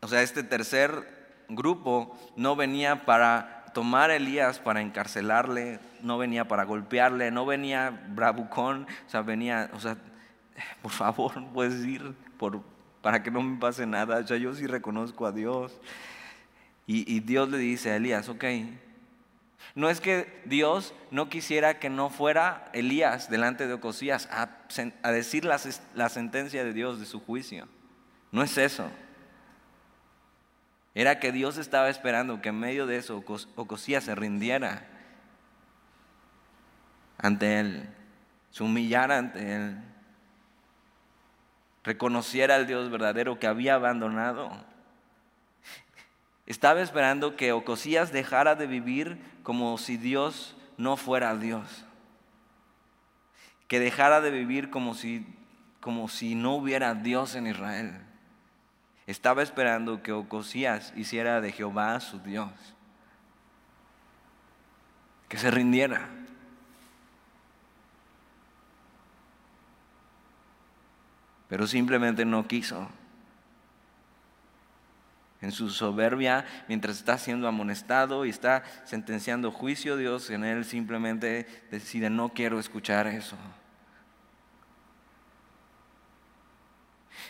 O 0.00 0.08
sea, 0.08 0.22
este 0.22 0.42
tercer 0.42 1.16
grupo 1.48 2.18
no 2.36 2.56
venía 2.56 3.06
para 3.06 3.64
tomar 3.72 4.10
a 4.10 4.16
Elías 4.16 4.58
para 4.58 4.80
encarcelarle, 4.80 5.80
no 6.02 6.18
venía 6.18 6.48
para 6.48 6.64
golpearle, 6.64 7.30
no 7.30 7.44
venía 7.44 7.90
bravucón, 8.08 8.86
o 9.06 9.10
sea, 9.10 9.22
venía, 9.22 9.70
o 9.74 9.80
sea, 9.80 9.98
por 10.82 10.90
favor, 10.90 11.32
puedes 11.52 11.84
ir 11.84 12.14
por, 12.38 12.62
para 13.02 13.22
que 13.22 13.30
no 13.30 13.42
me 13.42 13.58
pase 13.58 13.86
nada, 13.86 14.18
o 14.18 14.26
sea, 14.26 14.36
yo 14.36 14.54
sí 14.54 14.66
reconozco 14.66 15.26
a 15.26 15.32
Dios. 15.32 15.78
Y, 16.86 17.12
y 17.12 17.20
Dios 17.20 17.50
le 17.50 17.58
dice 17.58 17.90
a 17.90 17.96
Elías, 17.96 18.28
ok, 18.28 18.44
no 19.76 19.90
es 19.90 20.00
que 20.00 20.42
Dios 20.46 20.94
no 21.10 21.28
quisiera 21.28 21.78
que 21.78 21.90
no 21.90 22.08
fuera 22.08 22.70
Elías 22.72 23.30
delante 23.30 23.68
de 23.68 23.74
Ocosías 23.74 24.26
a, 24.32 24.48
decir 25.12 25.44
la 25.44 26.08
sentencia 26.08 26.64
de 26.64 26.72
Dios 26.72 26.98
de 26.98 27.04
su 27.04 27.20
juicio, 27.20 27.68
no 28.32 28.42
es 28.42 28.56
eso. 28.58 28.90
Era 30.94 31.20
que 31.20 31.30
Dios 31.30 31.58
estaba 31.58 31.90
esperando 31.90 32.40
que 32.40 32.48
en 32.48 32.58
medio 32.58 32.86
de 32.86 32.96
eso 32.96 33.22
Ocosías 33.54 34.02
se 34.02 34.14
rindiera 34.14 34.88
ante 37.18 37.60
Él, 37.60 37.90
se 38.50 38.64
humillara 38.64 39.18
ante 39.18 39.56
Él, 39.56 39.76
reconociera 41.84 42.54
al 42.54 42.66
Dios 42.66 42.90
verdadero 42.90 43.38
que 43.38 43.46
había 43.46 43.74
abandonado. 43.74 44.50
Estaba 46.46 46.80
esperando 46.80 47.34
que 47.34 47.52
Ocosías 47.52 48.12
dejara 48.12 48.54
de 48.54 48.68
vivir 48.68 49.18
como 49.42 49.76
si 49.78 49.96
Dios 49.96 50.56
no 50.76 50.96
fuera 50.96 51.36
Dios. 51.36 51.84
Que 53.66 53.80
dejara 53.80 54.20
de 54.20 54.30
vivir 54.30 54.70
como 54.70 54.94
si, 54.94 55.26
como 55.80 56.08
si 56.08 56.36
no 56.36 56.54
hubiera 56.54 56.94
Dios 56.94 57.34
en 57.34 57.48
Israel. 57.48 58.00
Estaba 59.08 59.42
esperando 59.42 60.02
que 60.02 60.12
Ocosías 60.12 60.92
hiciera 60.96 61.40
de 61.40 61.50
Jehová 61.50 61.98
su 61.98 62.20
Dios. 62.20 62.50
Que 65.28 65.38
se 65.38 65.50
rindiera. 65.50 66.08
Pero 71.48 71.66
simplemente 71.66 72.24
no 72.24 72.46
quiso. 72.46 72.88
En 75.46 75.52
su 75.52 75.70
soberbia, 75.70 76.44
mientras 76.66 76.96
está 76.96 77.18
siendo 77.18 77.46
amonestado 77.46 78.24
y 78.24 78.30
está 78.30 78.64
sentenciando 78.84 79.52
juicio, 79.52 79.96
Dios 79.96 80.28
en 80.30 80.42
él 80.42 80.64
simplemente 80.64 81.46
decide, 81.70 82.10
no 82.10 82.30
quiero 82.30 82.58
escuchar 82.58 83.06
eso. 83.06 83.36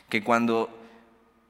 Que 0.09 0.25
cuando 0.25 0.87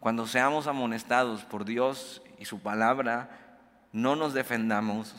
cuando 0.07 0.27
seamos 0.29 0.69
amonestados 0.69 1.45
por 1.45 1.65
Dios 1.65 2.23
y 2.39 2.45
su 2.45 2.61
palabra, 2.61 3.59
no 3.93 4.15
nos 4.15 4.35
defendamos. 4.35 5.15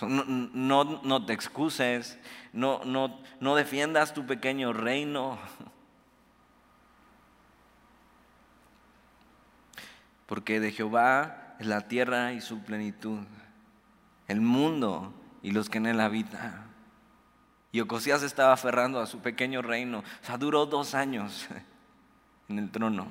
No, 0.00 0.84
no, 0.84 1.26
te 1.26 1.32
excuses, 1.32 2.16
no, 2.52 2.84
no, 2.84 3.20
no 3.40 3.56
defiendas 3.56 4.14
tu 4.14 4.24
pequeño 4.24 4.72
reino. 4.72 5.36
Porque 10.26 10.60
de 10.60 10.72
Jehová 10.72 11.56
es 11.58 11.66
la 11.66 11.82
tierra 11.82 12.32
y 12.32 12.40
su 12.40 12.60
plenitud, 12.60 13.20
el 14.28 14.40
mundo 14.40 15.12
y 15.42 15.50
los 15.50 15.68
que 15.68 15.78
en 15.78 15.86
él 15.86 16.00
habitan. 16.00 16.64
Y 17.70 17.80
Ocosías 17.80 18.22
estaba 18.22 18.52
aferrando 18.52 19.00
a 19.00 19.06
su 19.06 19.20
pequeño 19.20 19.60
reino. 19.60 19.98
O 19.98 20.24
sea, 20.24 20.38
duró 20.38 20.64
dos 20.66 20.94
años 20.94 21.48
en 22.48 22.58
el 22.58 22.70
trono. 22.70 23.06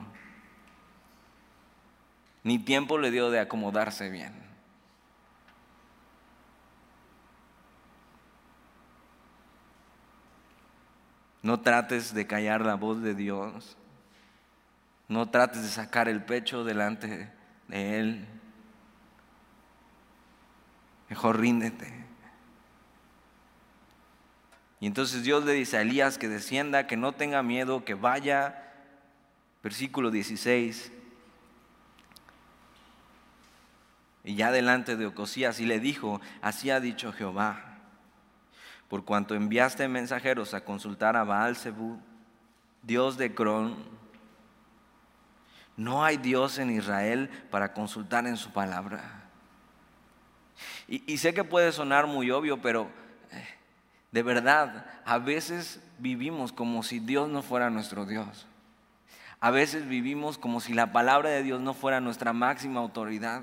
Ni 2.44 2.60
tiempo 2.60 2.98
le 2.98 3.12
dio 3.12 3.30
de 3.30 3.40
acomodarse 3.40 4.10
bien. 4.10 4.34
No 11.42 11.60
trates 11.60 12.14
de 12.14 12.26
callar 12.26 12.66
la 12.66 12.76
voz 12.76 13.02
de 13.02 13.16
Dios. 13.16 13.78
No 15.08 15.30
trates 15.30 15.62
de 15.64 15.70
sacar 15.70 16.08
el 16.08 16.24
pecho 16.24 16.64
delante 16.64 17.32
de 17.68 18.00
Él. 18.00 18.28
Mejor 21.10 21.40
ríndete. 21.40 22.04
Y 24.80 24.88
entonces 24.88 25.24
Dios 25.24 25.46
le 25.46 25.54
dice 25.54 25.78
a 25.78 25.82
Elías 25.82 26.18
que 26.18 26.28
descienda, 26.28 26.88
que 26.88 26.98
no 26.98 27.14
tenga 27.14 27.44
miedo, 27.44 27.86
que 27.86 27.94
vaya. 27.94 28.74
Versículo 29.62 30.12
16. 30.12 30.92
Y 34.26 34.36
ya 34.36 34.52
delante 34.52 34.96
de 34.96 35.06
Ocosías 35.06 35.60
y 35.60 35.66
le 35.66 35.80
dijo, 35.80 36.22
así 36.42 36.70
ha 36.70 36.80
dicho 36.80 37.12
Jehová, 37.12 37.78
por 38.88 39.04
cuanto 39.04 39.36
enviaste 39.36 39.88
mensajeros 39.88 40.54
a 40.54 40.64
consultar 40.64 41.18
a 41.18 41.24
Baal 41.24 41.58
Zebú, 41.58 42.00
Dios 42.84 43.18
de 43.18 43.34
Cron, 43.34 43.76
no 45.76 46.04
hay 46.04 46.18
Dios 46.18 46.60
en 46.60 46.70
Israel 46.70 47.30
para 47.50 47.74
consultar 47.74 48.28
en 48.28 48.38
su 48.38 48.52
palabra. 48.52 49.24
Y, 50.88 51.18
sé 51.18 51.34
que 51.34 51.44
puede 51.44 51.72
sonar 51.72 52.08
muy 52.08 52.30
obvio, 52.30 52.62
pero 52.62 52.88
de 54.12 54.22
verdad, 54.22 54.86
a 55.06 55.18
veces 55.18 55.82
vivimos 55.98 56.52
como 56.52 56.84
si 56.84 57.00
Dios 57.00 57.30
no 57.30 57.42
fuera 57.42 57.70
nuestro 57.70 58.06
Dios. 58.06 58.46
A 59.40 59.50
veces 59.50 59.88
vivimos 59.88 60.38
como 60.38 60.62
si 60.62 60.74
la 60.74 60.92
palabra 60.92 61.30
de 61.30 61.42
Dios 61.42 61.60
no 61.60 61.74
fuera 61.74 62.00
nuestra 62.00 62.32
máxima 62.32 62.80
autoridad. 62.80 63.42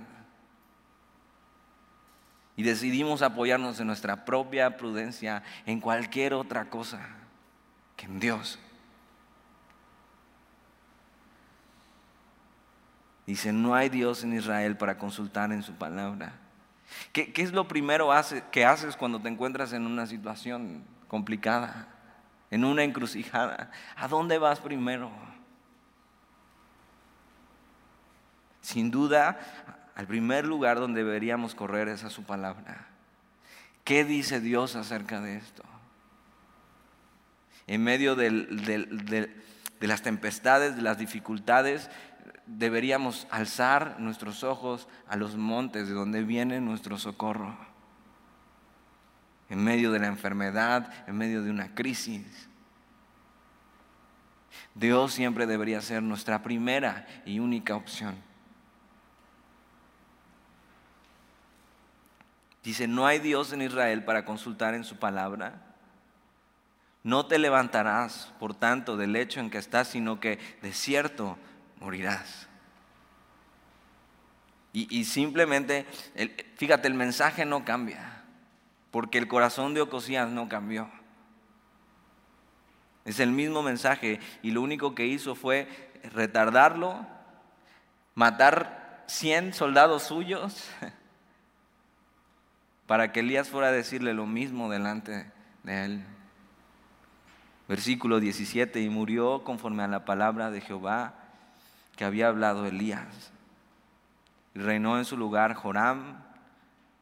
Y 2.56 2.62
decidimos 2.62 3.22
apoyarnos 3.22 3.80
en 3.80 3.88
nuestra 3.88 4.24
propia 4.24 4.76
prudencia 4.76 5.42
en 5.66 5.80
cualquier 5.80 6.34
otra 6.34 6.70
cosa 6.70 7.00
que 7.96 8.06
en 8.06 8.20
Dios. 8.20 8.58
Dice, 13.30 13.52
no 13.52 13.76
hay 13.76 13.88
Dios 13.88 14.24
en 14.24 14.32
Israel 14.32 14.76
para 14.76 14.98
consultar 14.98 15.52
en 15.52 15.62
su 15.62 15.74
palabra. 15.74 16.32
¿Qué, 17.12 17.32
es 17.36 17.52
lo 17.52 17.68
primero 17.68 18.10
que 18.50 18.64
haces 18.64 18.96
cuando 18.96 19.20
te 19.20 19.28
encuentras 19.28 19.72
en 19.72 19.86
una 19.86 20.08
situación 20.08 20.82
complicada, 21.06 21.86
en 22.50 22.64
una 22.64 22.82
encrucijada? 22.82 23.70
¿A 23.94 24.08
dónde 24.08 24.38
vas 24.38 24.58
primero? 24.58 25.12
Sin 28.62 28.90
duda, 28.90 29.38
al 29.94 30.08
primer 30.08 30.44
lugar 30.44 30.80
donde 30.80 31.04
deberíamos 31.04 31.54
correr 31.54 31.86
es 31.86 32.02
a 32.02 32.10
su 32.10 32.24
palabra. 32.24 32.88
¿Qué 33.84 34.04
dice 34.04 34.40
Dios 34.40 34.74
acerca 34.74 35.20
de 35.20 35.36
esto? 35.36 35.62
En 37.68 37.84
medio 37.84 38.16
de 38.16 39.30
las 39.82 40.02
tempestades, 40.02 40.74
de 40.74 40.82
las 40.82 40.98
dificultades, 40.98 41.88
deberíamos 42.46 43.26
alzar 43.30 43.96
nuestros 43.98 44.44
ojos 44.44 44.88
a 45.08 45.16
los 45.16 45.36
montes 45.36 45.88
de 45.88 45.94
donde 45.94 46.22
viene 46.24 46.60
nuestro 46.60 46.98
socorro. 46.98 47.56
En 49.48 49.62
medio 49.62 49.90
de 49.92 49.98
la 49.98 50.06
enfermedad, 50.06 50.92
en 51.06 51.16
medio 51.16 51.42
de 51.42 51.50
una 51.50 51.74
crisis. 51.74 52.48
Dios 54.74 55.12
siempre 55.12 55.46
debería 55.46 55.80
ser 55.80 56.02
nuestra 56.02 56.42
primera 56.42 57.06
y 57.24 57.40
única 57.40 57.74
opción. 57.74 58.16
Dice, 62.62 62.86
no 62.86 63.06
hay 63.06 63.18
Dios 63.18 63.52
en 63.52 63.62
Israel 63.62 64.04
para 64.04 64.24
consultar 64.24 64.74
en 64.74 64.84
su 64.84 64.96
palabra. 64.96 65.62
No 67.02 67.26
te 67.26 67.38
levantarás, 67.38 68.32
por 68.38 68.54
tanto, 68.54 68.96
del 68.96 69.16
hecho 69.16 69.40
en 69.40 69.48
que 69.48 69.58
estás, 69.58 69.88
sino 69.88 70.20
que 70.20 70.38
de 70.60 70.72
cierto 70.72 71.38
morirás. 71.80 72.50
Y, 74.72 75.04
simplemente, 75.04 75.84
fíjate, 76.56 76.86
el 76.86 76.94
mensaje 76.94 77.44
no 77.44 77.64
cambia, 77.64 78.22
porque 78.92 79.18
el 79.18 79.26
corazón 79.26 79.74
de 79.74 79.80
Ocosías 79.80 80.30
no 80.30 80.48
cambió. 80.48 80.88
Es 83.04 83.18
el 83.18 83.32
mismo 83.32 83.62
mensaje 83.62 84.20
y 84.42 84.52
lo 84.52 84.62
único 84.62 84.94
que 84.94 85.06
hizo 85.06 85.34
fue 85.34 85.66
retardarlo, 86.14 87.04
matar 88.14 89.04
100 89.08 89.54
soldados 89.54 90.04
suyos 90.04 90.70
para 92.86 93.10
que 93.10 93.20
Elías 93.20 93.48
fuera 93.48 93.68
a 93.68 93.72
decirle 93.72 94.14
lo 94.14 94.26
mismo 94.26 94.70
delante 94.70 95.32
de 95.64 95.84
él. 95.84 96.04
Versículo 97.66 98.20
17, 98.20 98.80
y 98.80 98.88
murió 98.88 99.42
conforme 99.42 99.82
a 99.82 99.88
la 99.88 100.04
palabra 100.04 100.52
de 100.52 100.60
Jehová 100.60 101.19
que 102.00 102.06
había 102.06 102.28
hablado 102.28 102.64
Elías. 102.64 103.30
Y 104.54 104.58
reinó 104.58 104.96
en 104.96 105.04
su 105.04 105.18
lugar 105.18 105.52
Joram 105.52 106.16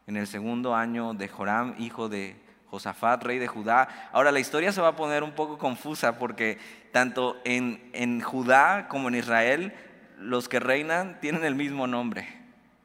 en 0.08 0.16
el 0.16 0.26
segundo 0.26 0.74
año 0.74 1.14
de 1.14 1.28
Joram, 1.28 1.76
hijo 1.78 2.08
de 2.08 2.34
Josafat, 2.66 3.22
rey 3.22 3.38
de 3.38 3.46
Judá. 3.46 4.10
Ahora 4.10 4.32
la 4.32 4.40
historia 4.40 4.72
se 4.72 4.80
va 4.80 4.88
a 4.88 4.96
poner 4.96 5.22
un 5.22 5.36
poco 5.36 5.56
confusa 5.56 6.18
porque 6.18 6.58
tanto 6.90 7.40
en, 7.44 7.90
en 7.92 8.20
Judá 8.20 8.88
como 8.88 9.06
en 9.06 9.14
Israel 9.14 9.72
los 10.18 10.48
que 10.48 10.58
reinan 10.58 11.20
tienen 11.20 11.44
el 11.44 11.54
mismo 11.54 11.86
nombre, 11.86 12.26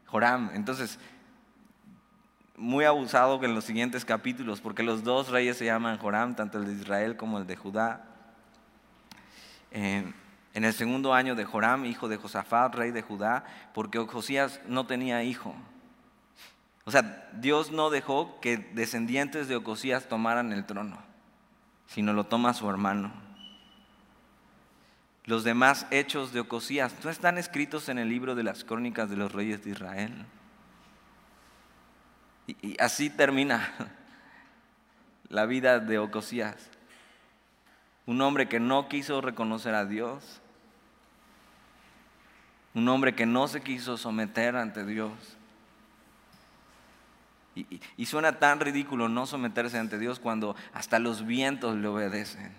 Joram. 0.05 0.51
Entonces, 0.53 0.99
muy 2.55 2.85
abusado 2.85 3.43
en 3.43 3.55
los 3.55 3.63
siguientes 3.63 4.05
capítulos, 4.05 4.61
porque 4.61 4.83
los 4.83 5.03
dos 5.03 5.29
reyes 5.29 5.57
se 5.57 5.65
llaman 5.65 5.97
Joram, 5.97 6.35
tanto 6.35 6.59
el 6.59 6.65
de 6.65 6.73
Israel 6.73 7.17
como 7.17 7.39
el 7.39 7.47
de 7.47 7.55
Judá. 7.55 8.05
Eh, 9.71 10.13
en 10.53 10.65
el 10.65 10.73
segundo 10.73 11.13
año 11.13 11.35
de 11.35 11.45
Joram, 11.45 11.85
hijo 11.85 12.07
de 12.07 12.17
Josafat, 12.17 12.75
rey 12.75 12.91
de 12.91 13.01
Judá, 13.01 13.45
porque 13.73 13.99
Josías 13.99 14.61
no 14.67 14.85
tenía 14.85 15.23
hijo. 15.23 15.55
O 16.85 16.91
sea, 16.91 17.29
Dios 17.33 17.71
no 17.71 17.89
dejó 17.89 18.39
que 18.41 18.57
descendientes 18.57 19.47
de 19.47 19.55
Ocosías 19.55 20.09
tomaran 20.09 20.51
el 20.51 20.65
trono, 20.65 20.97
sino 21.87 22.13
lo 22.13 22.25
toma 22.25 22.53
su 22.53 22.69
hermano. 22.69 23.11
Los 25.25 25.45
demás 25.45 25.87
hechos 25.89 26.33
de 26.33 26.41
Ocosías 26.41 26.93
no 27.03 27.09
están 27.09 27.37
escritos 27.37 27.87
en 27.87 27.97
el 27.97 28.09
libro 28.09 28.35
de 28.35 28.43
las 28.43 28.65
crónicas 28.65 29.09
de 29.09 29.15
los 29.15 29.31
reyes 29.31 29.63
de 29.63 29.71
Israel. 29.71 30.25
Y, 32.47 32.75
así 32.81 33.09
termina 33.09 33.71
la 35.29 35.45
vida 35.45 35.79
de 35.79 35.97
Ocosías. 35.97 36.69
Un 38.05 38.19
hombre 38.19 38.49
que 38.49 38.59
no 38.59 38.89
quiso 38.89 39.21
reconocer 39.21 39.75
a 39.75 39.85
Dios. 39.85 40.41
Un 42.73 42.87
hombre 42.89 43.13
que 43.15 43.25
no 43.25 43.47
se 43.47 43.61
quiso 43.61 43.97
someter 43.97 44.55
ante 44.55 44.85
Dios. 44.85 45.11
Y, 47.55 48.05
suena 48.07 48.39
tan 48.39 48.59
ridículo 48.59 49.09
no 49.09 49.27
someterse 49.27 49.77
ante 49.77 49.99
Dios 49.99 50.19
cuando 50.19 50.55
hasta 50.73 50.97
los 50.97 51.25
vientos 51.25 51.75
le 51.75 51.87
obedecen. 51.87 52.51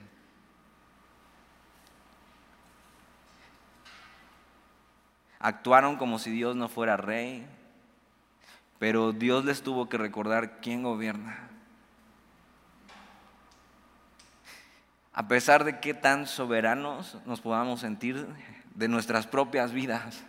Actuaron 5.41 5.97
como 5.97 6.19
si 6.19 6.31
Dios 6.31 6.55
no 6.55 6.69
fuera 6.69 6.97
rey, 6.97 7.45
pero 8.79 9.13
Dios 9.13 9.45
les 9.45 9.63
tuvo 9.63 9.89
que 9.89 9.99
recordar 9.99 10.61
quién 10.61 10.85
gobierna. 10.85 11.51
A 15.13 15.29
pesar 15.29 15.65
de 15.65 15.81
qué 15.81 15.93
tan 15.93 16.27
soberanos 16.27 17.19
nos 17.27 17.41
podamos 17.41 17.81
sentir 17.81 18.27
de 18.75 18.89
nuestras 18.89 19.27
propias 19.27 19.73
vidas 19.73 20.25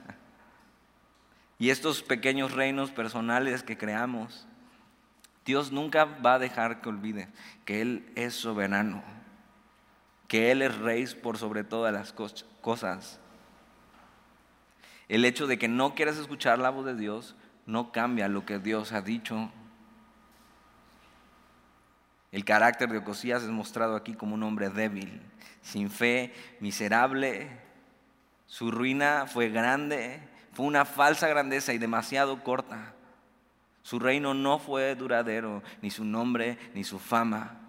y 1.57 1.69
estos 1.69 2.03
pequeños 2.03 2.51
reinos 2.51 2.91
personales 2.91 3.63
que 3.63 3.77
creamos, 3.77 4.47
Dios 5.45 5.71
nunca 5.71 6.05
va 6.05 6.35
a 6.35 6.39
dejar 6.39 6.81
que 6.81 6.89
olvide 6.89 7.29
que 7.65 7.81
Él 7.81 8.11
es 8.15 8.33
soberano, 8.33 9.03
que 10.27 10.51
Él 10.51 10.61
es 10.61 10.77
rey 10.77 11.05
por 11.21 11.37
sobre 11.37 11.63
todas 11.63 11.93
las 11.93 12.13
cosas. 12.61 13.19
El 15.07 15.23
hecho 15.23 15.47
de 15.47 15.59
que 15.59 15.67
no 15.67 15.93
quieras 15.93 16.17
escuchar 16.17 16.59
la 16.59 16.71
voz 16.71 16.85
de 16.85 16.95
Dios 16.95 17.35
no 17.65 17.91
cambia 17.91 18.27
lo 18.27 18.45
que 18.45 18.59
Dios 18.59 18.91
ha 18.91 19.01
dicho. 19.01 19.51
El 22.31 22.43
carácter 22.43 22.89
de 22.89 22.97
Ocosías 22.97 23.43
es 23.43 23.49
mostrado 23.49 23.95
aquí 23.95 24.13
como 24.13 24.33
un 24.33 24.43
hombre 24.43 24.69
débil, 24.69 25.21
sin 25.61 25.89
fe, 25.89 26.33
miserable. 26.59 27.64
Su 28.47 28.71
ruina 28.71 29.25
fue 29.27 29.49
grande, 29.49 30.19
fue 30.53 30.65
una 30.65 30.85
falsa 30.85 31.27
grandeza 31.27 31.73
y 31.73 31.77
demasiado 31.77 32.43
corta. 32.43 32.93
Su 33.81 33.99
reino 33.99 34.33
no 34.33 34.59
fue 34.59 34.95
duradero, 34.95 35.61
ni 35.81 35.91
su 35.91 36.05
nombre, 36.05 36.57
ni 36.73 36.83
su 36.83 36.99
fama. 36.99 37.59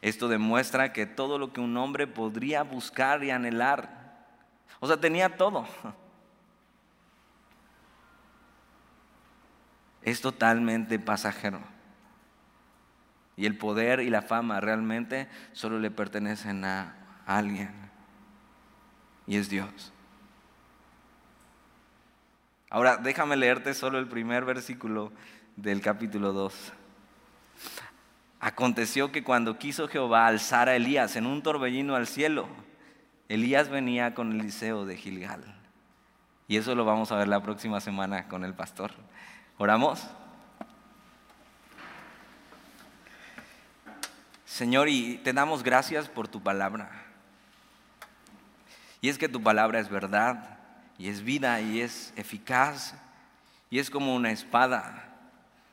Esto 0.00 0.28
demuestra 0.28 0.92
que 0.92 1.06
todo 1.06 1.38
lo 1.38 1.52
que 1.52 1.60
un 1.60 1.76
hombre 1.76 2.06
podría 2.06 2.62
buscar 2.62 3.22
y 3.24 3.30
anhelar, 3.30 4.02
o 4.80 4.86
sea, 4.86 4.98
tenía 4.98 5.36
todo 5.36 5.66
es 10.04 10.20
totalmente 10.20 10.98
pasajero. 10.98 11.60
Y 13.36 13.46
el 13.46 13.56
poder 13.58 14.00
y 14.00 14.10
la 14.10 14.22
fama 14.22 14.60
realmente 14.60 15.28
solo 15.52 15.80
le 15.80 15.90
pertenecen 15.90 16.64
a 16.64 16.94
alguien. 17.26 17.72
Y 19.26 19.36
es 19.36 19.48
Dios. 19.48 19.92
Ahora, 22.70 22.96
déjame 22.96 23.36
leerte 23.36 23.72
solo 23.72 23.98
el 23.98 24.08
primer 24.08 24.44
versículo 24.44 25.12
del 25.56 25.80
capítulo 25.80 26.32
2. 26.32 26.72
Aconteció 28.40 29.12
que 29.12 29.24
cuando 29.24 29.58
quiso 29.58 29.88
Jehová 29.88 30.26
alzar 30.26 30.68
a 30.68 30.76
Elías 30.76 31.16
en 31.16 31.26
un 31.26 31.42
torbellino 31.42 31.94
al 31.94 32.06
cielo, 32.06 32.48
Elías 33.28 33.68
venía 33.68 34.14
con 34.14 34.32
Eliseo 34.32 34.84
de 34.84 34.96
Gilgal. 34.96 35.42
Y 36.46 36.56
eso 36.56 36.74
lo 36.74 36.84
vamos 36.84 37.10
a 37.10 37.16
ver 37.16 37.28
la 37.28 37.42
próxima 37.42 37.80
semana 37.80 38.28
con 38.28 38.44
el 38.44 38.52
pastor. 38.52 38.90
¿Oramos? 39.56 40.06
Señor, 44.44 44.88
y 44.88 45.18
te 45.18 45.32
damos 45.32 45.62
gracias 45.62 46.08
por 46.08 46.28
tu 46.28 46.42
palabra. 46.42 47.03
Y 49.04 49.10
es 49.10 49.18
que 49.18 49.28
tu 49.28 49.42
palabra 49.42 49.80
es 49.80 49.90
verdad, 49.90 50.56
y 50.96 51.08
es 51.08 51.22
vida, 51.22 51.60
y 51.60 51.82
es 51.82 52.14
eficaz, 52.16 52.94
y 53.68 53.78
es 53.78 53.90
como 53.90 54.14
una 54.14 54.30
espada 54.30 55.14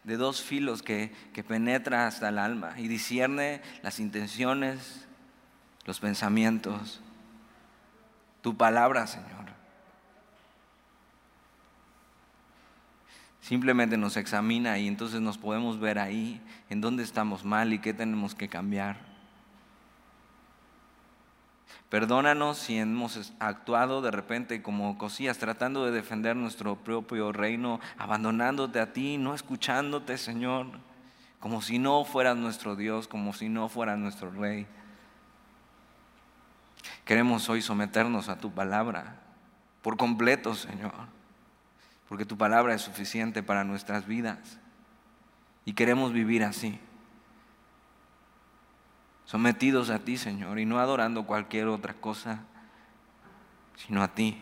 de 0.03 0.17
dos 0.17 0.41
filos 0.41 0.83
que, 0.83 1.13
que 1.31 1.41
penetra 1.41 2.07
hasta 2.07 2.27
el 2.27 2.37
alma 2.37 2.73
y 2.75 2.89
discierne 2.89 3.61
las 3.83 4.01
intenciones, 4.01 5.07
los 5.85 6.01
pensamientos. 6.01 6.99
Tu 8.41 8.57
palabra, 8.57 9.07
Señor 9.07 9.53
Simplemente 13.39 13.95
nos 13.95 14.17
examina 14.17 14.77
y 14.77 14.89
entonces 14.89 15.21
nos 15.21 15.37
podemos 15.37 15.79
ver 15.79 15.99
ahí 15.99 16.41
en 16.69 16.81
dónde 16.81 17.03
estamos 17.03 17.45
mal 17.45 17.71
y 17.71 17.79
qué 17.79 17.93
tenemos 17.93 18.35
que 18.35 18.49
cambiar. 18.49 19.10
Perdónanos 21.91 22.57
si 22.57 22.79
hemos 22.79 23.33
actuado 23.37 24.01
de 24.01 24.09
repente 24.09 24.63
como 24.63 24.97
cosías, 24.97 25.37
tratando 25.37 25.85
de 25.85 25.91
defender 25.91 26.35
nuestro 26.35 26.75
propio 26.77 27.31
reino, 27.31 27.79
abandonándote 27.99 28.79
a 28.79 28.91
ti, 28.93 29.19
no 29.19 29.35
escuchándote, 29.35 30.17
Señor, 30.17 30.65
como 31.39 31.61
si 31.61 31.77
no 31.77 32.03
fueras 32.03 32.35
nuestro 32.35 32.75
Dios, 32.75 33.07
como 33.07 33.33
si 33.33 33.47
no 33.47 33.69
fueras 33.69 33.99
nuestro 33.99 34.31
Rey. 34.31 34.65
Queremos 37.05 37.47
hoy 37.47 37.61
someternos 37.61 38.27
a 38.27 38.39
tu 38.39 38.51
palabra 38.51 39.19
por 39.83 39.97
completo, 39.97 40.55
Señor 40.55 40.93
porque 42.11 42.25
tu 42.25 42.37
palabra 42.37 42.73
es 42.73 42.81
suficiente 42.81 43.41
para 43.41 43.63
nuestras 43.63 44.05
vidas 44.05 44.59
y 45.63 45.71
queremos 45.71 46.11
vivir 46.11 46.43
así, 46.43 46.77
sometidos 49.31 49.89
a 49.89 49.99
ti, 49.99 50.17
Señor, 50.17 50.59
y 50.59 50.65
no 50.65 50.77
adorando 50.77 51.25
cualquier 51.25 51.67
otra 51.67 51.93
cosa, 51.93 52.39
sino 53.77 54.03
a 54.03 54.09
ti. 54.09 54.37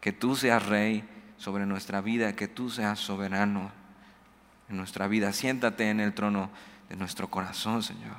Que 0.00 0.12
tú 0.14 0.34
seas 0.34 0.64
rey 0.64 1.06
sobre 1.36 1.66
nuestra 1.66 2.00
vida, 2.00 2.34
que 2.34 2.48
tú 2.48 2.70
seas 2.70 2.98
soberano 2.98 3.70
en 4.70 4.78
nuestra 4.78 5.08
vida. 5.08 5.34
Siéntate 5.34 5.90
en 5.90 6.00
el 6.00 6.14
trono 6.14 6.48
de 6.88 6.96
nuestro 6.96 7.28
corazón, 7.28 7.82
Señor. 7.82 8.16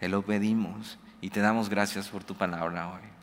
Te 0.00 0.08
lo 0.08 0.22
pedimos 0.22 0.98
y 1.20 1.30
te 1.30 1.38
damos 1.38 1.68
gracias 1.68 2.08
por 2.08 2.24
tu 2.24 2.34
palabra 2.34 2.88
hoy. 2.88 3.13